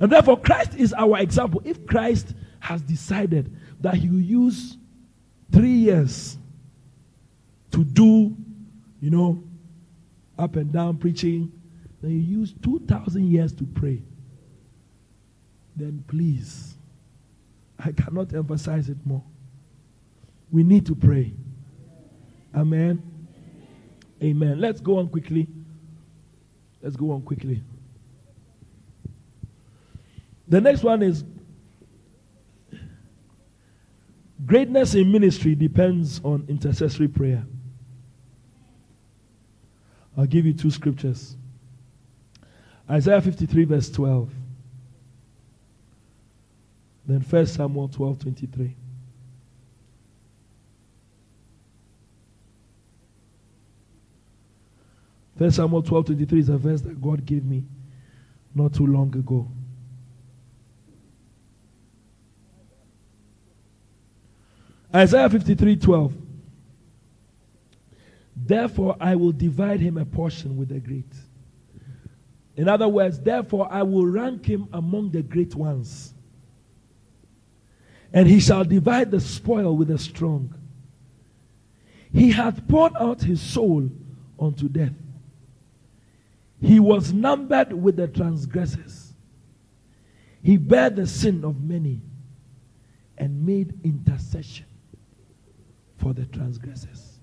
And 0.00 0.12
therefore, 0.12 0.40
Christ 0.40 0.74
is 0.74 0.92
our 0.92 1.18
example. 1.18 1.60
If 1.64 1.86
Christ 1.86 2.34
has 2.60 2.82
decided 2.82 3.54
that 3.80 3.94
he 3.94 4.08
will 4.08 4.20
use 4.20 4.76
three 5.52 5.72
years 5.72 6.38
to 7.72 7.84
do, 7.84 8.36
you 9.00 9.10
know, 9.10 9.42
up 10.38 10.56
and 10.56 10.72
down 10.72 10.98
preaching, 10.98 11.52
then 12.00 12.12
you 12.12 12.18
use 12.18 12.54
2,000 12.62 13.28
years 13.30 13.52
to 13.54 13.64
pray, 13.64 14.02
then 15.74 16.04
please, 16.06 16.76
I 17.78 17.92
cannot 17.92 18.34
emphasize 18.34 18.88
it 18.88 18.98
more. 19.04 19.22
We 20.50 20.62
need 20.62 20.86
to 20.86 20.94
pray. 20.94 21.32
Amen. 22.54 23.02
Amen. 24.22 24.60
Let's 24.60 24.80
go 24.80 24.98
on 24.98 25.08
quickly. 25.08 25.46
Let's 26.82 26.96
go 26.96 27.12
on 27.12 27.22
quickly. 27.22 27.62
The 30.48 30.60
next 30.60 30.82
one 30.82 31.02
is 31.02 31.24
greatness 34.46 34.94
in 34.94 35.12
ministry 35.12 35.54
depends 35.54 36.20
on 36.24 36.46
intercessory 36.48 37.08
prayer. 37.08 37.44
I'll 40.16 40.26
give 40.26 40.46
you 40.46 40.54
two 40.54 40.70
scriptures. 40.70 41.36
Isaiah 42.90 43.20
53, 43.20 43.64
verse 43.64 43.90
12. 43.90 44.32
Then 47.06 47.20
1 47.20 47.46
Samuel 47.46 47.88
12, 47.88 48.18
23. 48.18 48.76
First 55.38 55.56
Samuel 55.56 55.82
12, 55.82 56.06
23 56.06 56.40
is 56.40 56.48
a 56.48 56.58
verse 56.58 56.80
that 56.80 57.00
God 57.00 57.24
gave 57.24 57.44
me 57.44 57.64
not 58.54 58.74
too 58.74 58.86
long 58.86 59.14
ago. 59.14 59.48
Isaiah 64.94 65.28
53, 65.28 65.76
12. 65.76 66.14
Therefore, 68.36 68.96
I 69.00 69.16
will 69.16 69.32
divide 69.32 69.80
him 69.80 69.98
a 69.98 70.04
portion 70.04 70.56
with 70.56 70.70
the 70.70 70.80
great. 70.80 71.12
In 72.56 72.68
other 72.68 72.88
words, 72.88 73.20
therefore, 73.20 73.68
I 73.70 73.82
will 73.82 74.06
rank 74.06 74.46
him 74.46 74.68
among 74.72 75.10
the 75.10 75.22
great 75.22 75.54
ones. 75.54 76.14
And 78.12 78.26
he 78.26 78.40
shall 78.40 78.64
divide 78.64 79.10
the 79.10 79.20
spoil 79.20 79.76
with 79.76 79.88
the 79.88 79.98
strong. 79.98 80.54
He 82.12 82.30
hath 82.30 82.66
poured 82.66 82.94
out 82.98 83.20
his 83.20 83.42
soul 83.42 83.90
unto 84.40 84.68
death. 84.68 84.94
He 86.60 86.80
was 86.80 87.12
numbered 87.12 87.72
with 87.72 87.96
the 87.96 88.08
transgressors. 88.08 89.12
He 90.42 90.56
bare 90.56 90.90
the 90.90 91.06
sin 91.06 91.44
of 91.44 91.62
many 91.62 92.00
and 93.18 93.44
made 93.44 93.78
intercession 93.84 94.67
for 96.08 96.14
the 96.14 96.24
transgressors. 96.26 97.20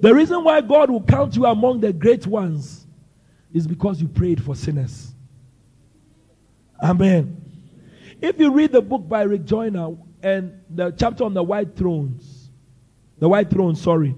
The 0.00 0.12
reason 0.12 0.42
why 0.42 0.60
God 0.60 0.90
will 0.90 1.04
count 1.04 1.36
you 1.36 1.46
among 1.46 1.78
the 1.78 1.92
great 1.92 2.26
ones 2.26 2.84
is 3.52 3.64
because 3.64 4.02
you 4.02 4.08
prayed 4.08 4.42
for 4.42 4.56
sinners. 4.56 5.14
Amen. 6.82 7.40
If 8.20 8.40
you 8.40 8.52
read 8.52 8.72
the 8.72 8.82
book 8.82 9.08
by 9.08 9.22
Rick 9.22 9.44
Joyner 9.44 9.96
and 10.20 10.60
the 10.68 10.90
chapter 10.90 11.22
on 11.22 11.32
the 11.32 11.42
white 11.44 11.76
thrones, 11.76 12.50
the 13.20 13.28
white 13.28 13.50
throne, 13.50 13.76
sorry, 13.76 14.16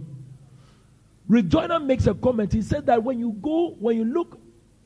Rick 1.29 1.49
Joyner 1.49 1.79
makes 1.79 2.07
a 2.07 2.14
comment. 2.14 2.55
He 2.55 2.62
said 2.62 2.87
that 2.87 3.03
when 3.03 3.18
you 3.18 3.33
go, 3.43 3.77
when 3.79 3.99
you 3.99 4.05
look 4.07 4.41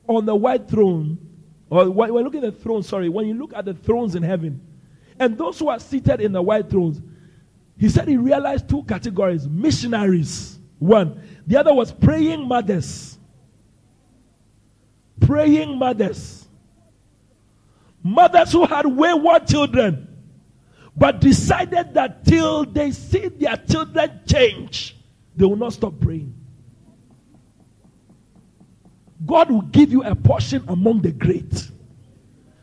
on 0.08 0.26
the 0.26 0.34
white 0.34 0.68
throne, 0.68 1.18
or 1.70 1.88
when 1.88 2.12
you 2.12 2.20
look 2.24 2.34
at 2.34 2.42
the 2.42 2.50
throne, 2.52 2.82
sorry, 2.82 3.08
when 3.08 3.28
you 3.28 3.34
look 3.34 3.54
at 3.54 3.64
the 3.64 3.74
thrones 3.74 4.16
in 4.16 4.24
heaven, 4.24 4.60
and 5.20 5.38
those 5.38 5.60
who 5.60 5.68
are 5.68 5.78
seated 5.78 6.20
in 6.20 6.32
the 6.32 6.42
white 6.42 6.68
thrones, 6.68 7.00
he 7.76 7.88
said 7.88 8.08
he 8.08 8.16
realized 8.16 8.68
two 8.68 8.84
categories 8.84 9.48
missionaries, 9.48 10.58
one. 10.78 11.22
The 11.46 11.56
other 11.58 11.74
was 11.74 11.92
praying 11.92 12.46
mothers. 12.46 13.18
Praying 15.20 15.78
mothers. 15.78 16.46
Mothers 18.02 18.52
who 18.52 18.66
had 18.66 18.86
wayward 18.86 19.46
children, 19.46 20.08
but 20.96 21.20
decided 21.20 21.94
that 21.94 22.24
till 22.24 22.64
they 22.64 22.90
see 22.92 23.28
their 23.28 23.56
children 23.56 24.20
change, 24.26 24.96
they 25.34 25.44
will 25.46 25.56
not 25.56 25.72
stop 25.72 25.98
praying. 26.00 26.34
God 29.24 29.50
will 29.50 29.62
give 29.62 29.90
you 29.90 30.02
a 30.02 30.14
portion 30.14 30.64
among 30.68 31.00
the 31.00 31.12
great. 31.12 31.70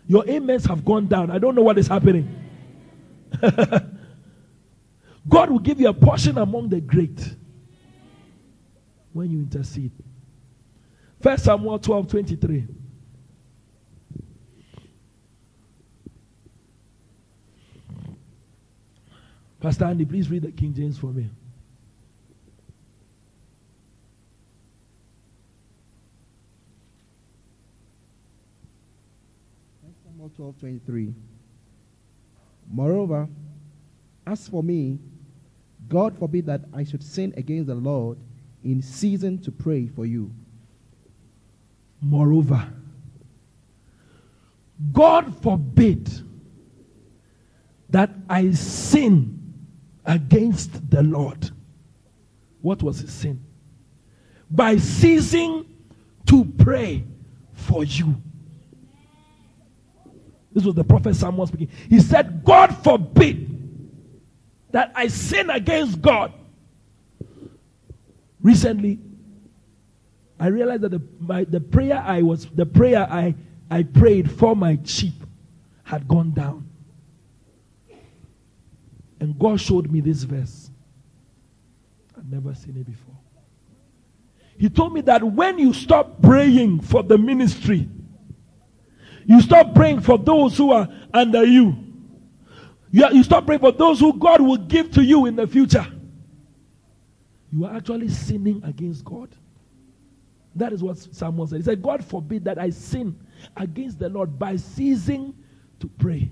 Your 0.07 0.29
amens 0.29 0.65
have 0.65 0.85
gone 0.85 1.07
down. 1.07 1.31
I 1.31 1.39
don't 1.39 1.55
know 1.55 1.63
what 1.63 1.79
is 1.79 1.87
happening. 1.87 2.37
God 5.27 5.49
will 5.51 5.59
give 5.59 5.79
you 5.79 5.87
a 5.87 5.93
portion 5.93 6.37
among 6.37 6.69
the 6.69 6.81
great 6.81 7.35
when 9.13 9.29
you 9.29 9.39
intercede. 9.39 9.91
First 11.21 11.43
Samuel 11.45 11.77
12 11.79 12.07
23. 12.07 12.67
Pastor 19.59 19.85
Andy, 19.85 20.05
please 20.05 20.27
read 20.27 20.41
the 20.41 20.51
King 20.51 20.73
James 20.73 20.97
for 20.97 21.07
me. 21.07 21.29
1 29.81 29.93
Samuel 30.03 30.31
12 30.35 30.59
23. 30.59 31.13
Moreover, 32.71 33.29
as 34.25 34.47
for 34.47 34.63
me, 34.63 34.99
God 35.87 36.17
forbid 36.17 36.45
that 36.45 36.61
I 36.73 36.83
should 36.83 37.03
sin 37.03 37.33
against 37.35 37.67
the 37.67 37.75
Lord 37.75 38.17
in 38.63 38.81
season 38.81 39.41
to 39.41 39.51
pray 39.51 39.87
for 39.87 40.05
you. 40.05 40.31
Moreover, 42.01 42.67
God 44.91 45.41
forbid 45.41 46.09
that 47.89 48.11
I 48.29 48.51
sin 48.51 49.37
against 50.05 50.89
the 50.89 51.03
Lord. 51.03 51.51
What 52.61 52.81
was 52.81 52.99
his 52.99 53.11
sin? 53.11 53.43
By 54.49 54.77
ceasing 54.77 55.65
to 56.27 56.45
pray 56.45 57.03
for 57.53 57.83
you. 57.83 58.15
This 60.53 60.63
was 60.63 60.75
the 60.75 60.83
prophet 60.83 61.15
Samuel 61.15 61.47
speaking. 61.47 61.69
He 61.89 61.99
said, 61.99 62.43
God 62.43 62.75
forbid 62.83 63.50
that 64.71 64.91
I 64.95 65.07
sin 65.07 65.49
against 65.49 66.01
God. 66.01 66.33
Recently, 68.41 68.99
I 70.39 70.47
realized 70.47 70.81
that 70.81 70.89
the, 70.89 71.01
my, 71.19 71.43
the 71.43 71.59
prayer 71.59 71.97
I 71.97 72.21
was, 72.21 72.47
the 72.47 72.65
prayer 72.65 73.07
I, 73.09 73.35
I 73.69 73.83
prayed 73.83 74.31
for 74.31 74.55
my 74.55 74.79
sheep 74.83 75.13
had 75.83 76.07
gone 76.07 76.31
down. 76.31 76.67
And 79.19 79.37
God 79.37 79.61
showed 79.61 79.91
me 79.91 79.99
this 80.01 80.23
verse. 80.23 80.71
I'd 82.17 82.31
never 82.31 82.55
seen 82.55 82.77
it 82.77 82.85
before. 82.85 83.15
He 84.57 84.69
told 84.69 84.93
me 84.93 85.01
that 85.01 85.23
when 85.23 85.59
you 85.59 85.73
stop 85.73 86.21
praying 86.21 86.81
for 86.81 87.03
the 87.03 87.17
ministry, 87.17 87.87
You 89.25 89.41
stop 89.41 89.75
praying 89.75 90.01
for 90.01 90.17
those 90.17 90.57
who 90.57 90.71
are 90.71 90.87
under 91.13 91.45
you. 91.45 91.75
You, 92.91 93.07
you 93.11 93.23
stop 93.23 93.45
praying 93.45 93.61
for 93.61 93.71
those 93.71 93.99
who 93.99 94.13
God 94.17 94.41
will 94.41 94.57
give 94.57 94.91
to 94.91 95.03
you 95.03 95.25
in 95.25 95.35
the 95.35 95.47
future. 95.47 95.85
You 97.51 97.65
are 97.65 97.75
actually 97.75 98.09
sinning 98.09 98.61
against 98.65 99.03
God. 99.03 99.29
That 100.55 100.73
is 100.73 100.83
what 100.83 100.97
Samuel 100.97 101.47
said. 101.47 101.57
He 101.57 101.63
said, 101.63 101.81
God 101.81 102.03
forbid 102.03 102.43
that 102.45 102.57
I 102.57 102.69
sin 102.69 103.17
against 103.55 103.99
the 103.99 104.09
Lord 104.09 104.37
by 104.37 104.57
ceasing 104.57 105.33
to 105.79 105.87
pray. 105.87 106.29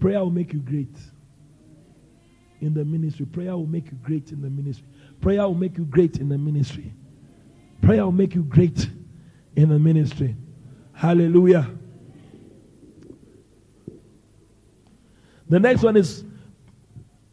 Prayer 0.00 0.20
will 0.20 0.30
make 0.30 0.52
you 0.52 0.60
great 0.60 0.96
in 2.60 2.72
the 2.72 2.84
ministry. 2.84 3.26
Prayer 3.26 3.56
will 3.56 3.66
make 3.66 3.86
you 3.86 3.98
great 4.02 4.30
in 4.32 4.40
the 4.40 4.48
ministry. 4.48 4.86
Prayer 5.20 5.42
will 5.42 5.54
make 5.54 5.76
you 5.76 5.84
great 5.84 6.18
in 6.18 6.28
the 6.28 6.38
ministry. 6.38 6.92
Prayer 7.82 8.04
will 8.04 8.12
make 8.12 8.34
you 8.34 8.42
great 8.42 8.88
in 9.56 9.68
the 9.68 9.78
ministry. 9.78 10.36
Hallelujah. 10.92 11.70
The 15.48 15.60
next 15.60 15.82
one 15.82 15.96
is 15.96 16.24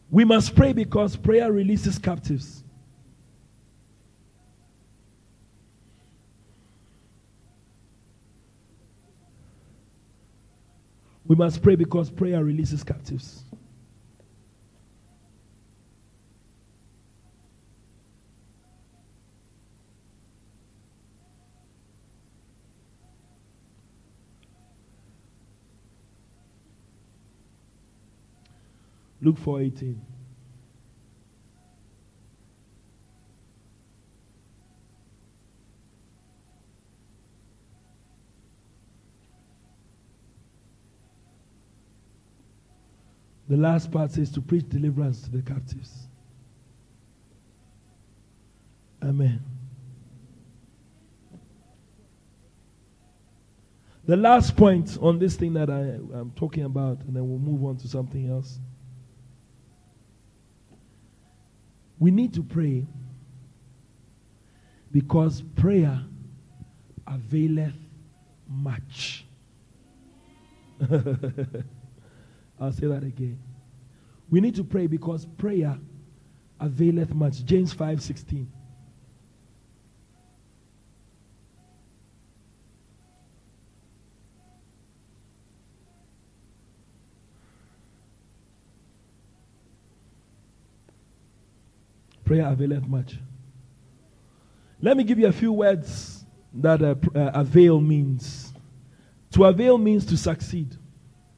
we 0.10 0.24
must 0.24 0.56
pray 0.56 0.74
because 0.74 1.16
prayer 1.16 1.52
releases 1.52 1.98
captives. 1.98 2.64
We 11.28 11.36
must 11.36 11.64
pray 11.64 11.76
because 11.76 12.12
prayer 12.12 12.44
releases 12.44 12.84
captives. 12.84 13.45
Luke 29.26 29.40
4:18. 29.40 30.00
The 43.48 43.58
last 43.58 43.92
part 43.92 44.12
says 44.12 44.30
to 44.34 44.42
preach 44.42 44.70
deliverance 44.70 45.24
to 45.24 45.32
the 45.32 45.42
captives. 45.42 46.08
Amen. 49.02 49.44
The 54.06 54.18
last 54.18 54.56
point 54.56 55.00
on 55.02 55.18
this 55.18 55.36
thing 55.36 55.54
that 55.54 55.72
I 55.72 55.80
am 56.16 56.32
talking 56.36 56.64
about, 56.64 57.02
and 57.06 57.16
then 57.16 57.28
we'll 57.28 57.40
move 57.40 57.64
on 57.64 57.78
to 57.78 57.88
something 57.88 58.30
else. 58.30 58.60
We 62.00 62.12
need 62.12 62.34
to 62.34 62.44
pray 62.44 62.86
because 64.92 65.42
prayer 65.56 66.02
availeth 67.08 67.76
much. 68.48 69.26
I'll 72.60 72.72
say 72.72 72.88
that 72.88 73.04
again. 73.04 73.40
We 74.30 74.42
need 74.42 74.56
to 74.56 74.64
pray 74.64 74.88
because 74.88 75.26
prayer 75.26 75.78
availeth 76.60 77.14
much. 77.14 77.46
James 77.46 77.74
5 77.74 78.02
16. 78.02 78.52
Prayer 92.26 92.48
availeth 92.48 92.88
much. 92.88 93.20
Let 94.82 94.98
me 94.98 95.04
give 95.04 95.20
you 95.20 95.28
a 95.28 95.32
few 95.32 95.54
words 95.54 96.26
that 96.56 96.82
uh, 96.82 96.96
uh, 97.14 97.32
avail 97.36 97.80
means. 97.80 98.52
To 99.32 99.46
avail 99.46 99.78
means 99.78 100.06
to 100.08 100.18
succeed. 100.18 100.76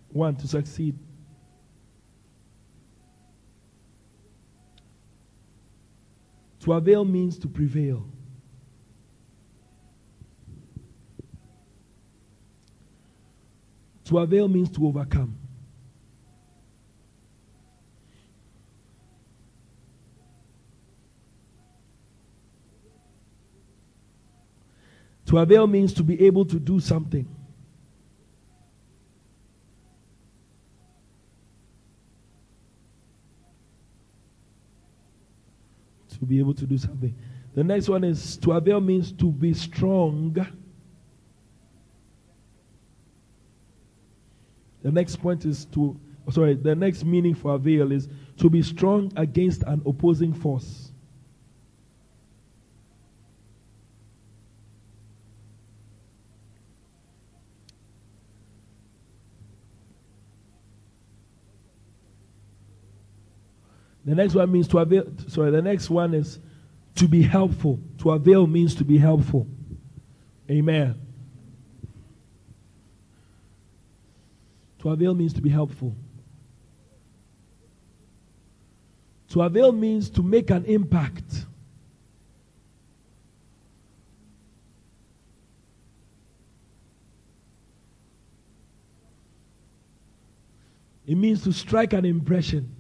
One, 0.09 0.35
to 0.37 0.47
succeed. 0.47 0.97
To 6.61 6.73
avail 6.73 7.05
means 7.05 7.37
to 7.39 7.47
prevail. 7.47 8.05
To 14.05 14.19
avail 14.19 14.47
means 14.47 14.69
to 14.71 14.87
overcome. 14.87 15.37
To 25.27 25.37
avail 25.39 25.67
means 25.67 25.93
to 25.93 26.03
be 26.03 26.25
able 26.25 26.45
to 26.45 26.57
do 26.57 26.79
something. 26.79 27.27
To 36.17 36.25
be 36.25 36.39
able 36.39 36.53
to 36.55 36.65
do 36.65 36.77
something. 36.77 37.13
The 37.53 37.63
next 37.63 37.89
one 37.89 38.03
is 38.03 38.37
to 38.37 38.53
avail 38.53 38.79
means 38.79 39.11
to 39.13 39.31
be 39.31 39.53
strong. 39.53 40.35
The 44.81 44.91
next 44.91 45.17
point 45.17 45.43
is 45.43 45.65
to, 45.65 45.99
sorry, 46.31 46.55
the 46.55 46.73
next 46.73 47.03
meaning 47.03 47.35
for 47.35 47.53
avail 47.53 47.91
is 47.91 48.07
to 48.37 48.49
be 48.49 48.61
strong 48.61 49.11
against 49.17 49.63
an 49.63 49.81
opposing 49.85 50.33
force. 50.33 50.86
The 64.07 64.15
next 64.15 64.35
one 64.35 64.49
means 64.49 64.69
to 64.69 64.77
avail. 64.77 65.03
Sorry, 65.27 65.51
the 65.51 65.61
next 65.61 65.89
one 65.89 66.13
is 66.13 66.39
to 66.95 67.09
be 67.09 67.21
helpful. 67.21 67.77
To 67.97 68.11
avail 68.11 68.47
means 68.47 68.73
to 68.75 68.85
be 68.85 68.97
helpful. 68.97 69.45
Amen. 70.49 70.95
To 74.79 74.89
avail 74.91 75.13
means 75.13 75.33
to 75.33 75.41
be 75.41 75.49
helpful. 75.49 75.93
To 79.31 79.41
avail 79.41 79.73
means 79.73 80.09
to 80.11 80.23
make 80.23 80.51
an 80.51 80.63
impact. 80.63 81.45
It 91.05 91.15
means 91.15 91.43
to 91.43 91.51
strike 91.51 91.91
an 91.91 92.05
impression. 92.05 92.76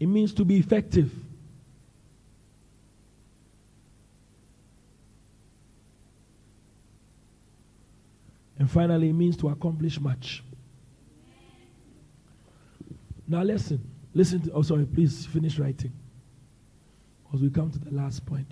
It 0.00 0.08
means 0.08 0.32
to 0.34 0.44
be 0.46 0.56
effective. 0.56 1.12
And 8.58 8.70
finally, 8.70 9.10
it 9.10 9.14
means 9.14 9.36
to 9.38 9.50
accomplish 9.50 10.00
much. 10.00 10.42
Now, 13.28 13.42
listen. 13.42 13.80
Listen 14.12 14.40
to, 14.42 14.52
oh, 14.52 14.62
sorry, 14.62 14.86
please 14.86 15.26
finish 15.26 15.58
writing. 15.58 15.92
Because 17.24 17.42
we 17.42 17.50
come 17.50 17.70
to 17.70 17.78
the 17.78 17.90
last 17.94 18.26
point. 18.26 18.48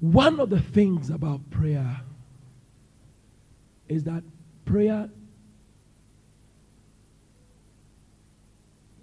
One 0.00 0.38
of 0.38 0.50
the 0.50 0.60
things 0.60 1.10
about 1.10 1.48
prayer 1.50 2.00
is 3.88 4.04
that 4.04 4.22
prayer 4.72 5.06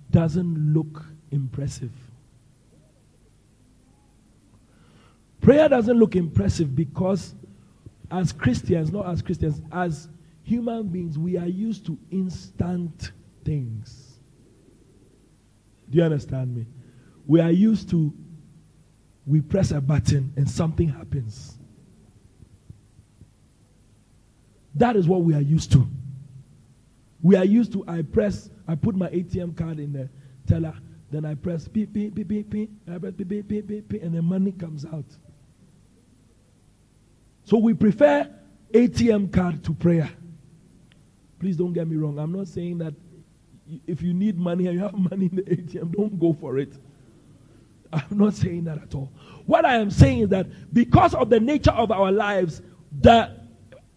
doesn't 0.10 0.74
look 0.74 1.06
impressive. 1.30 1.92
Prayer 5.42 5.70
doesn't 5.70 5.96
look 5.96 6.16
impressive 6.16 6.76
because, 6.76 7.36
as 8.10 8.32
Christians, 8.34 8.92
not 8.92 9.08
as 9.10 9.22
Christians, 9.22 9.62
as 9.72 10.10
human 10.42 10.88
beings, 10.88 11.20
we 11.20 11.38
are 11.38 11.46
used 11.46 11.86
to 11.86 12.00
instant 12.10 13.12
things. 13.46 14.18
Do 15.92 16.00
you 16.00 16.04
understand 16.04 16.56
me? 16.56 16.66
We 17.28 17.42
are 17.42 17.52
used 17.52 17.92
to, 17.92 18.12
we 19.28 19.42
press 19.42 19.70
a 19.70 19.80
button 19.80 20.34
and 20.36 20.50
something 20.50 20.90
happens. 20.90 21.59
That 24.76 24.96
is 24.96 25.08
what 25.08 25.22
we 25.24 25.34
are 25.34 25.42
used 25.42 25.72
to. 25.74 25.88
We 27.22 27.36
are 27.36 27.46
used 27.46 27.74
to, 27.74 27.84
I 27.88 28.02
press, 28.02 28.50
I 28.68 28.76
put 28.76 28.96
my 28.96 29.10
ATM 29.10 29.58
card 29.58 29.80
in 29.80 29.92
the 29.92 30.10
teller, 30.48 30.74
then 31.12 31.26
I 31.26 31.36
press 31.36 31.68
beep, 31.68 31.92
beep, 31.92 32.16
beep, 32.16 32.28
beep, 32.28 32.50
beep, 32.50 32.72
I 32.90 32.98
press 32.98 33.14
beep, 33.14 33.28
beep, 33.28 33.48
beep, 33.48 33.68
beep, 33.68 33.90
beep, 33.90 34.04
and 34.04 34.16
the 34.16 34.22
money 34.22 34.52
comes 34.52 34.86
out. 34.86 35.06
So 37.44 37.58
we 37.58 37.74
prefer 37.74 38.30
ATM 38.74 39.34
card 39.34 39.64
to 39.66 39.74
prayer. 39.74 40.10
Please 41.40 41.58
don't 41.58 41.74
get 41.74 41.88
me 41.88 41.96
wrong. 41.96 42.20
I'm 42.20 42.32
not 42.32 42.48
saying 42.48 42.78
that 42.80 42.94
if 43.88 44.02
you 44.02 44.14
need 44.14 44.38
money 44.38 44.68
and 44.68 44.76
you 44.76 44.82
have 44.82 44.94
money 45.12 45.26
in 45.26 45.36
the 45.38 45.42
ATM, 45.44 45.96
don't 45.96 46.20
go 46.20 46.34
for 46.34 46.58
it. 46.60 46.74
I'm 47.92 48.18
not 48.18 48.36
saying 48.36 48.66
that 48.66 48.82
at 48.82 48.94
all. 48.94 49.12
What 49.46 49.66
I 49.66 49.78
am 49.78 49.90
saying 49.90 50.20
is 50.20 50.30
that 50.30 50.48
because 50.74 51.16
of 51.16 51.30
the 51.30 51.40
nature 51.40 51.72
of 51.72 51.92
our 51.92 52.12
lives, 52.12 52.62
that 53.02 53.46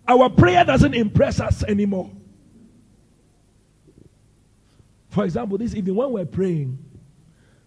our 0.08 0.28
prayer 0.28 0.64
doesn't 0.64 0.94
impress 0.94 1.40
us 1.40 1.62
anymore. 1.64 2.10
For 5.10 5.24
example, 5.24 5.58
this 5.58 5.74
evening 5.74 5.94
when 5.94 6.12
we're 6.12 6.24
praying 6.24 6.78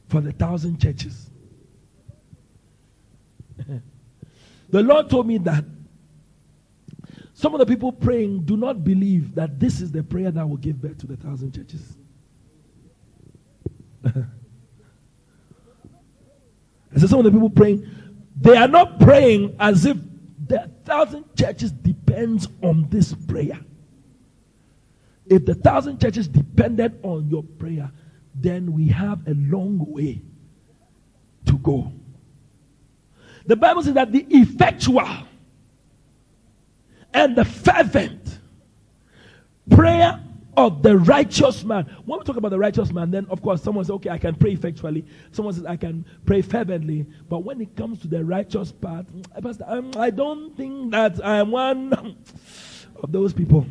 for 0.07 0.19
the 0.19 0.31
thousand 0.31 0.81
churches, 0.81 1.29
the 4.69 4.81
Lord 4.83 5.09
told 5.09 5.27
me 5.27 5.38
that 5.39 5.63
some 7.33 7.53
of 7.53 7.59
the 7.59 7.65
people 7.65 7.91
praying 7.91 8.45
do 8.45 8.57
not 8.57 8.83
believe 8.83 9.36
that 9.36 9.59
this 9.59 9.81
is 9.81 9.91
the 9.91 10.01
prayer 10.01 10.31
that 10.31 10.47
will 10.47 10.57
give 10.57 10.81
birth 10.81 10.97
to 10.99 11.07
the 11.07 11.17
thousand 11.17 11.53
churches. 11.53 11.97
I 14.05 14.11
said, 16.97 17.09
some 17.09 17.19
of 17.19 17.25
the 17.25 17.31
people 17.31 17.49
praying, 17.49 17.88
they 18.39 18.55
are 18.55 18.67
not 18.67 18.99
praying 18.99 19.55
as 19.59 19.86
if 19.86 19.97
thousand 20.86 21.25
churches 21.36 21.71
depends 21.71 22.47
on 22.61 22.88
this 22.89 23.13
prayer. 23.13 23.59
If 25.25 25.45
the 25.45 25.55
thousand 25.55 25.99
churches 25.99 26.27
depended 26.27 26.99
on 27.03 27.29
your 27.29 27.43
prayer, 27.43 27.91
then 28.36 28.73
we 28.73 28.88
have 28.89 29.27
a 29.27 29.33
long 29.33 29.83
way 29.91 30.21
to 31.45 31.57
go. 31.57 31.91
The 33.47 33.55
Bible 33.55 33.83
says 33.83 33.93
that 33.95 34.11
the 34.11 34.25
effectual 34.29 35.07
and 37.13 37.36
the 37.36 37.45
fervent 37.45 38.39
prayer 39.69 40.21
of 40.58 40.82
the 40.84 40.97
righteous 40.97 41.64
man. 41.64 41.86
When 42.06 42.20
we 42.20 42.26
talk 42.26 42.38
about 42.38 42.49
the 42.49 42.60
righteous 42.60 42.91
man, 42.91 43.12
then 43.12 43.26
of 43.30 43.41
course 43.41 43.62
someone 43.62 43.86
says, 43.86 43.91
okay, 43.91 44.10
I 44.10 44.18
can 44.18 44.36
pray 44.36 44.51
effectually. 44.51 45.06
Someone 45.32 45.53
says, 45.53 45.66
I 45.66 45.76
can 45.76 46.06
pray 46.26 46.41
fervently. 46.41 47.06
But 47.30 47.39
when 47.39 47.62
it 47.62 47.76
comes 47.76 47.99
to 48.01 48.08
the 48.08 48.24
righteous 48.24 48.72
part, 48.72 49.06
um, 49.68 49.91
I 49.97 50.10
don't 50.10 50.56
think 50.56 50.91
that 50.91 51.24
I'm 51.26 51.51
one 51.51 51.93
of 53.03 53.12
those 53.12 53.34
people. 53.34 53.66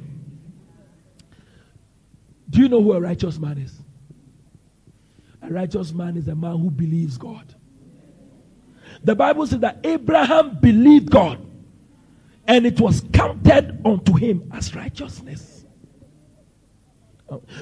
Do 2.51 2.61
you 2.61 2.69
know 2.69 2.83
who 2.83 2.93
a 2.93 3.01
righteous 3.01 3.39
man 3.39 3.59
is? 3.59 3.75
A 5.43 5.53
righteous 5.53 5.93
man 5.93 6.17
is 6.17 6.29
a 6.29 6.35
man 6.35 6.59
who 6.59 6.71
believes 6.71 7.19
God. 7.19 7.55
The 9.03 9.15
Bible 9.15 9.47
says 9.47 9.61
that 9.61 9.81
Abraham 9.85 10.59
believed 10.61 11.11
God 11.11 11.39
and 12.47 12.67
it 12.67 12.81
was 12.81 13.05
counted 13.13 13.81
unto 13.85 14.15
him 14.15 14.51
as 14.53 14.75
righteousness. 14.75 15.54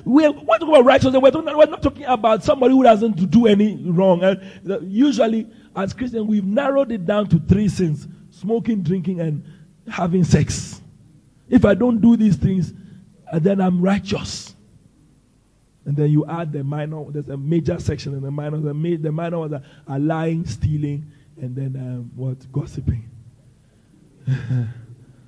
We're, 0.05 0.33
we're 0.33 0.59
talking 0.59 0.69
about 0.69 0.85
righteousness. 0.85 1.23
We're, 1.23 1.31
talking, 1.31 1.57
we're, 1.57 1.67
not 1.67 1.83
talking 1.83 2.05
about 2.05 2.45
somebody 2.45 2.75
who 2.75 2.83
doesn't 2.83 3.31
do 3.31 3.47
any 3.47 3.77
wrong. 3.85 4.23
And 4.23 4.93
usually, 4.93 5.49
as 5.75 5.93
Christians, 5.93 6.27
we've 6.27 6.45
narrowed 6.45 6.93
it 6.93 7.07
down 7.07 7.29
to 7.29 7.39
three 7.39 7.69
sins 7.69 8.07
smoking, 8.31 8.83
drinking, 8.83 9.21
and 9.21 9.45
having 9.89 10.25
sex. 10.25 10.81
If 11.49 11.65
I 11.65 11.75
don't 11.75 12.01
do 12.01 12.17
these 12.17 12.37
things, 12.37 12.73
uh, 13.33 13.39
then 13.39 13.61
I'm 13.61 13.81
righteous. 13.81 14.55
And 15.85 15.97
then 15.97 16.11
you 16.11 16.25
add 16.27 16.53
the 16.53 16.63
minor, 16.63 17.05
there's 17.11 17.29
a 17.29 17.37
major 17.37 17.79
section 17.79 18.15
and 18.15 18.23
the 18.23 18.31
minor. 18.31 18.59
The, 18.59 18.73
minor 19.13 19.39
ones 19.39 19.55
are 19.89 19.99
lying, 19.99 20.47
stealing, 20.47 21.11
and 21.41 21.57
then 21.57 21.77
um, 21.77 22.11
what? 22.15 22.51
Gossiping. 22.53 23.09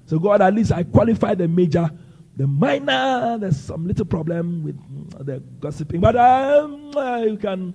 so, 0.06 0.18
God, 0.18 0.42
at 0.42 0.54
least 0.54 0.72
I 0.72 0.84
qualify 0.84 1.34
the 1.34 1.48
major. 1.48 1.90
The 2.36 2.46
minor, 2.46 3.38
there's 3.38 3.58
some 3.60 3.86
little 3.86 4.04
problem 4.04 4.64
with 4.64 4.76
the 5.24 5.40
gossiping, 5.60 6.00
but 6.00 6.16
um, 6.16 6.90
uh, 6.96 7.18
you 7.18 7.36
can 7.36 7.74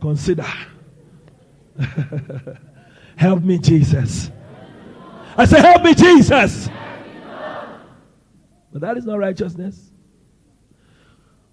consider. 0.00 0.46
Help 3.16 3.42
me, 3.42 3.58
Jesus. 3.58 4.30
I 5.36 5.44
say, 5.44 5.60
Help 5.60 5.84
me, 5.84 5.94
Jesus. 5.94 6.68
But 8.72 8.80
that 8.82 8.96
is 8.96 9.06
not 9.06 9.18
righteousness. 9.18 9.90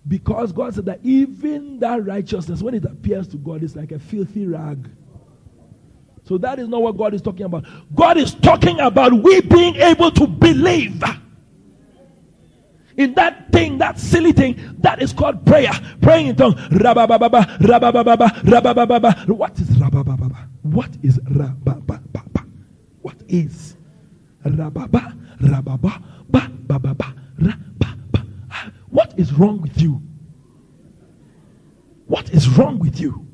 Because 0.08 0.52
God 0.52 0.76
said 0.76 0.86
that 0.86 1.00
even 1.04 1.80
that 1.80 2.06
righteousness, 2.06 2.62
when 2.62 2.74
it 2.76 2.86
appears 2.86 3.28
to 3.30 3.38
God, 3.38 3.64
is 3.64 3.76
like 3.76 3.92
a 3.92 4.00
filthy 4.00 4.46
rag. 4.46 4.90
So 6.24 6.38
that 6.40 6.60
is 6.60 6.68
not 6.68 6.82
what 6.82 6.98
God 6.98 7.14
is 7.14 7.22
talking 7.22 7.46
about. 7.46 7.66
God 7.94 8.18
is 8.18 8.34
talking 8.34 8.80
about 8.80 9.14
we 9.14 9.42
being 9.42 9.76
able 9.76 10.12
to 10.12 10.28
believe 10.28 11.00
in 12.98 13.14
that 13.16 13.52
thing, 13.52 13.78
that 13.80 14.00
silly 14.00 14.32
thing 14.32 14.78
that 14.80 15.02
is 15.02 15.12
called 15.14 15.46
prayer. 15.46 15.72
Praying 16.02 16.28
in 16.28 16.36
tongues. 16.36 16.56
Rabababa, 16.56 17.58
rabababa, 17.60 18.30
rabababa. 18.44 19.28
What 19.28 19.60
is 19.60 19.68
rabababa? 19.70 20.48
What 20.62 20.90
is 21.04 21.20
rabababa? 21.20 22.48
What 23.02 23.18
is 23.28 23.76
rababa, 24.44 25.18
rababa, 25.40 26.04
ba, 26.30 26.52
bababa, 26.68 27.16
rababa? 27.40 28.72
What 28.90 29.14
is 29.18 29.34
wrong 29.34 29.62
with 29.62 29.82
you? 29.82 30.02
What 32.08 32.30
is 32.30 32.48
wrong 32.50 32.80
with 32.80 33.00
you? 33.00 33.28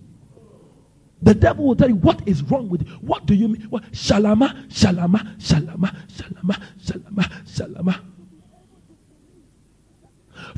The 1.21 1.35
devil 1.35 1.65
will 1.65 1.75
tell 1.75 1.89
you 1.89 1.97
what 1.97 2.27
is 2.27 2.41
wrong 2.43 2.67
with 2.67 2.81
you. 2.81 2.95
What 2.95 3.27
do 3.27 3.35
you 3.35 3.47
mean? 3.47 3.61
What? 3.69 3.83
Shalama, 3.91 4.67
shalama, 4.69 5.37
shalama, 5.37 5.95
shalama, 6.07 6.61
shalama, 6.83 7.31
shalama. 7.45 8.10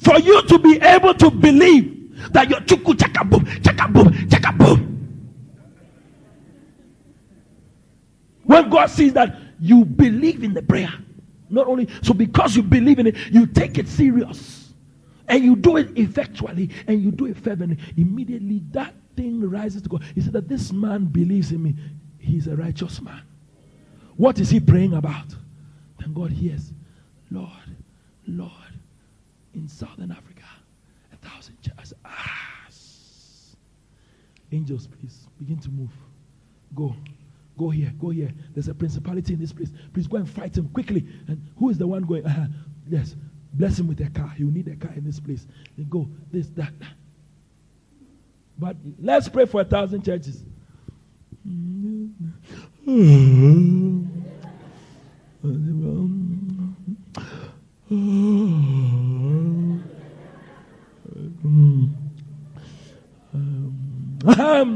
For 0.03 0.19
you 0.19 0.41
to 0.43 0.59
be 0.59 0.79
able 0.81 1.13
to 1.15 1.31
believe 1.31 2.31
that 2.33 2.49
your 2.49 2.59
chuku 2.61 2.99
chaka 2.99 3.23
boom, 3.25 3.45
chaka 3.63 3.87
boom, 3.87 4.29
chaka 4.29 4.51
boom. 4.53 4.89
When 8.43 8.69
God 8.69 8.87
sees 8.87 9.13
that 9.13 9.37
you 9.59 9.85
believe 9.85 10.43
in 10.43 10.53
the 10.53 10.61
prayer, 10.61 10.93
not 11.49 11.67
only 11.67 11.87
so 12.01 12.13
because 12.13 12.55
you 12.55 12.63
believe 12.63 12.99
in 12.99 13.07
it, 13.07 13.15
you 13.31 13.45
take 13.45 13.77
it 13.77 13.87
serious 13.87 14.73
and 15.27 15.43
you 15.43 15.55
do 15.55 15.77
it 15.77 15.97
effectually 15.97 16.69
and 16.87 17.01
you 17.01 17.11
do 17.11 17.25
it 17.25 17.37
fervently. 17.37 17.77
Immediately 17.95 18.61
that 18.71 18.93
thing 19.15 19.49
rises 19.49 19.81
to 19.83 19.89
God. 19.89 20.03
He 20.15 20.21
said 20.21 20.33
that 20.33 20.49
this 20.49 20.73
man 20.73 21.05
believes 21.05 21.51
in 21.51 21.63
me. 21.63 21.75
He's 22.19 22.47
a 22.47 22.55
righteous 22.55 23.01
man. 23.01 23.21
What 24.17 24.39
is 24.39 24.49
he 24.49 24.59
praying 24.59 24.93
about? 24.93 25.27
Then 25.99 26.13
God 26.13 26.31
hears, 26.31 26.71
Lord, 27.31 27.49
Lord, 28.27 28.51
in 29.53 29.67
Southern 29.67 30.11
Africa, 30.11 30.43
a 31.13 31.17
thousand 31.27 31.61
churches. 31.61 31.93
Ah. 32.05 32.53
Angels, 34.53 34.87
please 34.87 35.27
begin 35.39 35.57
to 35.59 35.69
move. 35.69 35.89
Go. 36.75 36.95
Go 37.57 37.69
here, 37.69 37.91
go 37.99 38.09
here. 38.09 38.31
There's 38.53 38.67
a 38.67 38.73
principality 38.73 39.33
in 39.33 39.39
this 39.39 39.51
place. 39.51 39.69
Please 39.93 40.07
go 40.07 40.17
and 40.17 40.29
fight 40.29 40.57
him 40.57 40.69
quickly. 40.69 41.07
And 41.27 41.41
who 41.57 41.69
is 41.69 41.77
the 41.77 41.87
one 41.87 42.03
going? 42.03 42.25
Uh, 42.25 42.47
yes, 42.87 43.15
bless 43.53 43.79
him 43.79 43.87
with 43.87 43.99
a 44.01 44.09
car. 44.09 44.33
Will 44.39 44.51
need 44.51 44.67
a 44.67 44.75
car 44.75 44.93
in 44.95 45.03
this 45.03 45.19
place. 45.19 45.47
Then 45.77 45.87
go, 45.89 46.07
this, 46.31 46.47
that. 46.49 46.73
But 48.57 48.77
let's 48.99 49.27
pray 49.27 49.45
for 49.45 49.61
a 49.61 49.65
thousand 49.65 50.03
churches. 50.05 50.43
Um, 57.91 59.83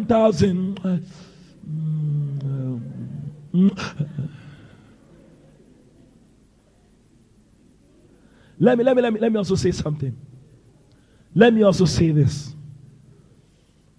thousand. 0.07 0.79
Let 8.59 8.77
me, 8.77 8.83
let 8.83 8.95
me, 8.95 9.01
let 9.01 9.13
me, 9.13 9.19
let 9.19 9.31
me 9.31 9.37
also 9.37 9.55
say 9.55 9.71
something. 9.71 10.17
Let 11.35 11.53
me 11.53 11.63
also 11.63 11.85
say 11.85 12.11
this. 12.11 12.55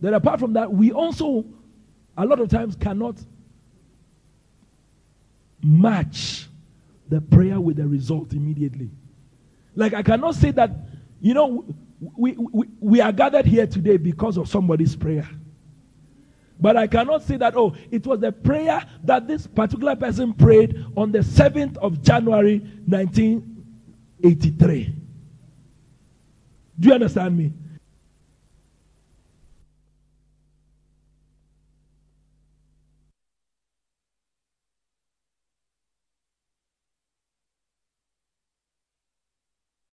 That 0.00 0.14
apart 0.14 0.40
from 0.40 0.52
that, 0.54 0.72
we 0.72 0.92
also, 0.92 1.44
a 2.16 2.26
lot 2.26 2.40
of 2.40 2.48
times, 2.48 2.74
cannot 2.76 3.16
match 5.62 6.47
the 7.08 7.20
prayer 7.20 7.60
with 7.60 7.76
the 7.76 7.86
result 7.86 8.32
immediately. 8.32 8.90
Like, 9.74 9.94
I 9.94 10.02
cannot 10.02 10.34
say 10.34 10.50
that, 10.52 10.70
you 11.20 11.34
know, 11.34 11.64
we, 12.16 12.32
we, 12.32 12.66
we 12.80 13.00
are 13.00 13.12
gathered 13.12 13.46
here 13.46 13.66
today 13.66 13.96
because 13.96 14.36
of 14.36 14.48
somebody's 14.48 14.94
prayer. 14.96 15.28
But 16.60 16.76
I 16.76 16.88
cannot 16.88 17.22
say 17.22 17.36
that, 17.36 17.56
oh, 17.56 17.74
it 17.90 18.06
was 18.06 18.20
the 18.20 18.32
prayer 18.32 18.84
that 19.04 19.28
this 19.28 19.46
particular 19.46 19.94
person 19.94 20.34
prayed 20.34 20.84
on 20.96 21.12
the 21.12 21.20
7th 21.20 21.76
of 21.78 22.02
January 22.02 22.58
1983. 22.86 24.94
Do 26.80 26.88
you 26.88 26.94
understand 26.94 27.38
me? 27.38 27.52